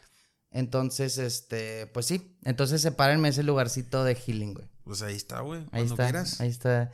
[0.50, 2.38] Entonces, este, pues sí.
[2.44, 4.68] Entonces sepárenme ese lugarcito de healing, güey.
[4.84, 5.60] Pues ahí está, güey.
[5.72, 6.04] Ahí Cuando está.
[6.04, 6.40] quieras.
[6.40, 6.90] Ahí está.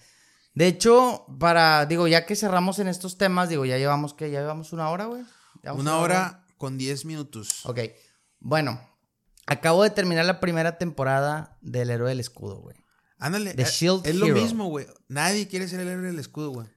[0.55, 4.31] De hecho, para, digo, ya que cerramos en estos temas, digo, ya llevamos, ¿qué?
[4.31, 5.23] Ya llevamos una hora, güey.
[5.63, 7.67] ¿Llevamos Una hora con 10 minutos.
[7.67, 7.81] Ok.
[8.39, 8.81] Bueno,
[9.49, 12.77] acabo de terminar la primera temporada del Héroe del Escudo, güey.
[13.19, 13.53] Ándale.
[13.55, 14.87] The eh, Shield es lo mismo, güey.
[15.09, 16.69] Nadie quiere ser el héroe del escudo, güey.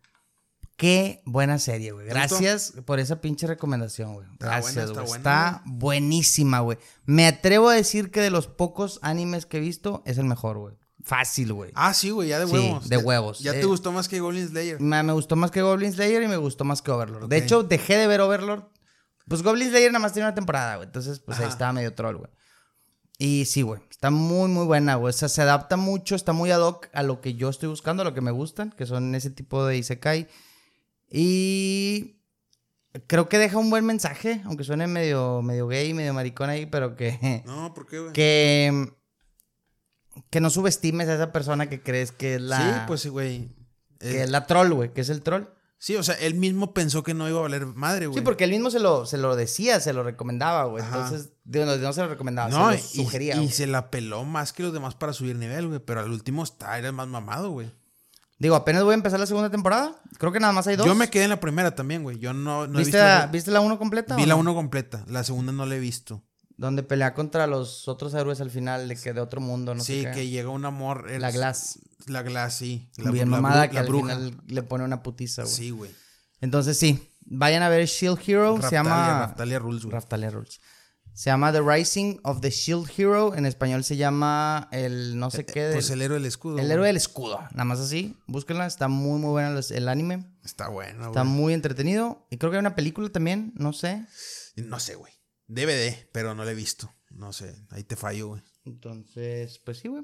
[0.75, 2.07] Qué buena serie, güey.
[2.07, 4.27] Gracias por esa pinche recomendación, güey.
[4.39, 5.17] Gracias, está güey.
[5.17, 6.79] Está buenísima, güey.
[7.05, 10.57] Me atrevo a decir que de los pocos animes que he visto es el mejor,
[10.57, 10.75] güey.
[11.03, 11.71] Fácil, güey.
[11.75, 12.89] Ah, sí, güey, ya de Sí, huevos.
[12.89, 13.39] de Ya- huevos.
[13.39, 14.81] Ya Eh, te gustó más que Goblin Slayer.
[14.81, 17.29] Me, me gustó más que Goblin Slayer y me gustó más que Overlord.
[17.29, 18.63] De hecho, dejé de ver Overlord.
[19.27, 20.87] Pues Goblin Slayer nada más tiene una temporada, güey.
[20.87, 21.53] Entonces, pues ahí Ajá.
[21.53, 22.29] estaba medio troll, güey.
[23.17, 23.81] Y sí, güey.
[23.89, 25.09] Está muy, muy buena, güey.
[25.09, 28.01] O sea, se adapta mucho, está muy ad hoc a lo que yo estoy buscando,
[28.01, 30.27] a lo que me gustan, que son ese tipo de Isekai.
[31.09, 32.17] Y
[33.07, 36.95] creo que deja un buen mensaje, aunque suene medio, medio gay, medio maricón ahí, pero
[36.95, 38.13] que, No, ¿por qué, güey?
[38.13, 38.91] que,
[40.29, 43.49] que no subestimes a esa persona que crees que es la, Sí, pues sí, güey.
[43.99, 45.45] que Eh, es la troll, güey, que es el troll.
[45.85, 48.17] Sí, o sea, él mismo pensó que no iba a valer madre, güey.
[48.17, 50.83] Sí, porque él mismo se lo, se lo decía, se lo recomendaba, güey.
[50.83, 53.35] Entonces, digo, no, no se lo recomendaba, No, se lo sugería.
[53.35, 55.79] y se la peló más que los demás para subir nivel, güey.
[55.79, 57.71] Pero al último está, era el más mamado, güey.
[58.39, 59.95] Digo, apenas voy a empezar la segunda temporada.
[60.17, 60.85] Creo que nada más hay dos.
[60.87, 62.17] Yo me quedé en la primera también, güey.
[62.17, 62.97] Yo no, no he ¿Viste, visto.
[62.97, 64.15] la, la- ¿Viste la uno completa?
[64.15, 64.39] Vi la no?
[64.41, 65.05] uno completa.
[65.07, 66.23] La segunda no la he visto.
[66.57, 70.01] Donde pelea contra los otros héroes al final, de que de otro mundo, no sí,
[70.03, 70.11] sé qué.
[70.15, 71.09] que llega un amor.
[71.19, 71.79] La Glass.
[72.07, 72.89] La Glass, sí.
[72.97, 74.15] La, Bien la mamada que la al bruja.
[74.15, 75.53] final le pone una putiza, güey.
[75.53, 75.91] Sí, güey.
[76.41, 77.11] Entonces, sí.
[77.25, 78.59] Vayan a ver Shield Hero.
[78.61, 79.19] se llama...
[79.19, 79.93] Raftalia Rules, güey.
[79.93, 80.61] Raftalia Rules.
[81.13, 83.35] Se llama The Rising of the Shield Hero.
[83.35, 85.61] En español se llama el no sé qué.
[85.63, 86.57] del- Pues el héroe del escudo.
[86.57, 86.71] el güey.
[86.73, 87.39] héroe del escudo.
[87.51, 88.15] Nada más así.
[88.27, 88.65] Búsquenla.
[88.67, 90.25] Está muy, muy buena los- el anime.
[90.43, 91.33] Está bueno, Está güey.
[91.33, 92.27] muy entretenido.
[92.29, 93.53] Y creo que hay una película también.
[93.55, 94.05] No sé.
[94.57, 95.11] No sé, güey.
[95.47, 96.93] DVD, pero no la he visto.
[97.11, 97.55] No sé.
[97.69, 98.41] Ahí te fallo, güey.
[98.65, 100.03] Entonces, pues sí, güey.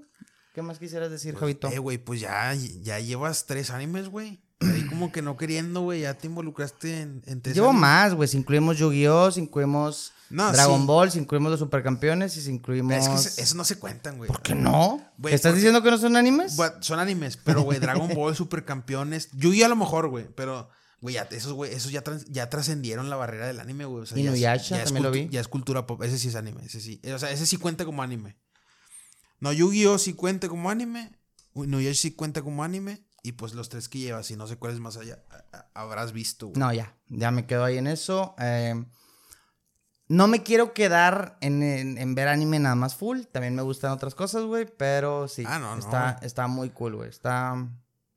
[0.54, 1.70] ¿Qué más quisieras decir, Javito?
[1.70, 4.42] Eh, güey, pues ya, ya llevas tres animes, güey.
[4.60, 6.02] Ahí como que no queriendo, güey.
[6.02, 7.82] Ya te involucraste en, en tres Llevo animes.
[7.82, 8.28] más, güey.
[8.28, 10.86] Si incluimos Yu-Gi-Oh!, si incluimos No, Dragon sí.
[10.88, 12.94] Ball, si incluimos los supercampeones, y si incluimos.
[12.94, 14.28] Es que eso no se cuentan, güey.
[14.28, 15.02] ¿Por qué no?
[15.18, 16.58] Güey, ¿Estás porque- diciendo que no son animes?
[16.82, 19.30] Son animes, pero, güey, Dragon Ball, Supercampeones.
[19.32, 20.70] Yugi a lo mejor, güey, pero,
[21.02, 24.04] güey, ya, esos, güey, esos ya, trans- ya trascendieron la barrera del anime, güey.
[24.04, 25.28] O sea, ya es- Inuyasha, ya es también lo vi.
[25.30, 26.02] Ya es cultura pop.
[26.04, 27.02] Ese sí es anime, ese sí.
[27.14, 28.38] O sea, ese sí cuenta como anime.
[29.40, 29.98] No, Yu-Gi-Oh!
[29.98, 31.12] sí cuenta como anime.
[31.56, 33.04] Inuyasha sí cuenta como anime.
[33.24, 35.24] Y pues los tres que llevas, y no sé cuáles más allá
[35.76, 36.60] habrás visto, güey.
[36.60, 36.96] No, ya.
[37.08, 38.34] Ya me quedo ahí en eso.
[38.40, 38.84] Eh,
[40.08, 43.22] no me quiero quedar en, en- en ver anime nada más full.
[43.32, 44.66] También me gustan otras cosas, güey.
[44.78, 45.44] Pero sí.
[45.48, 46.26] Ah, no, no, está, güey.
[46.28, 47.10] está muy cool, güey.
[47.10, 47.70] Está.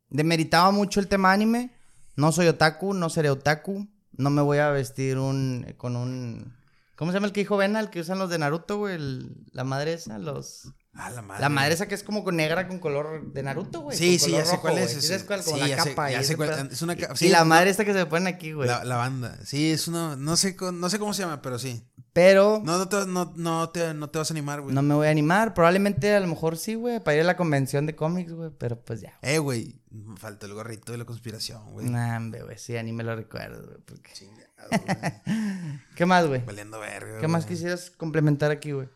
[0.08, 1.73] Demeritaba mucho el tema anime.
[2.16, 3.88] No soy otaku, no seré otaku.
[4.16, 5.74] No me voy a vestir un.
[5.76, 6.54] con un.
[6.94, 7.80] ¿Cómo se llama el que dijo Vena?
[7.80, 8.94] El que usan los de Naruto, güey.
[8.94, 10.68] el- la madre esa, los.
[10.96, 11.40] Ah, la madre.
[11.40, 13.98] La madre esa que es como con negra con color de Naruto, güey.
[13.98, 15.42] Sí, sí, ya sé cuál es ¿Sí cuál?
[15.42, 18.52] Como Sí, la capa y es una Y la madre esta que se pone aquí,
[18.52, 18.68] güey.
[18.68, 19.36] La, la banda.
[19.44, 20.14] Sí, es una.
[20.14, 21.82] No sé, no sé cómo se llama, pero sí.
[22.14, 24.72] Pero No, no, te, no, no, te, no te vas a animar, güey.
[24.74, 25.52] no me voy a animar.
[25.52, 28.50] Probablemente a lo mejor sí, güey, para ir a la convención de cómics, güey.
[28.56, 29.18] Pero pues ya.
[29.20, 29.74] Eh, güey.
[30.16, 31.86] Falta el gorrito de la conspiración, güey.
[31.90, 33.78] Nah, güey, sí, ni me lo recuerdo, güey.
[33.84, 34.80] porque- Chingado, güey.
[35.96, 36.44] ¿Qué más, güey?
[36.44, 37.18] Valiendo verga.
[37.20, 38.88] ¿Qué más quisieras complementar aquí, güey?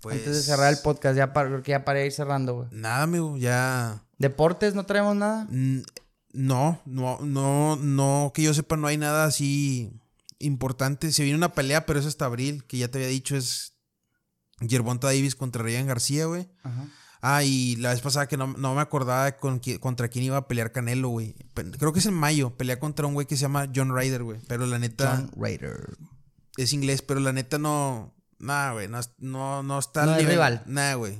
[0.00, 2.68] Pues, Antes de cerrar el podcast, ya para, porque ya para ir cerrando, güey.
[2.72, 4.02] Nada, amigo, ya.
[4.18, 5.46] ¿Deportes no traemos nada?
[5.50, 5.80] Mm,
[6.32, 9.98] No, no, no, no, que yo sepa, no hay nada así
[10.38, 11.12] importante.
[11.12, 13.74] Se viene una pelea, pero es hasta abril, que ya te había dicho, es
[14.60, 16.48] Yerbonta Davis contra Ryan García, güey.
[16.62, 16.86] Ajá.
[17.22, 20.46] Ah, y la vez pasada que no, no me acordaba con contra quién iba a
[20.46, 21.34] pelear Canelo, güey.
[21.78, 22.56] Creo que es en mayo.
[22.56, 24.38] Pelea contra un güey que se llama John Ryder, güey.
[24.46, 25.96] Pero la neta John Raider.
[26.56, 28.14] es inglés, pero la neta no.
[28.38, 28.86] Nah, güey.
[28.86, 30.62] No, no, no está No nivel- rival.
[30.66, 31.18] Nah, güey.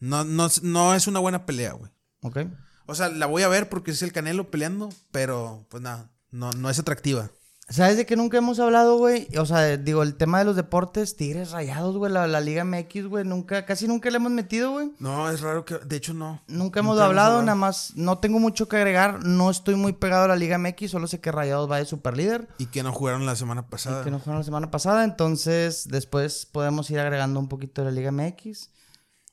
[0.00, 1.92] No, no, no es una buena pelea, güey.
[2.22, 2.38] Ok.
[2.86, 6.50] O sea, la voy a ver porque es el Canelo peleando, pero pues nada, no,
[6.52, 7.30] no es atractiva.
[7.68, 9.26] ¿Sabes de qué nunca hemos hablado, güey?
[9.38, 13.06] O sea, digo, el tema de los deportes, Tigres Rayados, güey, la, la Liga MX,
[13.06, 14.92] güey, nunca, casi nunca le hemos metido, güey.
[14.98, 15.78] No, es raro que.
[15.78, 16.42] De hecho, no.
[16.46, 17.94] Nunca hemos hablado, nada más.
[17.96, 19.24] No tengo mucho que agregar.
[19.24, 20.90] No estoy muy pegado a la Liga MX.
[20.90, 22.48] Solo sé que Rayados va de super líder.
[22.58, 24.04] Y que no jugaron la semana pasada.
[24.04, 25.04] que no jugaron la semana pasada.
[25.04, 28.70] Entonces, después podemos ir agregando un poquito de la Liga MX.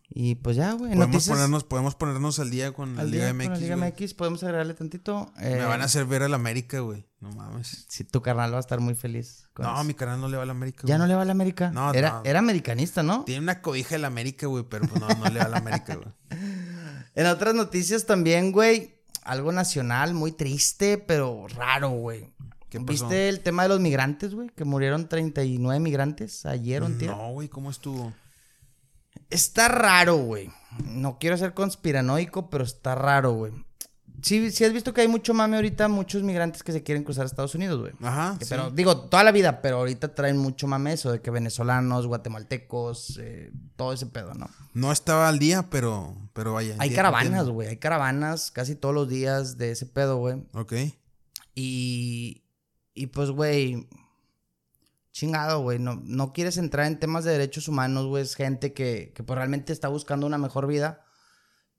[0.10, 0.94] Y pues ya, güey.
[0.94, 3.44] Podemos ponernos, podemos ponernos al día con la Liga MX.
[3.44, 5.32] Con la Liga MX, podemos agregarle tantito.
[5.38, 7.11] Me van a eh, hacer ver al América, güey.
[7.22, 7.86] No mames.
[7.88, 9.48] Sí, tu carnal va a estar muy feliz.
[9.58, 10.84] no, mi carnal no le va al América.
[10.86, 11.72] ¿Ya no le va al América?
[11.72, 13.24] No, era, Era americanista, ¿no?
[13.26, 16.10] Tiene una cobija del América, güey, pero pues no, no le va al América, güey.
[17.14, 18.96] En otras noticias también, güey.
[19.24, 22.34] Algo nacional muy triste, pero raro, güey.
[22.80, 24.50] ¿Viste el tema de los migrantes, güey?
[24.50, 28.14] Que murieron 39 migrantes ayer o No, güey, ¿cómo estuvo?
[29.30, 30.50] Está raro, güey.
[30.86, 33.52] No quiero ser conspiranoico, pero está raro, güey.
[34.22, 37.24] Sí, sí has visto que hay mucho mame ahorita, muchos migrantes que se quieren cruzar
[37.24, 37.94] a Estados Unidos, güey.
[38.02, 38.38] Ajá.
[38.50, 43.18] Pero digo, toda la vida, pero ahorita traen mucho mame eso de que venezolanos, guatemaltecos,
[43.20, 44.50] eh, todo ese pedo, ¿no?
[44.74, 46.76] No estaba al día, pero, pero vaya.
[46.78, 47.68] Hay caravanas, güey.
[47.68, 50.44] Hay caravanas casi todos los días de ese pedo, güey.
[50.54, 50.74] Ok.
[51.56, 52.44] Y,
[52.94, 53.88] y pues, güey,
[55.12, 55.80] chingado, güey.
[55.80, 58.24] No, no quieres entrar en temas de derechos humanos, güey.
[58.24, 61.06] Es gente que, que pues, realmente está buscando una mejor vida.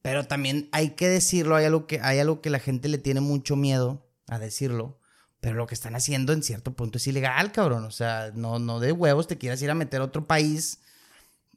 [0.02, 3.20] Pero también hay que decirlo, hay algo que, hay algo que la gente le tiene
[3.20, 4.98] mucho miedo a decirlo.
[5.40, 7.84] Pero lo que están haciendo en cierto punto es ilegal, cabrón.
[7.84, 10.80] O sea, no, no de huevos te quieras ir a meter a otro país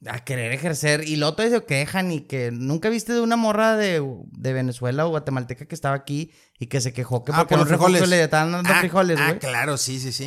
[0.06, 1.08] a querer ejercer.
[1.08, 4.52] Y lo otro es que quejan y que nunca viste de una morra de, de
[4.52, 8.08] Venezuela o guatemalteca que estaba aquí y que se quejó que ah, porque los frijoles
[8.08, 9.30] le estaban dando ah, frijoles, güey.
[9.30, 10.26] Ah, claro, sí, sí, sí.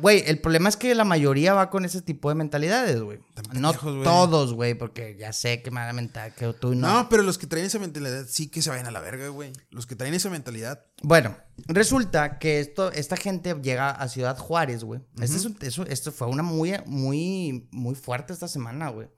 [0.00, 3.20] Güey, el problema es que la mayoría va con ese tipo de mentalidades, güey.
[3.52, 6.88] No todos, güey, porque ya sé que me van a mentar que tú no.
[6.88, 9.52] No, pero los que traen esa mentalidad sí que se vayan a la verga, güey.
[9.70, 10.84] Los que traen esa mentalidad.
[11.02, 11.36] Bueno,
[11.66, 15.00] resulta que esto, esta gente llega a Ciudad Juárez, güey.
[15.20, 19.08] esto fue una muy, muy, muy fuerte esta semana, güey.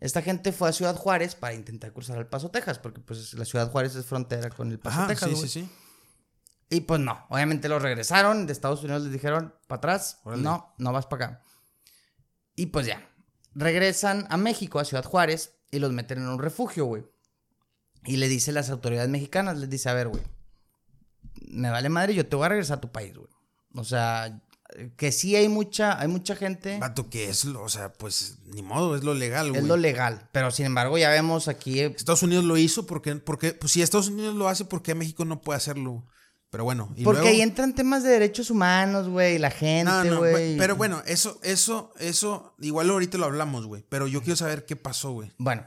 [0.00, 3.44] Esta gente fue a Ciudad Juárez para intentar cruzar al Paso, Texas, porque pues la
[3.44, 5.30] Ciudad Juárez es frontera con el Paso, Texas.
[5.30, 5.70] Sí, sí, sí.
[6.68, 10.92] Y pues no, obviamente los regresaron, de Estados Unidos les dijeron, para atrás, no, no
[10.92, 11.42] vas para acá.
[12.56, 13.08] Y pues ya,
[13.54, 17.06] regresan a México, a Ciudad Juárez, y los meten en un refugio, güey.
[18.04, 20.22] Y le dice las autoridades mexicanas, les dice, a ver, güey,
[21.48, 23.30] me vale madre, yo te voy a regresar a tu país, güey.
[23.74, 24.42] O sea,
[24.96, 26.78] que sí hay mucha, hay mucha gente.
[26.78, 29.60] Vato, que es, o sea, pues ni modo, es lo legal, güey.
[29.60, 31.80] Es lo legal, pero sin embargo ya vemos aquí.
[31.80, 34.94] Eh, Estados Unidos lo hizo porque, porque pues si Estados Unidos lo hace, ¿por qué
[34.94, 36.04] México no puede hacerlo?
[36.50, 36.94] Pero bueno.
[37.04, 40.56] porque ahí entran temas de derechos humanos, güey, la gente, güey.
[40.56, 43.84] pero bueno, eso, eso, eso, igual ahorita lo hablamos, güey.
[43.88, 45.32] Pero yo quiero saber qué pasó, güey.
[45.38, 45.66] Bueno.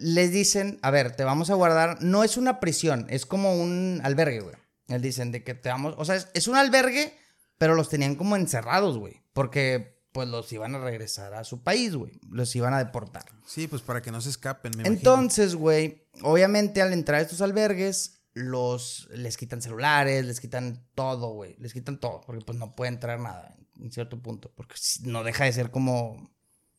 [0.00, 2.02] Les dicen, a ver, te vamos a guardar.
[2.02, 4.54] No es una prisión, es como un albergue, güey.
[4.88, 5.94] Les dicen de que te vamos.
[5.98, 7.16] O sea, es, un albergue,
[7.58, 9.22] pero los tenían como encerrados, güey.
[9.32, 12.18] Porque pues los iban a regresar a su país, güey.
[12.30, 13.24] Los iban a deportar.
[13.46, 17.40] Sí, pues para que no se escapen, me Entonces, güey, obviamente al entrar a estos
[17.40, 21.56] albergues, los les quitan celulares, les quitan todo, güey.
[21.58, 24.52] Les quitan todo, porque pues no puede entrar nada en cierto punto.
[24.54, 26.30] Porque no deja de ser como.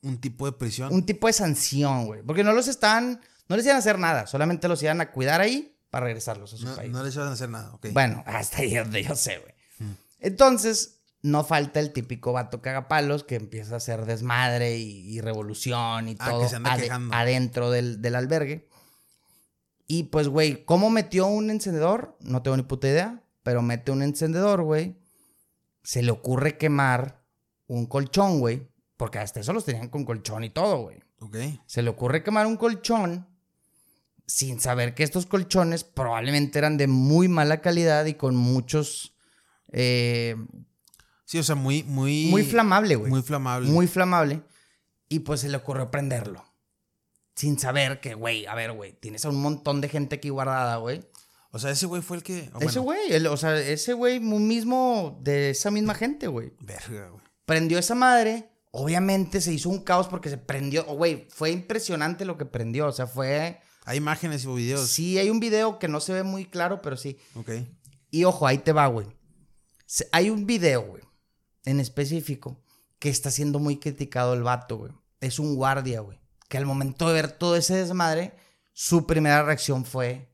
[0.01, 0.93] Un tipo de prisión.
[0.93, 2.23] Un tipo de sanción, güey.
[2.23, 3.21] Porque no los están.
[3.47, 6.57] No les iban a hacer nada, solamente los iban a cuidar ahí para regresarlos a
[6.57, 6.91] su país.
[6.91, 7.87] No les iban a hacer nada, ok.
[7.91, 9.53] Bueno, hasta ahí donde yo sé, güey.
[10.19, 16.15] Entonces, no falta el típico vato cagapalos que empieza a hacer desmadre y, revolución y
[16.19, 16.47] ah, todo
[17.11, 18.69] adentro del, del, albergue.
[19.87, 22.17] Y pues, güey, ¿cómo metió un encendedor?
[22.21, 24.97] No tengo ni puta idea, pero mete un encendedor, güey.
[25.83, 27.25] Se le ocurre quemar
[27.67, 28.69] un colchón, güey.
[28.97, 30.99] Porque hasta eso los tenían con colchón y todo, güey.
[31.19, 31.37] Ok.
[31.65, 33.27] Se le ocurre quemar un colchón
[34.27, 39.15] sin saber que estos colchones probablemente eran de muy mala calidad y con muchos...
[39.71, 40.35] Eh,
[41.25, 42.27] sí, o sea, muy, muy...
[42.27, 43.09] Muy flamable, güey.
[43.09, 43.69] Muy flamable.
[43.69, 44.41] Muy flamable.
[45.07, 46.45] Y pues se le ocurrió prenderlo.
[47.35, 50.77] Sin saber que, güey, a ver, güey, tienes a un montón de gente aquí guardada,
[50.77, 51.03] güey.
[51.51, 52.51] O sea, ese güey fue el que...
[52.59, 56.53] ese güey, o sea, ese güey mismo de esa misma gente, güey.
[56.59, 57.23] Verga, güey.
[57.45, 58.49] Prendió esa madre.
[58.71, 60.83] Obviamente se hizo un caos porque se prendió.
[60.83, 62.85] Güey, fue impresionante lo que prendió.
[62.85, 63.59] O sea, fue
[63.89, 64.87] hay imágenes y videos.
[64.87, 67.17] Sí, hay un video que no se ve muy claro, pero sí.
[67.33, 67.49] Ok.
[68.11, 69.07] Y ojo, ahí te va, güey.
[70.11, 71.03] Hay un video, güey,
[71.65, 72.61] en específico,
[72.99, 74.91] que está siendo muy criticado el vato, güey.
[75.19, 76.19] Es un guardia, güey.
[76.47, 78.33] Que al momento de ver todo ese desmadre,
[78.73, 80.29] su primera reacción fue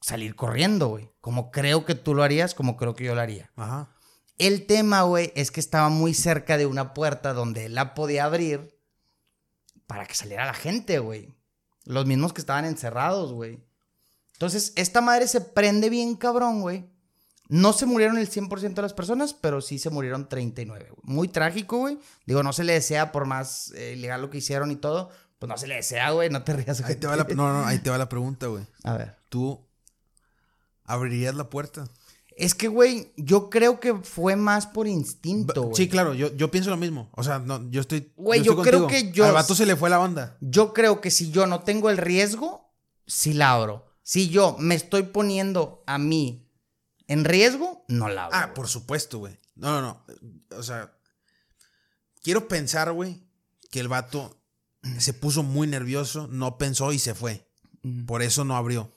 [0.00, 1.10] salir corriendo, güey.
[1.20, 3.50] Como creo que tú lo harías, como creo que yo lo haría.
[3.56, 3.90] Ajá.
[4.36, 8.24] El tema, güey, es que estaba muy cerca de una puerta donde él la podía
[8.24, 8.78] abrir
[9.86, 11.34] para que saliera la gente, güey.
[11.84, 13.64] Los mismos que estaban encerrados, güey.
[14.32, 16.90] Entonces, esta madre se prende bien cabrón, güey.
[17.48, 20.86] No se murieron el 100% de las personas, pero sí se murieron 39.
[20.90, 21.00] güey.
[21.02, 21.98] Muy trágico, güey.
[22.26, 25.10] Digo, no se le desea por más eh, ilegal lo que hicieron y todo.
[25.38, 26.30] Pues no se le desea, güey.
[26.30, 26.80] No te rías.
[26.82, 28.64] Ahí te va la, no, no, ahí te va la pregunta, güey.
[28.82, 29.14] A ver.
[29.28, 29.60] ¿Tú
[30.84, 31.84] abrirías la puerta?
[32.36, 35.74] Es que, güey, yo creo que fue más por instinto, güey.
[35.76, 37.08] Sí, claro, yo, yo pienso lo mismo.
[37.12, 38.10] O sea, no, yo estoy.
[38.16, 38.88] Güey, estoy yo creo contigo.
[38.88, 40.36] que yo- Al vato se le fue la onda.
[40.40, 42.72] Yo creo que si yo no tengo el riesgo,
[43.06, 43.86] sí la abro.
[44.02, 46.43] Si yo me estoy poniendo a mí
[47.06, 48.38] en riesgo, no la abro.
[48.38, 49.38] Ah, por supuesto, güey.
[49.56, 50.04] No, no,
[50.50, 50.58] no.
[50.58, 50.96] O sea,
[52.22, 53.22] quiero pensar, güey,
[53.70, 54.42] que el vato
[54.98, 57.48] se puso muy nervioso, no pensó y se fue.
[57.82, 58.06] Mm.
[58.06, 58.92] Por eso no abrió.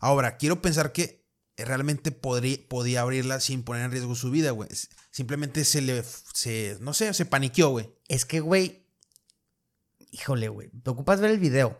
[0.00, 4.68] Ahora, quiero pensar que realmente podría, podía abrirla sin poner en riesgo su vida, güey.
[5.10, 7.90] Simplemente se le, se, no sé, se paniqueó, güey.
[8.08, 8.86] Es que, güey.
[10.12, 10.70] Híjole, güey.
[10.82, 11.78] Te ocupas ver el video.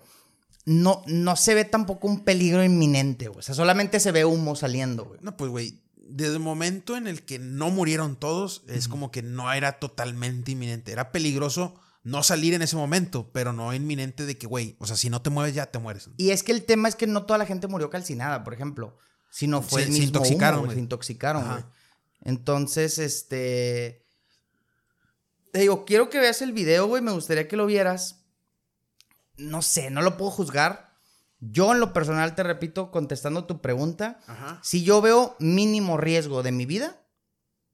[0.67, 3.39] No, no se ve tampoco un peligro inminente, güey.
[3.41, 5.21] O sea, solamente se ve humo saliendo, güey.
[5.23, 9.23] No, pues, güey, desde el momento en el que no murieron todos, es como que
[9.23, 10.93] no era totalmente inminente.
[10.93, 14.97] Era peligroso no salir en ese momento, pero no inminente de que, güey, o sea,
[14.97, 16.09] si no te mueves ya te mueres.
[16.17, 18.97] Y es que el tema es que no toda la gente murió calcinada, por ejemplo.
[19.31, 20.73] Sino fue Se- el se intoxicaron, humo.
[20.73, 21.65] Se intoxicaron, güey.
[22.23, 24.05] Entonces, este.
[25.53, 27.03] Te digo, quiero que veas el video, güey.
[27.03, 28.20] Me gustaría que lo vieras.
[29.41, 30.91] No sé, no lo puedo juzgar.
[31.41, 34.61] Yo, en lo personal, te repito, contestando tu pregunta, Ajá.
[34.63, 37.01] si yo veo mínimo riesgo de mi vida,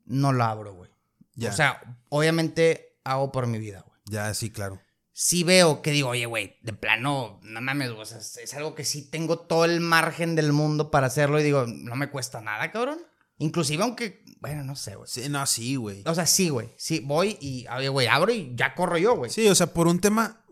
[0.05, 0.91] no lo abro, güey.
[1.35, 1.51] Ya.
[1.51, 3.99] O sea, obviamente hago por mi vida, güey.
[4.07, 4.81] Ya, sí, claro.
[5.13, 8.55] Si veo que digo, oye, güey, de plano, no mames, güey, o sea, es, es
[8.55, 12.11] algo que sí tengo todo el margen del mundo para hacerlo y digo, no me
[12.11, 12.99] cuesta nada, cabrón.
[13.39, 15.09] Inclusive aunque, bueno, no sé, güey.
[15.09, 16.03] Sí, no, sí, güey.
[16.07, 16.73] O sea, sí, güey.
[16.77, 19.31] Sí, voy y, oye, güey, abro y ya corro yo, güey.
[19.31, 20.45] Sí, o sea, por un tema,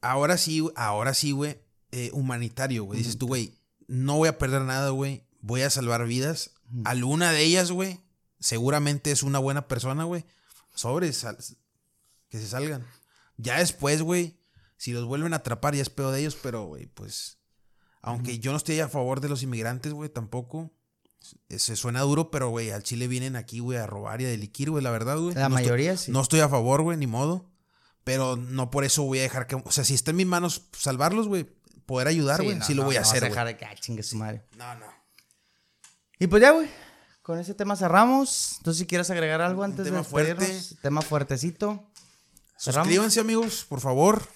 [0.00, 1.60] ahora sí, ahora sí, güey,
[1.92, 2.98] eh, humanitario, güey.
[2.98, 3.58] Dices tú, güey,
[3.88, 5.24] no voy a perder nada, güey.
[5.40, 6.52] Voy a salvar vidas.
[6.84, 8.00] Alguna de ellas, güey,
[8.38, 10.24] seguramente es una buena persona, güey.
[10.74, 11.38] Sobres, sal-
[12.28, 12.86] que se salgan.
[13.36, 14.38] Ya después, güey,
[14.76, 17.38] si los vuelven a atrapar, ya es peor de ellos, pero, güey, pues,
[18.02, 20.70] aunque yo no estoy a favor de los inmigrantes, güey, tampoco.
[21.50, 24.70] Se suena duro, pero, güey, al Chile vienen aquí, güey, a robar y a delinquir,
[24.70, 25.34] güey, la verdad, güey.
[25.34, 26.10] La No estoy- mayoría sí.
[26.12, 27.49] no estoy a favor, güey, ni modo.
[28.10, 29.54] Pero no por eso voy a dejar que.
[29.54, 31.44] O sea, si está en mis manos salvarlos, güey,
[31.86, 33.54] poder ayudar, Sí, güey, no, sí lo no, voy a no hacer, dejar güey.
[33.54, 34.44] de que, ah, chingue su madre.
[34.56, 34.86] No, no.
[36.18, 36.68] Y pues ya, güey.
[37.22, 38.58] Con ese tema cerramos.
[38.64, 40.34] Tú si quieres agregar algo antes de tema fuerte.
[40.34, 40.76] despedirnos.
[40.82, 41.90] Tema fuertecito.
[42.58, 42.88] ¿Cerramos?
[42.88, 44.26] Suscríbanse, amigos, por favor,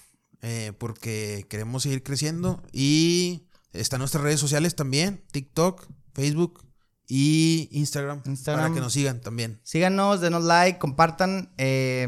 [0.41, 2.63] eh, porque queremos seguir creciendo.
[2.71, 6.63] Y están nuestras redes sociales también: TikTok, Facebook
[7.07, 8.21] y Instagram.
[8.25, 8.63] Instagram.
[8.63, 9.59] Para que nos sigan también.
[9.63, 11.53] Síganos, denos like, compartan.
[11.57, 12.07] eh,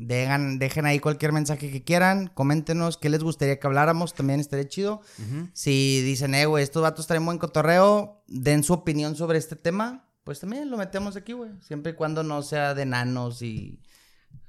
[0.00, 2.28] dejan, dejen ahí cualquier mensaje que quieran.
[2.28, 4.14] Coméntenos qué les gustaría que habláramos.
[4.14, 5.00] También estaría chido.
[5.52, 10.04] Si dicen, eh, güey, estos vatos traen buen cotorreo, den su opinión sobre este tema.
[10.24, 11.50] Pues también lo metemos aquí, güey.
[11.66, 13.80] Siempre y cuando no sea de nanos y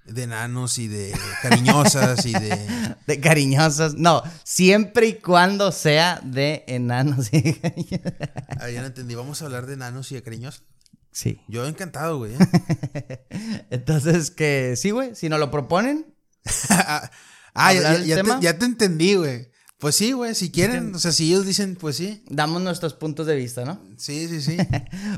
[0.05, 2.95] De enanos y de cariñosas y de.
[3.07, 3.95] de cariñosas.
[3.95, 8.13] No, siempre y cuando sea de enanos y cariñosas.
[8.59, 9.15] Ah, ya no entendí.
[9.15, 10.63] Vamos a hablar de enanos y de cariñosas.
[11.11, 11.41] Sí.
[11.47, 12.33] Yo encantado, güey.
[12.33, 13.25] ¿eh?
[13.69, 15.15] Entonces, que sí, güey.
[15.15, 16.13] Si nos lo proponen,
[16.69, 17.09] ah,
[17.73, 18.39] ya, ¿Hablar ya- del ya te, tema?
[18.41, 19.49] ya te entendí, güey.
[19.79, 22.23] Pues sí, güey, si quieren, o sea, si ellos dicen, pues sí.
[22.27, 23.81] damos nuestros puntos de vista, ¿no?
[23.97, 24.57] Sí, sí, sí.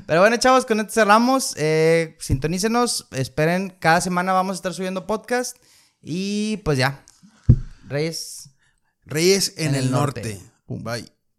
[0.05, 1.55] Pero bueno, chavos, con esto cerramos.
[1.57, 3.07] Eh, sintonícenos.
[3.11, 5.57] Esperen, cada semana vamos a estar subiendo podcast.
[6.01, 7.03] Y pues ya.
[7.87, 8.49] Reyes.
[9.05, 10.21] Reyes en, En el, el norte.
[10.67, 11.01] norte.
[11.01, 11.11] Bye.